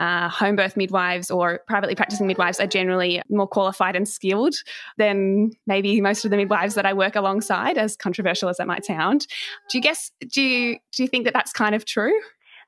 uh, 0.00 0.28
home 0.28 0.56
birth 0.56 0.76
midwives 0.76 1.30
or 1.30 1.60
privately 1.66 1.94
practicing 1.94 2.26
midwives 2.26 2.60
are 2.60 2.66
generally 2.66 3.20
more 3.28 3.46
qualified 3.46 3.96
and 3.96 4.08
skilled 4.08 4.56
than 4.96 5.50
maybe 5.66 6.00
most 6.00 6.24
of 6.24 6.30
the 6.30 6.36
midwives 6.36 6.74
that 6.74 6.86
I 6.86 6.92
work 6.92 7.16
alongside, 7.16 7.78
as 7.78 7.96
controversial 7.96 8.48
as 8.48 8.58
that 8.58 8.66
might 8.66 8.84
sound. 8.84 9.26
Do 9.70 9.78
you 9.78 9.82
guess, 9.82 10.10
do 10.32 10.42
you, 10.42 10.78
do 10.92 11.02
you 11.02 11.08
think 11.08 11.24
that 11.24 11.34
that's 11.34 11.52
kind 11.52 11.74
of 11.74 11.84
true? 11.84 12.14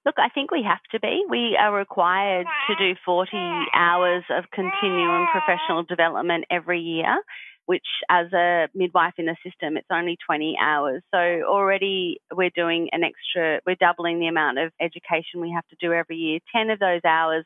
Look, 0.07 0.15
I 0.19 0.31
think 0.31 0.51
we 0.51 0.63
have 0.63 0.81
to 0.93 1.01
be. 1.01 1.25
We 1.29 1.59
are 1.61 1.75
required 1.75 2.47
to 2.69 2.75
do 2.77 2.99
40 3.05 3.31
hours 3.75 4.25
of 4.31 4.45
continuing 4.51 5.27
professional 5.31 5.83
development 5.83 6.47
every 6.51 6.81
year, 6.81 7.23
which 7.71 7.87
as 8.09 8.33
a 8.33 8.67
midwife 8.75 9.15
in 9.17 9.27
the 9.27 9.37
system, 9.45 9.77
it's 9.77 9.87
only 9.93 10.19
20 10.27 10.57
hours. 10.61 11.05
So 11.15 11.19
already 11.47 12.21
we're 12.35 12.51
doing 12.51 12.89
an 12.91 13.05
extra, 13.05 13.61
we're 13.65 13.77
doubling 13.77 14.19
the 14.19 14.27
amount 14.27 14.59
of 14.59 14.73
education 14.81 15.41
we 15.41 15.53
have 15.53 15.65
to 15.69 15.77
do 15.81 15.93
every 15.93 16.17
year. 16.17 16.41
10 16.53 16.71
of 16.71 16.81
those 16.81 17.03
hours 17.05 17.45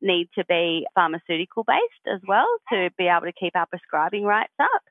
need 0.00 0.30
to 0.38 0.44
be 0.46 0.86
pharmaceutical 0.94 1.64
based 1.64 2.06
as 2.10 2.22
well 2.26 2.46
to 2.72 2.88
be 2.96 3.08
able 3.08 3.26
to 3.26 3.32
keep 3.38 3.54
our 3.54 3.66
prescribing 3.66 4.24
rights 4.24 4.54
up. 4.58 4.82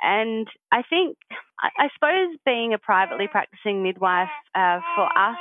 And 0.00 0.46
I 0.70 0.82
think, 0.88 1.16
I 1.60 1.88
suppose 1.94 2.38
being 2.46 2.72
a 2.72 2.78
privately 2.78 3.26
practicing 3.26 3.82
midwife 3.82 4.30
uh, 4.54 4.78
for 4.94 5.06
us 5.18 5.38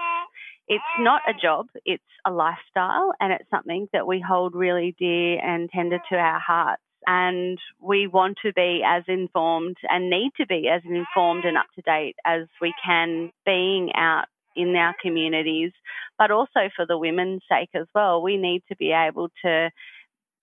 it's 0.71 0.83
not 0.99 1.23
a 1.27 1.33
job, 1.33 1.65
it's 1.83 2.03
a 2.27 2.31
lifestyle, 2.31 3.11
and 3.19 3.33
it's 3.33 3.49
something 3.49 3.87
that 3.91 4.05
we 4.05 4.23
hold 4.25 4.53
really 4.53 4.95
dear 4.99 5.39
and 5.43 5.67
tender 5.67 5.97
to 6.11 6.15
our 6.15 6.39
hearts. 6.39 6.83
And 7.07 7.57
we 7.81 8.07
want 8.07 8.37
to 8.45 8.53
be 8.53 8.81
as 8.85 9.03
informed 9.07 9.77
and 9.83 10.09
need 10.09 10.31
to 10.37 10.45
be 10.45 10.67
as 10.67 10.81
informed 10.85 11.45
and 11.45 11.57
up 11.57 11.67
to 11.75 11.81
date 11.81 12.15
as 12.25 12.47
we 12.61 12.73
can 12.85 13.31
being 13.45 13.91
out 13.95 14.25
in 14.55 14.75
our 14.75 14.95
communities, 15.01 15.71
but 16.17 16.31
also 16.31 16.69
for 16.75 16.85
the 16.85 16.97
women's 16.97 17.41
sake 17.49 17.69
as 17.73 17.87
well. 17.95 18.21
We 18.21 18.37
need 18.37 18.63
to 18.69 18.75
be 18.75 18.91
able 18.91 19.29
to 19.45 19.69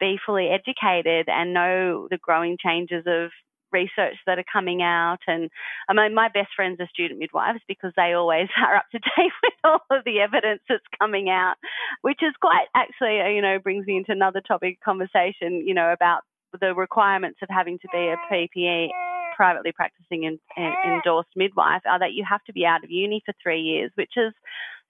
be 0.01 0.19
fully 0.25 0.49
educated 0.49 1.29
and 1.29 1.55
know 1.55 2.09
the 2.11 2.19
growing 2.19 2.57
changes 2.63 3.05
of 3.07 3.31
research 3.73 4.17
that 4.27 4.39
are 4.39 4.53
coming 4.53 4.83
out. 4.83 5.19
And 5.27 5.51
I 5.89 5.93
mean, 5.93 6.15
my 6.15 6.29
best 6.29 6.49
friends 6.55 6.81
are 6.81 6.89
student 6.89 7.21
midwives 7.21 7.61
because 7.69 7.93
they 7.97 8.13
always 8.13 8.49
are 8.65 8.77
up 8.77 8.87
to 8.93 8.99
date 8.99 9.33
with 9.43 9.55
all 9.65 9.81
of 9.91 10.05
the 10.05 10.21
evidence 10.21 10.63
that's 10.69 10.85
coming 10.99 11.29
out, 11.29 11.57
which 12.03 12.21
is 12.23 12.35
quite 12.41 12.67
actually, 12.75 13.35
you 13.35 13.43
know, 13.43 13.59
brings 13.59 13.87
me 13.87 13.97
into 13.97 14.13
another 14.13 14.41
topic 14.41 14.79
conversation, 14.85 15.67
you 15.67 15.75
know, 15.75 15.93
about 15.93 16.23
the 16.61 16.75
requirements 16.75 17.39
of 17.43 17.49
having 17.51 17.79
to 17.79 17.89
be 17.93 18.09
a 18.09 18.17
PPE 18.33 18.89
privately 19.37 19.73
practicing 19.73 20.25
and 20.25 20.39
endorsed 20.85 21.29
midwife 21.37 21.83
are 21.87 21.99
that 21.99 22.15
you 22.15 22.25
have 22.29 22.43
to 22.45 22.53
be 22.53 22.65
out 22.65 22.83
of 22.83 22.91
uni 22.91 23.23
for 23.25 23.35
three 23.43 23.61
years, 23.61 23.91
which 23.95 24.13
is 24.17 24.33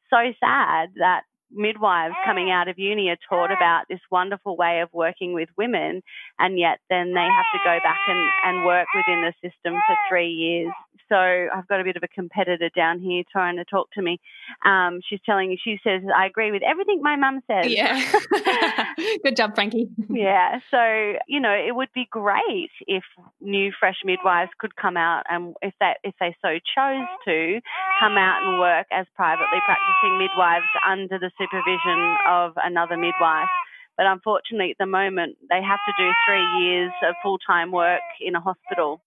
so 0.09 0.33
sad 0.41 0.91
that 0.97 1.23
midwives 1.51 2.15
coming 2.25 2.47
mm. 2.47 2.53
out 2.53 2.69
of 2.69 2.79
uni 2.79 3.09
are 3.09 3.19
taught 3.29 3.51
mm. 3.51 3.57
about 3.57 3.85
this 3.89 4.01
wonderful 4.11 4.57
way 4.57 4.81
of 4.81 4.89
working 4.93 5.33
with 5.33 5.49
women, 5.57 6.03
and 6.39 6.59
yet 6.59 6.79
then 6.91 7.15
they 7.15 7.21
have 7.21 7.47
to 7.53 7.61
go 7.65 7.79
back 7.83 8.01
and, 8.09 8.31
and 8.45 8.67
work 8.67 8.87
within 8.95 9.23
the 9.23 9.33
system 9.43 9.75
for 9.87 9.95
mm. 9.95 10.09
three 10.09 10.31
years. 10.31 10.73
So 11.09 11.17
I've 11.17 11.69
got 11.69 11.81
a 11.81 11.85
bit 11.85 11.97
of 11.97 12.03
a 12.03 12.09
competitor 12.09 12.69
down 12.75 13.01
here 13.01 13.23
trying 13.31 13.57
to 13.57 13.65
talk 13.65 13.91
to 13.93 14.03
me. 14.03 14.19
Um, 14.65 15.01
she's 15.09 15.21
telling 15.25 15.51
you, 15.51 15.57
she 15.63 15.79
says, 15.85 16.03
I 16.15 16.27
agree 16.27 16.51
with 16.51 16.63
everything 16.63 17.01
my 17.03 17.17
mum 17.17 17.43
says. 17.47 17.71
Yeah. 17.71 18.03
Good 19.23 19.37
job, 19.37 19.55
Frankie. 19.55 19.89
yeah. 20.11 20.59
So, 20.71 21.15
you 21.29 21.41
know, 21.41 21.53
it 21.53 21.75
would 21.75 21.91
be 21.95 22.09
great 22.11 22.71
if 22.87 23.05
new 23.41 23.73
fresh 23.79 23.97
midwives 24.05 24.51
could 24.59 24.75
come 24.75 24.97
out 24.97 25.25
and 25.29 25.55
if 25.63 25.75
that 25.81 25.99
if 26.03 26.15
they 26.19 26.35
so 26.43 26.59
chose 26.75 27.07
to 27.27 27.61
come 28.01 28.17
out 28.17 28.43
and 28.45 28.59
work 28.59 28.87
as 28.91 29.07
privately 29.15 29.59
practicing 29.65 30.19
midwives 30.19 30.67
under 30.87 31.19
the 31.19 31.31
supervision 31.39 32.17
of 32.29 32.53
another 32.57 32.97
midwife. 32.97 33.49
But 33.97 34.07
unfortunately, 34.07 34.73
at 34.73 34.79
the 34.79 34.87
moment, 34.87 35.37
they 35.49 35.63
have 35.63 35.79
to 35.87 35.93
do 35.97 36.11
three 36.29 36.65
years 36.65 36.93
of 37.03 37.15
full 37.23 37.39
time 37.47 37.71
work 37.73 38.03
in 38.21 38.35
a 38.35 38.41
hospital. 38.41 39.03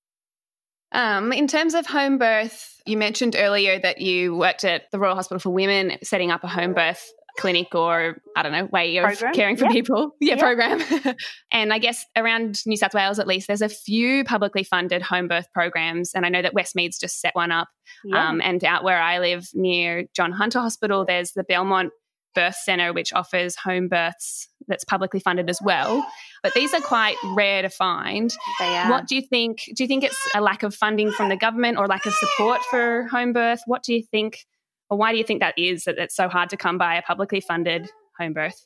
Um, 0.92 1.32
in 1.32 1.48
terms 1.48 1.76
of 1.76 1.86
home 1.86 2.18
birth, 2.18 2.82
you 2.86 2.98
mentioned 2.98 3.36
earlier 3.38 3.80
that 3.80 4.02
you 4.02 4.36
worked 4.36 4.64
at 4.64 4.90
the 4.92 4.98
Royal 4.98 5.14
Hospital 5.14 5.40
for 5.40 5.52
Women 5.52 5.98
setting 6.02 6.32
up 6.32 6.44
a 6.44 6.48
home 6.48 6.74
birth 6.74 7.12
clinic 7.38 7.74
or 7.74 8.18
I 8.36 8.44
don't 8.44 8.52
know 8.52 8.66
way 8.66 8.98
of 8.98 9.06
program. 9.06 9.34
caring 9.34 9.58
for 9.58 9.66
yep. 9.66 9.74
people. 9.74 10.16
Yeah, 10.20 10.36
yep. 10.36 10.40
program. 10.40 11.16
and 11.52 11.72
I 11.72 11.80
guess 11.80 12.06
around 12.16 12.66
New 12.66 12.76
South 12.76 12.94
Wales 12.94 13.20
at 13.20 13.28
least, 13.28 13.48
there's 13.48 13.62
a 13.62 13.70
few 13.70 14.24
publicly 14.24 14.64
funded 14.64 15.02
home 15.02 15.28
birth 15.28 15.48
programs, 15.54 16.14
and 16.14 16.26
I 16.26 16.30
know 16.30 16.42
that 16.42 16.54
Westmead's 16.54 17.00
just 17.00 17.22
set 17.22 17.36
one 17.36 17.52
up. 17.52 17.70
Yeah. 18.04 18.28
Um, 18.28 18.42
and 18.42 18.64
out 18.64 18.84
where 18.84 19.02
I 19.02 19.20
live 19.20 19.48
near 19.54 20.06
John 20.16 20.32
Hunter 20.32 20.60
Hospital, 20.60 21.06
there's 21.06 21.32
the 21.32 21.44
Belmont 21.44 21.92
Birth 22.36 22.56
Centre, 22.56 22.94
which 22.94 23.14
offers 23.14 23.56
home 23.56 23.88
births 23.88 24.48
that's 24.68 24.84
publicly 24.84 25.20
funded 25.20 25.50
as 25.50 25.60
well. 25.62 26.06
But 26.44 26.54
these 26.54 26.74
are 26.74 26.82
quite 26.82 27.16
rare 27.36 27.62
to 27.62 27.70
find. 27.70 28.34
They 28.60 28.78
are. 28.78 28.90
What 28.90 29.08
do 29.08 29.16
you 29.16 29.22
think? 29.22 29.64
Do 29.76 29.84
you 29.84 29.88
think 29.88 30.04
it's 30.04 30.30
a 30.36 30.42
lack 30.42 30.64
of 30.64 30.74
funding 30.76 31.12
from 31.12 31.30
the 31.30 31.36
government 31.36 31.78
or 31.78 31.88
lack 31.88 32.06
of 32.06 32.14
support 32.14 32.62
for 32.70 33.08
home 33.12 33.34
birth? 33.34 33.62
What 33.66 33.84
do 33.84 33.94
you 33.94 34.04
think, 34.04 34.46
or 34.90 34.98
why 34.98 35.12
do 35.12 35.18
you 35.18 35.24
think 35.24 35.42
that 35.42 35.58
is 35.58 35.84
that 35.86 35.98
it's 35.98 36.16
so 36.16 36.30
hard 36.30 36.50
to 36.52 36.58
come 36.58 36.78
by 36.78 36.96
a 36.96 37.02
publicly 37.02 37.42
funded 37.42 37.90
home 38.18 38.34
birth? 38.34 38.66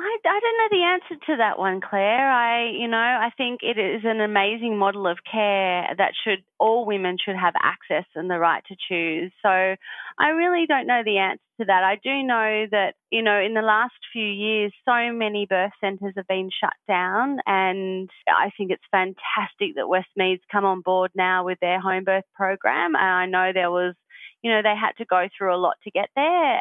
I, 0.00 0.18
I 0.24 0.40
don't 0.40 0.58
know 0.58 0.78
the 0.78 0.84
answer 0.84 1.26
to 1.26 1.36
that 1.38 1.58
one, 1.58 1.80
Claire. 1.80 2.30
I, 2.30 2.70
you 2.70 2.86
know, 2.86 2.96
I 2.96 3.30
think 3.36 3.60
it 3.62 3.78
is 3.78 4.02
an 4.04 4.20
amazing 4.20 4.78
model 4.78 5.08
of 5.08 5.18
care 5.28 5.88
that 5.98 6.12
should 6.22 6.44
all 6.60 6.86
women 6.86 7.16
should 7.18 7.34
have 7.34 7.54
access 7.60 8.04
and 8.14 8.30
the 8.30 8.38
right 8.38 8.62
to 8.68 8.76
choose. 8.88 9.32
So 9.42 9.48
I 9.48 10.28
really 10.28 10.66
don't 10.66 10.86
know 10.86 11.02
the 11.04 11.18
answer 11.18 11.42
to 11.60 11.64
that. 11.66 11.82
I 11.82 11.96
do 12.02 12.22
know 12.22 12.66
that, 12.70 12.94
you 13.10 13.22
know, 13.22 13.40
in 13.40 13.54
the 13.54 13.62
last 13.62 13.94
few 14.12 14.24
years, 14.24 14.72
so 14.84 15.12
many 15.12 15.46
birth 15.46 15.72
centres 15.80 16.14
have 16.16 16.28
been 16.28 16.50
shut 16.60 16.74
down, 16.86 17.38
and 17.46 18.08
I 18.28 18.50
think 18.56 18.70
it's 18.70 18.82
fantastic 18.92 19.74
that 19.74 19.88
Westmead's 19.88 20.42
come 20.52 20.64
on 20.64 20.80
board 20.80 21.10
now 21.16 21.44
with 21.44 21.58
their 21.60 21.80
home 21.80 22.04
birth 22.04 22.24
program. 22.36 22.94
And 22.94 23.04
I 23.04 23.26
know 23.26 23.52
there 23.52 23.72
was, 23.72 23.94
you 24.42 24.52
know, 24.52 24.62
they 24.62 24.76
had 24.80 24.92
to 24.98 25.04
go 25.04 25.26
through 25.36 25.56
a 25.56 25.58
lot 25.58 25.74
to 25.82 25.90
get 25.90 26.08
there. 26.14 26.60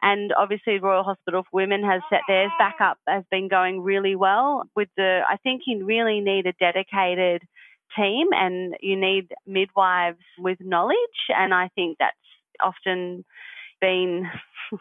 And 0.00 0.32
obviously, 0.32 0.78
Royal 0.78 1.02
Hospital 1.02 1.42
for 1.42 1.56
Women 1.56 1.82
has 1.82 2.02
set 2.08 2.20
theirs 2.28 2.52
back 2.58 2.76
up, 2.80 2.98
has 3.06 3.24
been 3.30 3.48
going 3.48 3.80
really 3.80 4.14
well. 4.14 4.64
With 4.76 4.88
the, 4.96 5.20
I 5.28 5.36
think 5.38 5.62
you 5.66 5.84
really 5.84 6.20
need 6.20 6.46
a 6.46 6.52
dedicated 6.52 7.42
team 7.96 8.28
and 8.32 8.74
you 8.80 8.96
need 8.96 9.32
midwives 9.46 10.22
with 10.38 10.58
knowledge. 10.60 10.96
And 11.28 11.52
I 11.52 11.68
think 11.74 11.98
that's 11.98 12.16
often 12.62 13.24
been 13.80 14.28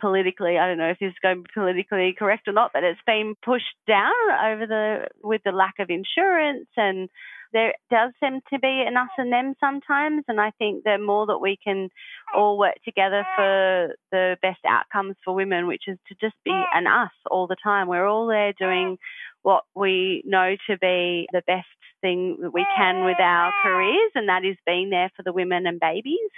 politically, 0.00 0.58
I 0.58 0.66
don't 0.66 0.78
know 0.78 0.90
if 0.90 0.98
this 0.98 1.08
is 1.08 1.18
going 1.22 1.44
politically 1.52 2.14
correct 2.18 2.48
or 2.48 2.52
not, 2.52 2.70
but 2.72 2.84
it's 2.84 3.00
been 3.06 3.34
pushed 3.44 3.64
down 3.86 4.12
over 4.44 4.66
the 4.66 5.08
with 5.22 5.42
the 5.44 5.52
lack 5.52 5.74
of 5.78 5.90
insurance 5.90 6.68
and 6.76 7.08
there 7.56 7.72
does 7.90 8.12
seem 8.22 8.40
to 8.52 8.58
be 8.58 8.84
an 8.86 8.98
us 8.98 9.08
and 9.16 9.32
them 9.32 9.54
sometimes 9.58 10.24
and 10.28 10.38
I 10.38 10.50
think 10.58 10.84
the 10.84 10.98
more 10.98 11.24
that 11.26 11.38
we 11.38 11.56
can 11.64 11.88
all 12.34 12.58
work 12.58 12.74
together 12.84 13.26
for 13.34 13.94
the 14.12 14.36
best 14.42 14.60
outcomes 14.68 15.16
for 15.24 15.34
women, 15.34 15.66
which 15.66 15.84
is 15.86 15.96
to 16.08 16.14
just 16.20 16.36
be 16.44 16.52
an 16.74 16.86
us 16.86 17.12
all 17.30 17.46
the 17.46 17.56
time. 17.64 17.88
We're 17.88 18.06
all 18.06 18.26
there 18.26 18.52
doing 18.52 18.98
what 19.40 19.64
we 19.74 20.22
know 20.26 20.54
to 20.68 20.76
be 20.76 21.28
the 21.32 21.42
best 21.46 21.66
thing 22.02 22.36
that 22.42 22.52
we 22.52 22.66
can 22.76 23.06
with 23.06 23.18
our 23.20 23.52
careers 23.62 24.12
and 24.14 24.28
that 24.28 24.44
is 24.44 24.56
being 24.66 24.90
there 24.90 25.10
for 25.16 25.22
the 25.22 25.32
women 25.32 25.66
and 25.66 25.80
babies 25.80 26.30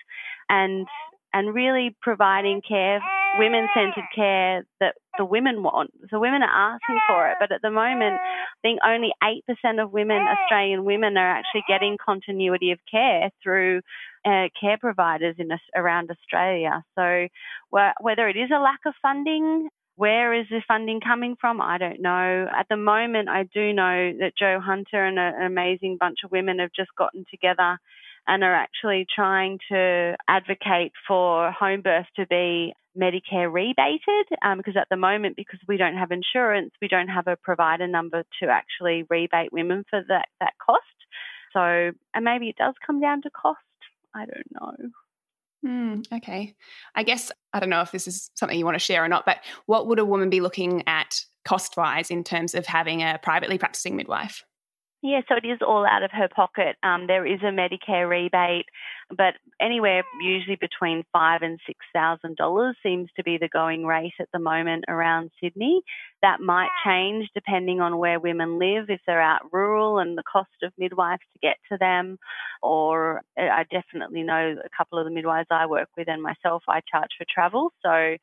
and 0.48 0.86
and 1.32 1.54
really 1.54 1.96
providing 2.00 2.62
care, 2.66 3.00
women 3.38 3.68
centered 3.74 4.08
care 4.14 4.64
that 4.80 4.94
the 5.18 5.24
women 5.24 5.62
want. 5.62 5.90
So 6.10 6.18
women 6.18 6.42
are 6.42 6.74
asking 6.74 6.98
for 7.08 7.28
it, 7.30 7.36
but 7.40 7.52
at 7.52 7.62
the 7.62 7.70
moment, 7.70 8.14
I 8.20 8.60
think 8.62 8.80
only 8.86 9.12
8% 9.22 9.82
of 9.82 9.92
women, 9.92 10.18
Australian 10.18 10.84
women, 10.84 11.16
are 11.16 11.36
actually 11.36 11.64
getting 11.68 11.96
continuity 12.04 12.72
of 12.72 12.78
care 12.90 13.30
through 13.42 13.82
uh, 14.24 14.48
care 14.58 14.78
providers 14.80 15.36
in 15.38 15.48
around 15.74 16.10
Australia. 16.10 16.82
So 16.98 17.28
whether 17.70 18.28
it 18.28 18.36
is 18.36 18.50
a 18.54 18.60
lack 18.60 18.80
of 18.86 18.94
funding, 19.02 19.68
where 19.96 20.32
is 20.32 20.46
the 20.48 20.62
funding 20.66 21.00
coming 21.00 21.36
from? 21.40 21.60
I 21.60 21.76
don't 21.76 22.00
know. 22.00 22.46
At 22.56 22.66
the 22.70 22.76
moment, 22.76 23.28
I 23.28 23.42
do 23.52 23.72
know 23.72 24.12
that 24.20 24.32
Jo 24.38 24.60
Hunter 24.60 25.04
and 25.04 25.18
a, 25.18 25.32
an 25.36 25.46
amazing 25.46 25.96
bunch 25.98 26.18
of 26.24 26.30
women 26.30 26.60
have 26.60 26.70
just 26.74 26.90
gotten 26.96 27.24
together 27.30 27.78
and 28.28 28.44
are 28.44 28.54
actually 28.54 29.06
trying 29.12 29.58
to 29.70 30.14
advocate 30.28 30.92
for 31.08 31.50
home 31.50 31.80
birth 31.80 32.06
to 32.16 32.26
be 32.26 32.74
Medicare 32.96 33.50
rebated 33.50 34.26
um, 34.44 34.58
because 34.58 34.76
at 34.76 34.88
the 34.90 34.96
moment, 34.96 35.36
because 35.36 35.60
we 35.66 35.76
don't 35.76 35.96
have 35.96 36.10
insurance, 36.10 36.72
we 36.82 36.88
don't 36.88 37.08
have 37.08 37.26
a 37.26 37.36
provider 37.36 37.86
number 37.86 38.24
to 38.42 38.48
actually 38.48 39.04
rebate 39.08 39.52
women 39.52 39.84
for 39.88 40.04
that, 40.08 40.26
that 40.40 40.52
cost. 40.64 40.82
So, 41.52 41.60
and 42.14 42.24
maybe 42.24 42.48
it 42.48 42.56
does 42.56 42.74
come 42.86 43.00
down 43.00 43.22
to 43.22 43.30
cost. 43.30 43.58
I 44.14 44.26
don't 44.26 44.52
know. 44.52 44.90
Mm, 45.64 46.12
okay. 46.18 46.54
I 46.94 47.02
guess, 47.02 47.32
I 47.52 47.60
don't 47.60 47.70
know 47.70 47.80
if 47.80 47.92
this 47.92 48.06
is 48.06 48.30
something 48.34 48.58
you 48.58 48.64
want 48.64 48.76
to 48.76 48.84
share 48.84 49.04
or 49.04 49.08
not, 49.08 49.24
but 49.24 49.38
what 49.66 49.86
would 49.86 49.98
a 49.98 50.04
woman 50.04 50.30
be 50.30 50.40
looking 50.40 50.86
at 50.86 51.20
cost 51.44 51.76
wise 51.76 52.10
in 52.10 52.24
terms 52.24 52.54
of 52.54 52.66
having 52.66 53.02
a 53.02 53.18
privately 53.22 53.58
practicing 53.58 53.96
midwife? 53.96 54.44
Yeah, 55.00 55.20
so 55.28 55.36
it 55.36 55.46
is 55.46 55.60
all 55.64 55.86
out 55.86 56.02
of 56.02 56.10
her 56.12 56.28
pocket. 56.34 56.76
Um, 56.82 57.06
there 57.06 57.24
is 57.24 57.38
a 57.42 57.52
Medicare 57.52 58.08
rebate, 58.08 58.66
but 59.16 59.34
anywhere 59.60 60.02
usually 60.20 60.56
between 60.60 61.04
five 61.12 61.42
and 61.42 61.60
six 61.68 61.78
thousand 61.94 62.36
dollars 62.36 62.76
seems 62.82 63.08
to 63.16 63.22
be 63.22 63.38
the 63.38 63.48
going 63.48 63.86
rate 63.86 64.14
at 64.18 64.28
the 64.32 64.40
moment 64.40 64.86
around 64.88 65.30
Sydney. 65.40 65.82
That 66.22 66.40
might 66.40 66.70
change 66.84 67.28
depending 67.32 67.80
on 67.80 67.98
where 67.98 68.18
women 68.18 68.58
live, 68.58 68.86
if 68.90 69.00
they're 69.06 69.20
out 69.22 69.42
rural 69.52 70.00
and 70.00 70.18
the 70.18 70.24
cost 70.30 70.50
of 70.64 70.72
midwives 70.76 71.22
to 71.32 71.38
get 71.40 71.58
to 71.70 71.78
them. 71.78 72.18
Or 72.60 73.22
uh, 73.38 73.42
I 73.44 73.64
definitely 73.70 74.24
know 74.24 74.56
a 74.64 74.68
couple 74.76 74.98
of 74.98 75.04
the 75.04 75.12
midwives 75.12 75.46
I 75.48 75.66
work 75.66 75.88
with 75.96 76.08
and 76.08 76.20
myself, 76.20 76.64
I 76.68 76.80
charge 76.90 77.10
for 77.16 77.24
travel. 77.32 77.72
So 77.84 78.16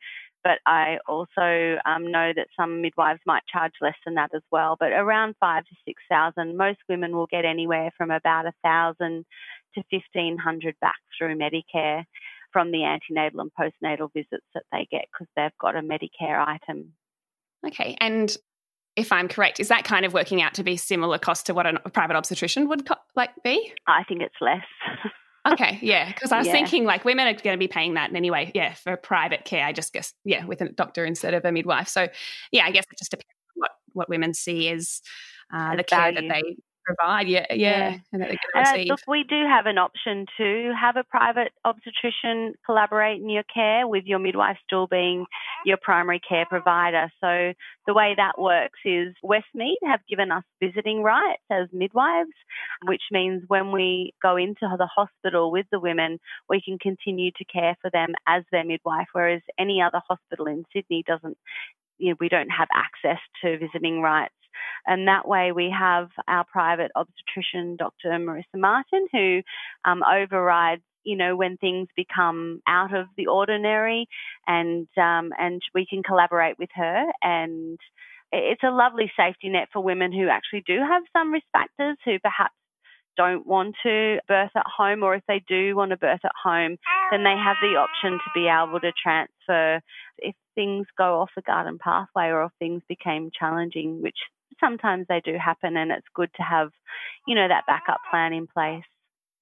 but 0.46 0.60
I 0.68 1.00
also 1.08 1.80
um, 1.88 2.12
know 2.12 2.32
that 2.36 2.48
some 2.56 2.84
midwives 2.84 3.20
might 3.26 3.42
charge 3.52 3.74
less 3.82 3.96
than 4.06 4.14
that 4.14 4.30
as 4.36 4.44
well. 4.52 4.78
But 4.80 4.92
around 4.92 5.36
five 5.40 5.66
to 5.66 5.76
six 5.86 6.04
thousand, 6.08 6.56
most 6.56 6.78
women 6.88 7.16
will 7.16 7.26
get 7.26 7.46
anywhere 7.46 7.90
from 7.98 8.12
about 8.12 8.46
a 8.46 8.54
thousand 8.64 9.26
to 9.74 9.84
fifteen 9.90 10.38
hundred 10.38 10.76
back 10.80 11.00
through 11.18 11.36
Medicare 11.36 12.04
from 12.54 12.72
the 12.72 12.84
antenatal 12.84 13.42
and 13.42 13.52
postnatal 13.60 14.14
visits 14.14 14.46
that 14.54 14.64
they 14.72 14.88
get 14.92 15.06
because 15.12 15.28
they've 15.36 15.58
got 15.60 15.76
a 15.76 15.82
Medicare 15.82 16.48
item. 16.48 16.94
Okay, 17.66 17.98
and 18.00 18.38
if 18.96 19.12
I'm 19.12 19.28
correct, 19.28 19.60
is 19.60 19.70
that 19.70 19.84
kind 19.84 20.06
of 20.06 20.14
working 20.14 20.44
out 20.44 20.54
to 20.54 20.64
be 20.64 20.78
similar 20.78 21.18
cost 21.18 21.48
to 21.48 21.56
what 21.56 21.66
a 21.66 21.90
private 21.90 22.16
obstetrician 22.16 22.70
would 22.70 22.86
co- 22.86 22.96
like 23.16 23.32
be? 23.44 23.74
I 23.88 24.04
think 24.04 24.22
it's 24.22 24.36
less. 24.40 24.62
Okay, 25.48 25.78
yeah, 25.82 26.08
because 26.08 26.32
I 26.32 26.40
was 26.40 26.48
Yeah. 26.48 26.54
thinking 26.54 26.86
like 26.86 27.06
women 27.06 27.28
are 27.28 27.34
going 27.34 27.54
to 27.54 27.60
be 27.60 27.68
paying 27.68 27.94
that 27.96 28.14
anyway. 28.16 28.52
Yeah, 28.56 28.74
for 28.74 28.98
private 28.98 29.46
care, 29.46 29.66
I 29.66 29.74
just 29.74 29.94
guess 29.94 30.14
yeah, 30.24 30.46
with 30.46 30.62
a 30.62 30.70
doctor 30.70 31.06
instead 31.06 31.34
of 31.34 31.46
a 31.46 31.52
midwife. 31.52 31.88
So 31.88 32.08
yeah, 32.52 32.66
I 32.66 32.72
guess 32.72 32.86
it 32.92 32.98
just 32.98 33.12
depends 33.12 33.28
on 33.56 33.60
what 33.62 33.72
what 33.94 34.10
women 34.10 34.34
see 34.34 34.70
as 34.70 35.02
uh, 35.54 35.72
As 35.74 35.78
the 35.78 35.84
care 35.84 36.12
that 36.14 36.24
they 36.28 36.42
provide. 36.86 37.28
Yeah, 37.28 37.46
yeah, 37.52 37.56
Yeah. 37.56 37.98
and 38.12 38.22
that 38.22 38.30
they're 38.30 38.38
going 38.54 38.66
to 38.66 38.72
And 38.72 38.90
uh, 38.90 38.94
look, 38.94 39.02
we 39.08 39.24
do 39.24 39.44
have 39.46 39.66
an 39.66 39.78
option 39.78 40.26
to 40.38 40.74
have 40.80 40.96
a 40.98 41.04
private 41.04 41.52
obstetrician 41.66 42.54
collaborate 42.66 43.22
in 43.22 43.30
your 43.30 43.44
care 43.54 43.88
with 43.88 44.06
your 44.06 44.20
midwife 44.20 44.58
still 44.66 44.88
being 44.88 45.26
your 45.66 45.78
primary 45.82 46.20
care 46.20 46.46
provider. 46.46 47.12
So 47.22 47.54
the 47.88 47.94
way 47.94 48.14
that 48.18 48.40
works 48.40 48.80
is 48.86 49.14
Westmead 49.24 49.76
have 49.86 50.02
given 50.10 50.32
us 50.32 50.44
visiting 50.62 51.02
rights 51.04 51.44
as 51.52 51.68
midwives, 51.74 52.32
which 52.86 53.04
means 53.12 53.44
when 53.48 53.72
we 53.72 54.14
go 54.22 54.36
into 54.38 54.68
the 54.78 54.88
hospital 54.88 55.52
with 55.52 55.66
the 55.72 55.80
women, 55.80 56.20
we 56.50 56.62
can 56.62 56.78
continue 56.80 57.32
to 57.32 57.46
care 57.46 57.76
for 57.82 57.90
them 57.92 58.14
as 58.28 58.44
their 58.52 58.64
midwife, 58.66 59.08
whereas 59.14 59.42
any 59.60 59.82
other 59.82 60.02
hospital 60.08 60.46
in 60.48 60.64
Sydney 60.74 61.04
doesn't, 61.08 61.38
you 61.98 62.10
know, 62.12 62.16
we 62.20 62.30
don't 62.30 62.50
have 62.50 62.68
access 62.74 63.20
to 63.44 63.58
visiting 63.58 64.02
rights. 64.02 64.34
And 64.86 65.08
that 65.08 65.28
way, 65.28 65.52
we 65.52 65.74
have 65.78 66.10
our 66.28 66.46
private 66.46 66.92
obstetrician, 66.96 67.76
Dr. 67.78 68.10
Marissa 68.10 68.44
Martin, 68.56 69.08
who 69.12 69.42
um, 69.84 70.02
overrides 70.04 70.82
you 71.08 71.16
know, 71.16 71.36
when 71.36 71.56
things 71.58 71.88
become 71.96 72.64
out 72.68 72.92
of 72.92 73.06
the 73.16 73.28
ordinary 73.28 74.08
and, 74.48 74.88
um, 74.98 75.32
and 75.38 75.62
we 75.76 75.86
can 75.88 76.02
collaborate 76.02 76.58
with 76.58 76.70
her 76.74 77.06
and 77.22 77.78
it's 78.32 78.64
a 78.64 78.72
lovely 78.72 79.12
safety 79.18 79.50
net 79.50 79.70
for 79.72 79.82
women 79.82 80.12
who 80.12 80.28
actually 80.30 80.64
do 80.66 80.80
have 80.80 81.04
some 81.14 81.32
risk 81.32 81.46
factors 81.54 81.98
who 82.04 82.20
perhaps 82.20 82.56
don't 83.16 83.48
want 83.48 83.76
to 83.84 84.18
birth 84.28 84.52
at 84.56 84.66
home, 84.66 85.04
or 85.04 85.16
if 85.16 85.24
they 85.28 85.42
do 85.48 85.76
want 85.76 85.92
to 85.92 85.98
birth 85.98 86.20
at 86.24 86.32
home, 86.44 86.78
then 87.12 87.24
they 87.24 87.36
have 87.38 87.56
the 87.62 87.78
option 87.78 88.12
to 88.12 88.32
be 88.34 88.48
able 88.48 88.80
to 88.80 88.92
transfer 89.02 89.82
if 90.18 90.36
things 90.54 90.86
go 90.98 91.22
off 91.22 91.30
the 91.36 91.42
garden 91.42 91.78
pathway 91.82 92.28
or 92.28 92.44
if 92.44 92.52
things 92.60 92.82
became 92.90 93.32
challenging, 93.38 94.02
which 94.02 94.18
sometimes 94.60 95.06
they 95.08 95.22
do 95.24 95.36
happen, 95.44 95.78
and 95.78 95.92
it's 95.92 96.08
good 96.14 96.30
to 96.38 96.44
have, 96.44 96.70
you 97.28 97.36
know, 97.36 97.48
that 97.48 97.66
backup 97.68 98.00
plan 98.10 98.34
in 98.34 98.48
place. 98.48 98.84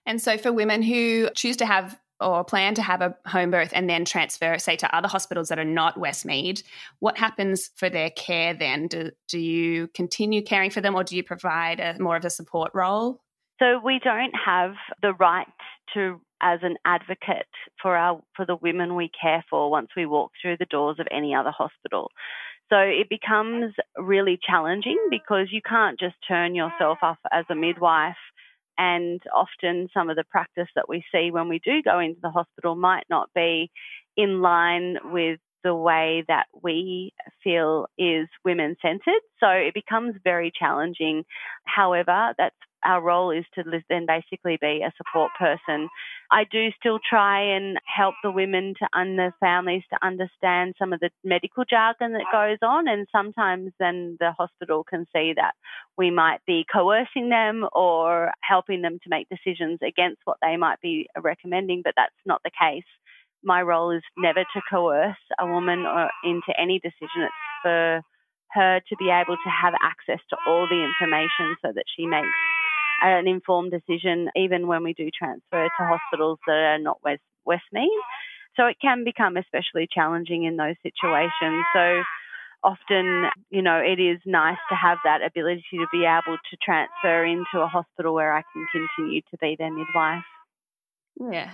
And 0.06 0.22
so, 0.22 0.38
for 0.38 0.52
women 0.52 0.82
who 0.82 1.30
choose 1.36 1.58
to 1.58 1.66
have 1.66 2.00
or 2.20 2.44
plan 2.44 2.74
to 2.76 2.82
have 2.82 3.02
a 3.02 3.16
home 3.26 3.52
birth 3.52 3.72
and 3.74 3.90
then 3.90 4.06
transfer, 4.06 4.58
say, 4.58 4.76
to 4.78 4.96
other 4.96 5.08
hospitals 5.08 5.50
that 5.50 5.60
are 5.60 5.66
not 5.66 5.98
Westmead, 5.98 6.64
what 7.00 7.18
happens 7.18 7.70
for 7.76 7.90
their 7.90 8.10
care 8.12 8.54
then? 8.54 8.88
Do, 8.88 9.12
do 9.28 9.40
you 9.40 9.88
continue 9.90 10.42
caring 10.42 10.70
for 10.70 10.82
them 10.82 10.96
or 10.96 11.04
do 11.04 11.16
you 11.16 11.24
provide 11.24 11.80
a, 11.80 11.98
more 12.00 12.16
of 12.16 12.26
a 12.26 12.30
support 12.30 12.72
role? 12.74 13.22
So 13.60 13.80
we 13.84 14.00
don't 14.04 14.34
have 14.46 14.74
the 15.02 15.14
right 15.14 15.48
to 15.94 16.20
as 16.42 16.60
an 16.62 16.76
advocate 16.86 17.48
for 17.82 17.96
our 17.96 18.22
for 18.36 18.46
the 18.46 18.58
women 18.58 18.96
we 18.96 19.10
care 19.20 19.46
for 19.50 19.72
once 19.72 19.88
we 19.96 20.06
walk 20.06 20.32
through 20.42 20.58
the 20.58 20.66
doors 20.66 20.98
of 21.00 21.08
any 21.10 21.34
other 21.34 21.52
hospital. 21.52 22.12
So 22.74 22.80
it 22.80 23.08
becomes 23.08 23.76
really 23.96 24.40
challenging 24.44 24.98
because 25.12 25.50
you 25.52 25.62
can't 25.62 26.00
just 26.00 26.16
turn 26.28 26.56
yourself 26.56 26.98
off 27.04 27.20
as 27.32 27.46
a 27.52 27.56
midwife 27.56 28.16
and 28.80 29.22
often 29.32 29.90
some 29.94 30.10
of 30.10 30.16
the 30.16 30.24
practice 30.24 30.70
that 30.74 30.90
we 30.90 31.04
see 31.14 31.30
when 31.30 31.50
we 31.50 31.62
do 31.64 31.84
go 31.84 32.00
into 32.00 32.20
the 32.24 32.32
hospital 32.32 32.76
might 32.76 33.04
not 33.12 33.30
be 33.36 33.70
in 34.18 34.42
line 34.42 34.98
with 35.04 35.40
the 35.64 35.76
way 35.76 36.24
that 36.28 36.48
we 36.64 37.14
feel 37.44 37.86
is 38.00 38.28
women 38.44 38.76
centered. 38.82 39.22
So 39.40 39.50
it 39.50 39.76
becomes 39.76 40.16
very 40.24 40.52
challenging. 40.58 41.26
However, 41.66 42.34
that's 42.40 42.56
our 42.86 43.02
role 43.02 43.32
is 43.32 43.46
to 43.56 43.64
then 43.90 44.06
basically 44.06 44.58
be 44.60 44.82
a 44.86 44.94
support 44.98 45.32
person. 45.38 45.90
I 46.32 46.46
do 46.50 46.70
still 46.80 47.00
try 47.08 47.42
and 47.42 47.78
help 47.86 48.16
the 48.24 48.32
women 48.32 48.74
to 48.80 48.88
and 48.94 49.18
the 49.18 49.32
families 49.40 49.84
to 49.92 50.06
understand 50.06 50.76
some 50.80 50.94
of 50.94 51.00
the 51.00 51.10
medical 51.24 51.64
jargon 51.70 52.14
that 52.14 52.32
goes 52.32 52.58
on, 52.62 52.88
and 52.88 53.08
sometimes 53.12 53.72
then 53.80 54.18
the 54.20 54.32
hospital 54.32 54.84
can 54.84 55.06
see 55.14 55.34
that 55.36 55.54
we 55.98 56.10
might 56.12 56.40
be 56.48 56.66
coercing 56.72 57.30
them 57.30 57.68
or 57.74 58.32
helping 58.42 58.82
them 58.82 59.00
to 59.04 59.10
make 59.10 59.28
decisions 59.30 59.80
against 59.82 60.22
what 60.26 60.38
they 60.42 60.58
might 60.58 60.82
be 60.82 61.08
recommending, 61.22 61.82
but 61.84 61.94
that's 61.96 62.14
not 62.26 62.42
the 62.44 62.52
case. 62.52 62.84
My 63.44 63.62
role 63.62 63.92
is 63.92 64.04
never 64.18 64.42
to 64.42 64.62
coerce 64.72 65.18
a 65.40 65.46
woman 65.46 65.86
into 66.24 66.54
any 66.58 66.80
decision. 66.80 67.24
It's 67.24 67.34
for 67.62 68.02
her 68.52 68.80
to 68.88 68.96
be 68.98 69.10
able 69.10 69.36
to 69.36 69.50
have 69.50 69.74
access 69.82 70.24
to 70.30 70.38
all 70.48 70.68
the 70.70 70.84
information 70.84 71.58
so 71.62 71.72
that 71.74 71.86
she 71.96 72.06
makes 72.06 72.28
an 73.04 73.28
informed 73.28 73.72
decision, 73.72 74.30
even 74.36 74.68
when 74.68 74.84
we 74.84 74.94
do 74.94 75.10
transfer 75.18 75.64
to 75.64 75.86
hospitals 75.86 76.40
that 76.48 76.54
are 76.54 76.80
not 76.80 77.00
West, 77.04 77.22
Westmead. 77.48 77.88
So 78.56 78.66
it 78.68 78.78
can 78.82 79.04
become 79.04 79.38
especially 79.38 79.88
challenging 79.92 80.44
in 80.44 80.58
those 80.58 80.76
situations. 80.84 81.66
So 81.74 82.04
often, 82.64 83.30
you 83.50 83.62
know, 83.62 83.78
it 83.78 84.00
is 84.00 84.20
nice 84.26 84.58
to 84.70 84.76
have 84.76 84.98
that 85.04 85.22
ability 85.24 85.64
to 85.72 85.86
be 85.92 86.06
able 86.06 86.38
to 86.38 86.58
transfer 86.64 87.26
into 87.26 87.60
a 87.60 87.68
hospital 87.68 88.14
where 88.14 88.34
I 88.34 88.44
can 88.54 88.66
continue 88.72 89.22
to 89.22 89.38
be 89.42 89.56
their 89.58 89.74
midwife. 89.74 90.24
Yeah. 91.20 91.52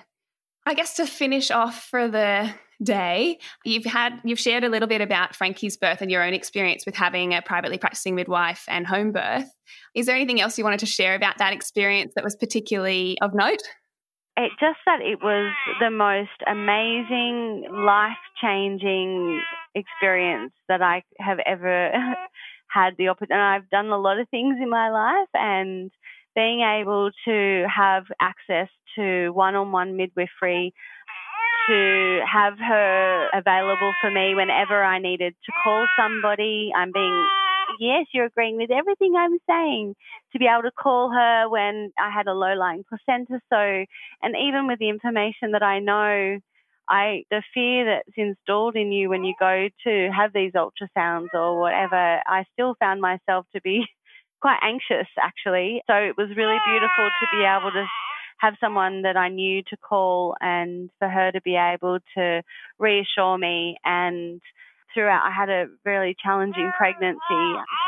I 0.66 0.74
guess 0.74 0.96
to 0.98 1.08
finish 1.08 1.52
off 1.52 1.84
for 1.84 2.08
the 2.08 2.54
day, 2.82 3.40
you've 3.66 3.86
had 3.86 4.20
you've 4.24 4.40
shared 4.40 4.64
a 4.64 4.70
little 4.70 4.88
bit 4.88 5.02
about 5.02 5.36
Frankie's 5.36 5.78
birth 5.78 6.02
and 6.02 6.10
your 6.10 6.24
own 6.24 6.34
experience 6.34 6.86
with 6.86 6.96
having 6.96 7.34
a 7.34 7.42
privately 7.42 7.78
practicing 7.78 8.16
midwife 8.16 8.66
and 8.68 8.88
home 8.88 9.12
birth. 9.12 9.50
Is 9.96 10.06
there 10.06 10.16
anything 10.16 10.42
else 10.42 10.58
you 10.58 10.64
wanted 10.64 10.80
to 10.80 10.86
share 10.86 11.16
about 11.16 11.38
that 11.40 11.54
experience 11.54 12.14
that 12.16 12.24
was 12.24 12.36
particularly 12.36 13.18
of 13.22 13.34
note? 13.34 13.62
It 14.38 14.52
just 14.60 14.80
that 14.86 15.02
it 15.02 15.20
was 15.22 15.52
the 15.82 15.90
most 15.90 16.30
amazing, 16.48 17.68
life 17.72 18.18
changing 18.42 19.42
experience 19.76 20.54
that 20.70 20.82
I 20.82 21.04
have 21.20 21.40
ever 21.46 21.92
had 22.70 22.92
the 22.98 23.10
opportunity. 23.10 23.42
I've 23.42 23.70
done 23.70 23.88
a 23.88 24.00
lot 24.00 24.20
of 24.20 24.30
things 24.30 24.56
in 24.62 24.70
my 24.70 24.90
life, 24.90 25.30
and 25.34 25.92
being 26.36 26.62
able 26.62 27.10
to 27.26 27.66
have 27.76 28.06
access 28.22 28.70
to 28.96 29.32
one 29.32 29.56
on 29.56 29.72
one 29.72 29.98
midwifery, 29.98 30.74
to 31.70 32.20
have 32.26 32.58
her 32.58 33.30
available 33.34 33.94
for 34.02 34.10
me 34.10 34.34
whenever 34.34 34.84
I 34.84 35.00
needed 35.00 35.36
to 35.46 35.52
call 35.64 35.88
somebody. 35.98 36.72
I'm 36.76 36.92
being, 36.92 37.28
yes, 37.80 38.08
you're 38.14 38.26
agreeing 38.26 38.58
with 38.58 38.72
everything 38.72 39.14
I'm 39.16 39.38
saying. 39.48 39.96
To 40.34 40.40
be 40.40 40.46
able 40.46 40.64
to 40.64 40.72
call 40.72 41.12
her 41.12 41.48
when 41.50 41.92
I 42.00 42.10
had 42.10 42.28
a 42.28 42.34
low 42.34 42.54
lying 42.56 42.84
placenta. 42.90 43.40
So, 43.50 43.86
and 44.22 44.36
even 44.36 44.68
with 44.68 44.80
the 44.80 44.90
information 44.90 45.52
that 45.54 45.64
I 45.64 45.80
know, 45.80 46.40
I 46.90 47.24
the 47.30 47.44
fear 47.54 47.86
that's 47.86 48.18
installed 48.18 48.76
in 48.76 48.92
you 48.92 49.10
when 49.10 49.24
you 49.24 49.36
go 49.40 49.70
to 49.86 50.10
have 50.10 50.34
these 50.34 50.54
ultrasounds 50.54 51.30
or 51.34 51.60
whatever, 51.60 51.96
I 52.26 52.46
still 52.54 52.76
found 52.80 53.00
myself 53.00 53.46
to 53.54 53.62
be 53.62 53.86
quite 54.42 54.60
anxious 54.64 55.08
actually. 55.22 55.84
So 55.86 55.94
it 55.94 56.18
was 56.18 56.30
really 56.36 56.58
beautiful 56.66 57.10
to 57.10 57.28
be 57.32 57.46
able 57.46 57.72
to 57.72 57.86
have 58.40 58.56
someone 58.60 59.04
that 59.04 59.18
I 59.18 59.30
knew 59.30 59.62
to 59.70 59.78
call 59.78 60.36
and 60.42 60.90
for 61.00 61.08
her 61.10 61.32
to 61.32 61.42
be 61.42 61.56
able 61.56 62.00
to 62.16 62.42
reassure 62.78 63.38
me 63.38 63.78
and 63.84 64.42
throughout 64.94 65.24
I 65.24 65.32
had 65.32 65.50
a 65.50 65.66
really 65.86 66.16
challenging 66.22 66.72
pregnancy. 66.78 67.20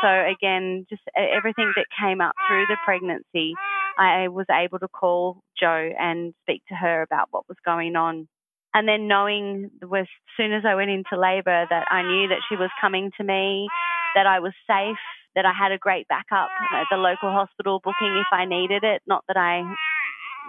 So 0.02 0.08
again, 0.08 0.86
just 0.88 1.02
everything 1.16 1.72
that 1.76 1.86
came 2.00 2.20
up 2.20 2.34
through 2.48 2.66
the 2.66 2.76
pregnancy, 2.84 3.54
I 3.98 4.28
was 4.28 4.46
able 4.50 4.78
to 4.78 4.88
call 4.88 5.42
Jo 5.58 5.90
and 5.98 6.34
speak 6.42 6.62
to 6.68 6.74
her 6.74 7.02
about 7.02 7.28
what 7.30 7.48
was 7.48 7.58
going 7.64 7.96
on. 7.96 8.28
And 8.74 8.88
then 8.88 9.08
knowing 9.08 9.70
as 9.82 10.06
soon 10.36 10.52
as 10.52 10.64
I 10.66 10.74
went 10.74 10.90
into 10.90 11.18
labour 11.18 11.66
that 11.68 11.86
I 11.90 12.02
knew 12.02 12.28
that 12.28 12.40
she 12.48 12.56
was 12.56 12.70
coming 12.80 13.10
to 13.18 13.24
me, 13.24 13.68
that 14.14 14.26
I 14.26 14.40
was 14.40 14.52
safe, 14.66 14.96
that 15.34 15.44
I 15.44 15.52
had 15.52 15.72
a 15.72 15.78
great 15.78 16.08
backup 16.08 16.48
at 16.72 16.86
the 16.90 16.96
local 16.96 17.32
hospital 17.32 17.80
booking 17.82 18.16
if 18.16 18.32
I 18.32 18.44
needed 18.44 18.84
it. 18.84 19.02
Not 19.06 19.24
that 19.28 19.36
I 19.36 19.62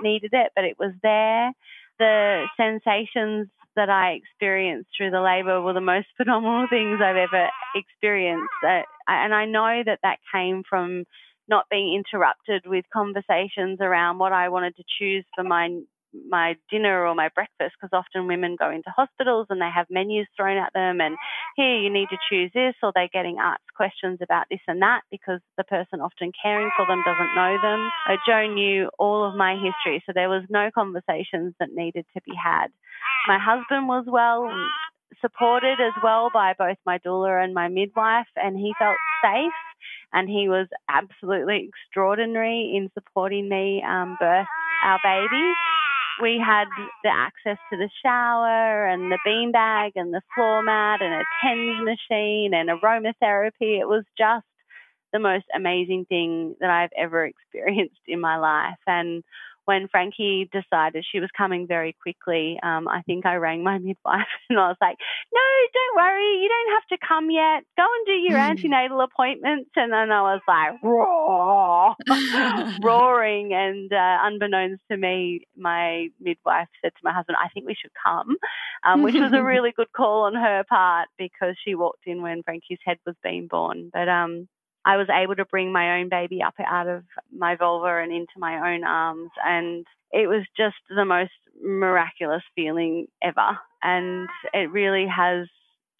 needed 0.01 0.31
it, 0.33 0.51
but 0.55 0.65
it 0.65 0.77
was 0.79 0.93
there. 1.01 1.51
The 1.99 2.45
sensations 2.57 3.47
that 3.75 3.89
I 3.89 4.11
experienced 4.11 4.89
through 4.95 5.11
the 5.11 5.21
labour 5.21 5.61
were 5.61 5.73
the 5.73 5.81
most 5.81 6.07
phenomenal 6.17 6.67
things 6.69 6.99
I've 7.03 7.15
ever 7.15 7.49
experienced. 7.75 8.53
Uh, 8.63 8.81
and 9.07 9.33
I 9.33 9.45
know 9.45 9.83
that 9.85 9.99
that 10.03 10.19
came 10.33 10.63
from 10.67 11.05
not 11.47 11.65
being 11.69 11.93
interrupted 11.93 12.63
with 12.65 12.85
conversations 12.93 13.79
around 13.81 14.17
what 14.17 14.31
I 14.31 14.49
wanted 14.49 14.75
to 14.77 14.83
choose 14.99 15.25
for 15.35 15.43
my 15.43 15.81
my 16.29 16.55
dinner 16.69 17.05
or 17.05 17.15
my 17.15 17.29
breakfast 17.33 17.75
because 17.79 17.89
often 17.93 18.27
women 18.27 18.55
go 18.57 18.69
into 18.69 18.89
hospitals 18.95 19.47
and 19.49 19.61
they 19.61 19.69
have 19.73 19.87
menus 19.89 20.27
thrown 20.35 20.57
at 20.57 20.73
them 20.73 21.01
and 21.01 21.17
here 21.55 21.77
you 21.77 21.89
need 21.89 22.07
to 22.09 22.17
choose 22.29 22.51
this 22.53 22.75
or 22.83 22.91
they're 22.93 23.09
getting 23.11 23.37
asked 23.39 23.73
questions 23.75 24.19
about 24.21 24.45
this 24.49 24.59
and 24.67 24.81
that 24.81 25.01
because 25.11 25.39
the 25.57 25.63
person 25.63 26.01
often 26.01 26.31
caring 26.41 26.69
for 26.77 26.85
them 26.85 27.03
doesn't 27.05 27.35
know 27.35 27.57
them. 27.61 27.89
Uh, 28.07 28.17
Jo 28.27 28.47
knew 28.47 28.89
all 28.99 29.27
of 29.27 29.35
my 29.35 29.55
history 29.55 30.03
so 30.05 30.11
there 30.13 30.29
was 30.29 30.43
no 30.49 30.69
conversations 30.73 31.53
that 31.59 31.73
needed 31.73 32.05
to 32.13 32.21
be 32.25 32.33
had. 32.35 32.67
My 33.27 33.39
husband 33.39 33.87
was 33.87 34.05
well 34.07 34.49
supported 35.21 35.79
as 35.79 35.93
well 36.03 36.29
by 36.33 36.53
both 36.57 36.77
my 36.85 36.97
doula 36.99 37.43
and 37.43 37.53
my 37.53 37.67
midwife 37.67 38.27
and 38.35 38.57
he 38.57 38.73
felt 38.77 38.97
safe 39.23 39.53
and 40.11 40.29
he 40.29 40.49
was 40.49 40.67
absolutely 40.89 41.69
extraordinary 41.69 42.73
in 42.75 42.89
supporting 42.93 43.47
me 43.49 43.83
um, 43.87 44.17
birth 44.19 44.47
our 44.83 44.99
baby 45.03 45.53
we 46.21 46.41
had 46.43 46.65
the 47.03 47.09
access 47.09 47.57
to 47.71 47.77
the 47.77 47.89
shower 48.03 48.85
and 48.87 49.11
the 49.11 49.19
beanbag 49.25 49.91
and 49.95 50.13
the 50.13 50.21
floor 50.35 50.63
mat 50.63 51.01
and 51.01 51.13
a 51.13 51.23
TENS 51.41 51.83
machine 51.83 52.53
and 52.53 52.69
aromatherapy. 52.69 53.79
It 53.79 53.87
was 53.87 54.03
just 54.17 54.45
the 55.11 55.19
most 55.19 55.45
amazing 55.55 56.05
thing 56.05 56.55
that 56.59 56.69
I've 56.69 56.91
ever 56.97 57.25
experienced 57.53 58.01
in 58.07 58.19
my 58.19 58.37
life. 58.37 58.79
And 58.87 59.23
when 59.65 59.87
Frankie 59.87 60.49
decided 60.51 61.05
she 61.09 61.19
was 61.19 61.29
coming 61.37 61.67
very 61.67 61.95
quickly, 62.01 62.59
um, 62.63 62.87
I 62.87 63.01
think 63.01 63.25
I 63.25 63.35
rang 63.35 63.63
my 63.63 63.77
midwife 63.79 64.27
and 64.49 64.59
I 64.59 64.67
was 64.67 64.77
like, 64.81 64.97
no, 65.33 65.41
don't 65.73 66.03
worry, 66.03 66.41
you 66.41 66.49
don't 66.49 66.73
have 66.73 66.99
to 66.99 67.07
come 67.07 67.31
yet. 67.31 67.63
Go 67.77 67.83
and 67.83 68.05
do 68.05 68.13
your 68.13 68.37
mm. 68.37 68.49
antenatal 68.49 69.01
appointments. 69.01 69.71
And 69.75 69.91
then 69.91 70.11
I 70.11 70.21
was 70.21 70.41
like, 70.47 70.83
roar, 70.83 71.95
roaring. 72.83 73.53
And 73.53 73.91
uh, 73.91 74.17
unbeknownst 74.23 74.83
to 74.91 74.97
me, 74.97 75.47
my 75.55 76.07
midwife 76.19 76.67
said 76.81 76.91
to 76.93 77.01
my 77.03 77.13
husband, 77.13 77.37
I 77.41 77.49
think 77.49 77.65
we 77.65 77.75
should 77.79 77.91
come, 78.03 78.35
um, 78.85 79.03
which 79.03 79.15
was 79.15 79.33
a 79.33 79.43
really 79.43 79.73
good 79.75 79.91
call 79.95 80.23
on 80.23 80.35
her 80.35 80.63
part 80.69 81.07
because 81.17 81.55
she 81.63 81.75
walked 81.75 82.05
in 82.05 82.21
when 82.21 82.43
Frankie's 82.43 82.79
head 82.85 82.97
was 83.05 83.15
being 83.23 83.47
born. 83.47 83.89
But 83.93 84.09
um, 84.09 84.47
I 84.85 84.97
was 84.97 85.07
able 85.09 85.35
to 85.35 85.45
bring 85.45 85.71
my 85.71 85.99
own 85.99 86.09
baby 86.09 86.41
up 86.41 86.55
out 86.59 86.87
of 86.87 87.03
my 87.35 87.55
vulva 87.55 88.01
and 88.01 88.11
into 88.11 88.33
my 88.37 88.73
own 88.73 88.83
arms. 88.83 89.31
And 89.45 89.85
it 90.11 90.27
was 90.27 90.45
just 90.57 90.75
the 90.89 91.05
most 91.05 91.31
miraculous 91.61 92.43
feeling 92.55 93.07
ever. 93.21 93.57
And 93.81 94.27
it 94.53 94.71
really 94.71 95.07
has 95.07 95.47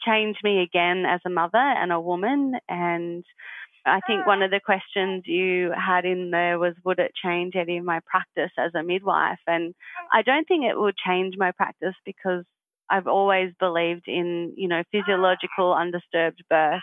changed 0.06 0.40
me 0.44 0.62
again 0.62 1.06
as 1.06 1.22
a 1.26 1.30
mother 1.30 1.58
and 1.58 1.92
a 1.92 2.02
woman. 2.02 2.56
And 2.68 3.24
I 3.86 4.00
think 4.06 4.26
one 4.26 4.42
of 4.42 4.52
the 4.52 4.62
questions 4.64 5.24
you 5.26 5.72
had 5.72 6.06
in 6.06 6.32
there 6.32 6.60
was 6.60 6.74
would 6.84 7.00
it 7.00 7.12
change 7.22 7.56
any 7.56 7.78
of 7.78 7.86
my 7.86 8.00
practice 8.06 8.52
as 8.58 8.72
a 8.76 8.84
midwife? 8.84 9.40
And 9.48 9.74
I 10.14 10.22
don't 10.22 10.48
think 10.48 10.66
it 10.66 10.80
would 10.80 10.96
change 10.98 11.36
my 11.38 11.52
practice 11.52 11.96
because 12.06 12.44
I've 12.90 13.08
always 13.08 13.52
believed 13.60 14.08
in, 14.08 14.54
you 14.56 14.68
know, 14.68 14.84
physiological 14.92 15.74
undisturbed 15.74 16.44
birth. 16.50 16.82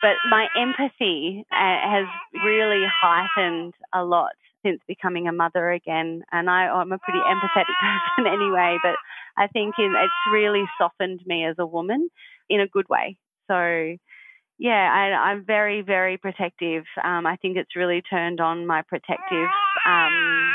But 0.00 0.16
my 0.30 0.46
empathy 0.56 1.44
uh, 1.50 1.54
has 1.54 2.06
really 2.44 2.84
heightened 3.02 3.74
a 3.92 4.04
lot 4.04 4.32
since 4.64 4.80
becoming 4.86 5.28
a 5.28 5.32
mother 5.32 5.70
again. 5.70 6.22
And 6.32 6.48
I, 6.50 6.66
I'm 6.66 6.92
a 6.92 6.98
pretty 6.98 7.20
empathetic 7.20 7.74
person 8.16 8.32
anyway, 8.32 8.78
but 8.82 8.96
I 9.36 9.46
think 9.48 9.74
in, 9.78 9.94
it's 9.96 10.32
really 10.32 10.64
softened 10.80 11.20
me 11.26 11.44
as 11.44 11.56
a 11.58 11.66
woman 11.66 12.08
in 12.48 12.60
a 12.60 12.68
good 12.68 12.88
way. 12.88 13.16
So, 13.48 13.96
yeah, 14.58 15.14
I, 15.24 15.32
am 15.32 15.44
very, 15.46 15.82
very 15.82 16.16
protective. 16.16 16.84
Um, 17.02 17.26
I 17.26 17.36
think 17.36 17.56
it's 17.56 17.76
really 17.76 18.02
turned 18.02 18.40
on 18.40 18.66
my 18.66 18.82
protective 18.82 19.48
um, 19.86 20.52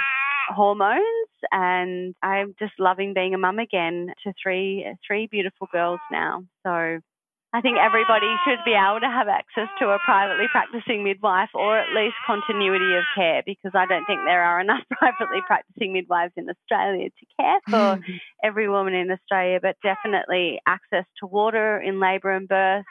hormones, 0.49 1.29
and 1.51 2.13
I'm 2.21 2.53
just 2.59 2.73
loving 2.79 3.13
being 3.13 3.33
a 3.33 3.37
mum 3.37 3.59
again 3.59 4.13
to 4.23 4.33
three 4.41 4.85
three 5.07 5.27
beautiful 5.27 5.67
girls 5.71 6.01
now. 6.11 6.43
So 6.65 6.99
I 7.55 7.61
think 7.61 7.77
everybody 7.77 8.33
should 8.43 8.57
be 8.65 8.73
able 8.73 8.99
to 9.01 9.07
have 9.07 9.27
access 9.27 9.69
to 9.77 9.89
a 9.89 9.99
privately 9.99 10.47
practicing 10.51 11.03
midwife 11.03 11.49
or 11.53 11.77
at 11.77 11.93
least 11.93 12.15
continuity 12.25 12.95
of 12.97 13.03
care 13.15 13.43
because 13.45 13.73
I 13.75 13.85
don't 13.85 14.05
think 14.05 14.21
there 14.25 14.43
are 14.43 14.59
enough 14.59 14.81
privately 14.91 15.39
practicing 15.45 15.93
midwives 15.93 16.33
in 16.35 16.49
Australia 16.49 17.09
to 17.09 17.25
care 17.39 17.59
for 17.69 17.99
every 18.43 18.67
woman 18.67 18.95
in 18.95 19.11
Australia, 19.11 19.59
but 19.61 19.75
definitely 19.83 20.59
access 20.65 21.05
to 21.19 21.27
water 21.27 21.79
in 21.79 21.99
labour 21.99 22.31
and 22.31 22.47
birth 22.47 22.85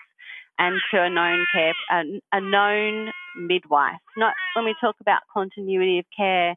and 0.60 0.80
to 0.92 1.02
a 1.02 1.10
known 1.10 1.44
care, 1.52 1.74
a, 1.90 2.20
a 2.30 2.40
known 2.40 3.10
midwife. 3.36 3.98
Not 4.16 4.34
when 4.54 4.64
we 4.64 4.76
talk 4.80 4.94
about 5.00 5.22
continuity 5.34 5.98
of 5.98 6.04
care, 6.16 6.54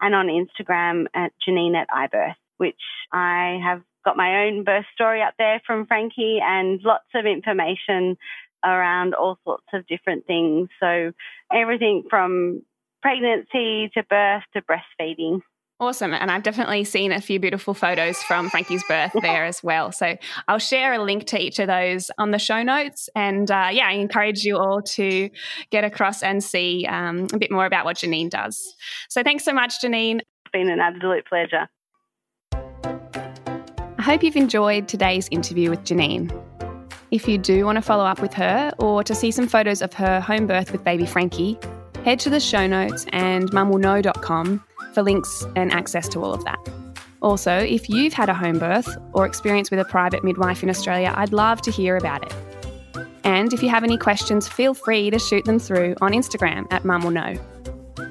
and 0.00 0.14
on 0.14 0.28
Instagram 0.28 1.08
at 1.12 1.32
Janine 1.46 1.76
at 1.76 1.90
iBirth, 1.90 2.36
which 2.56 2.80
I 3.12 3.60
have 3.62 3.82
got 4.02 4.16
my 4.16 4.46
own 4.46 4.64
birth 4.64 4.86
story 4.94 5.20
up 5.20 5.34
there 5.38 5.60
from 5.66 5.84
Frankie 5.86 6.40
and 6.42 6.80
lots 6.82 7.04
of 7.14 7.26
information 7.26 8.16
around 8.64 9.14
all 9.14 9.38
sorts 9.44 9.66
of 9.74 9.86
different 9.86 10.26
things. 10.26 10.70
So 10.80 11.12
everything 11.52 12.04
from 12.08 12.62
pregnancy 13.02 13.90
to 13.92 14.02
birth 14.08 14.44
to 14.54 14.62
breastfeeding. 14.62 15.42
Awesome. 15.80 16.12
And 16.12 16.30
I've 16.30 16.42
definitely 16.42 16.84
seen 16.84 17.10
a 17.10 17.22
few 17.22 17.40
beautiful 17.40 17.72
photos 17.72 18.18
from 18.24 18.50
Frankie's 18.50 18.84
birth 18.86 19.12
there 19.22 19.46
as 19.46 19.64
well. 19.64 19.92
So 19.92 20.14
I'll 20.46 20.58
share 20.58 20.92
a 20.92 21.02
link 21.02 21.24
to 21.28 21.40
each 21.40 21.58
of 21.58 21.68
those 21.68 22.10
on 22.18 22.32
the 22.32 22.38
show 22.38 22.62
notes. 22.62 23.08
And 23.16 23.50
uh, 23.50 23.70
yeah, 23.72 23.86
I 23.88 23.92
encourage 23.92 24.44
you 24.44 24.58
all 24.58 24.82
to 24.82 25.30
get 25.70 25.84
across 25.84 26.22
and 26.22 26.44
see 26.44 26.86
um, 26.86 27.28
a 27.32 27.38
bit 27.38 27.50
more 27.50 27.64
about 27.64 27.86
what 27.86 27.96
Janine 27.96 28.28
does. 28.28 28.74
So 29.08 29.22
thanks 29.22 29.42
so 29.42 29.54
much, 29.54 29.80
Janine. 29.82 30.18
It's 30.18 30.52
been 30.52 30.68
an 30.68 30.80
absolute 30.80 31.26
pleasure. 31.26 31.66
I 32.52 34.02
hope 34.02 34.22
you've 34.22 34.36
enjoyed 34.36 34.86
today's 34.86 35.28
interview 35.30 35.70
with 35.70 35.82
Janine. 35.84 36.30
If 37.10 37.26
you 37.26 37.38
do 37.38 37.64
want 37.64 37.76
to 37.76 37.82
follow 37.82 38.04
up 38.04 38.20
with 38.20 38.34
her 38.34 38.70
or 38.78 39.02
to 39.02 39.14
see 39.14 39.30
some 39.30 39.48
photos 39.48 39.80
of 39.80 39.94
her 39.94 40.20
home 40.20 40.46
birth 40.46 40.72
with 40.72 40.84
baby 40.84 41.06
Frankie, 41.06 41.58
head 42.04 42.20
to 42.20 42.28
the 42.28 42.40
show 42.40 42.66
notes 42.66 43.06
and 43.12 43.50
mumwillknow.com 43.50 44.62
for 44.94 45.02
links 45.02 45.46
and 45.56 45.72
access 45.72 46.08
to 46.10 46.22
all 46.22 46.32
of 46.32 46.44
that. 46.44 46.58
Also, 47.22 47.56
if 47.58 47.88
you've 47.88 48.12
had 48.12 48.28
a 48.28 48.34
home 48.34 48.58
birth 48.58 48.96
or 49.12 49.26
experience 49.26 49.70
with 49.70 49.80
a 49.80 49.84
private 49.84 50.24
midwife 50.24 50.62
in 50.62 50.70
Australia, 50.70 51.12
I'd 51.16 51.32
love 51.32 51.60
to 51.62 51.70
hear 51.70 51.96
about 51.96 52.24
it. 52.24 52.34
And 53.24 53.52
if 53.52 53.62
you 53.62 53.68
have 53.68 53.84
any 53.84 53.98
questions, 53.98 54.48
feel 54.48 54.74
free 54.74 55.10
to 55.10 55.18
shoot 55.18 55.44
them 55.44 55.58
through 55.58 55.94
on 56.00 56.12
Instagram 56.12 56.66
at 56.72 56.84
Mum 56.84 57.02
Will 57.02 57.10
Know. 57.10 57.34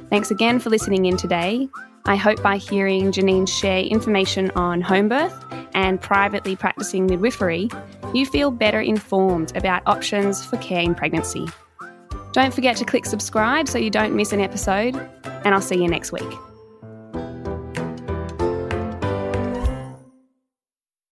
Thanks 0.09 0.31
again 0.31 0.59
for 0.59 0.69
listening 0.69 1.05
in 1.05 1.17
today. 1.17 1.67
I 2.05 2.15
hope 2.15 2.41
by 2.41 2.57
hearing 2.57 3.11
Janine 3.11 3.47
share 3.47 3.81
information 3.81 4.51
on 4.51 4.81
home 4.81 5.09
birth 5.09 5.45
and 5.73 5.99
privately 5.99 6.55
practicing 6.55 7.05
midwifery, 7.05 7.69
you 8.13 8.25
feel 8.25 8.51
better 8.51 8.81
informed 8.81 9.55
about 9.55 9.83
options 9.85 10.43
for 10.43 10.57
care 10.57 10.81
in 10.81 10.95
pregnancy. 10.95 11.47
Don't 12.31 12.53
forget 12.53 12.77
to 12.77 12.85
click 12.85 13.05
subscribe 13.05 13.67
so 13.67 13.77
you 13.77 13.89
don't 13.89 14.15
miss 14.15 14.31
an 14.33 14.39
episode, 14.39 14.95
and 15.23 15.53
I'll 15.53 15.61
see 15.61 15.81
you 15.81 15.87
next 15.87 16.11
week. 16.11 16.48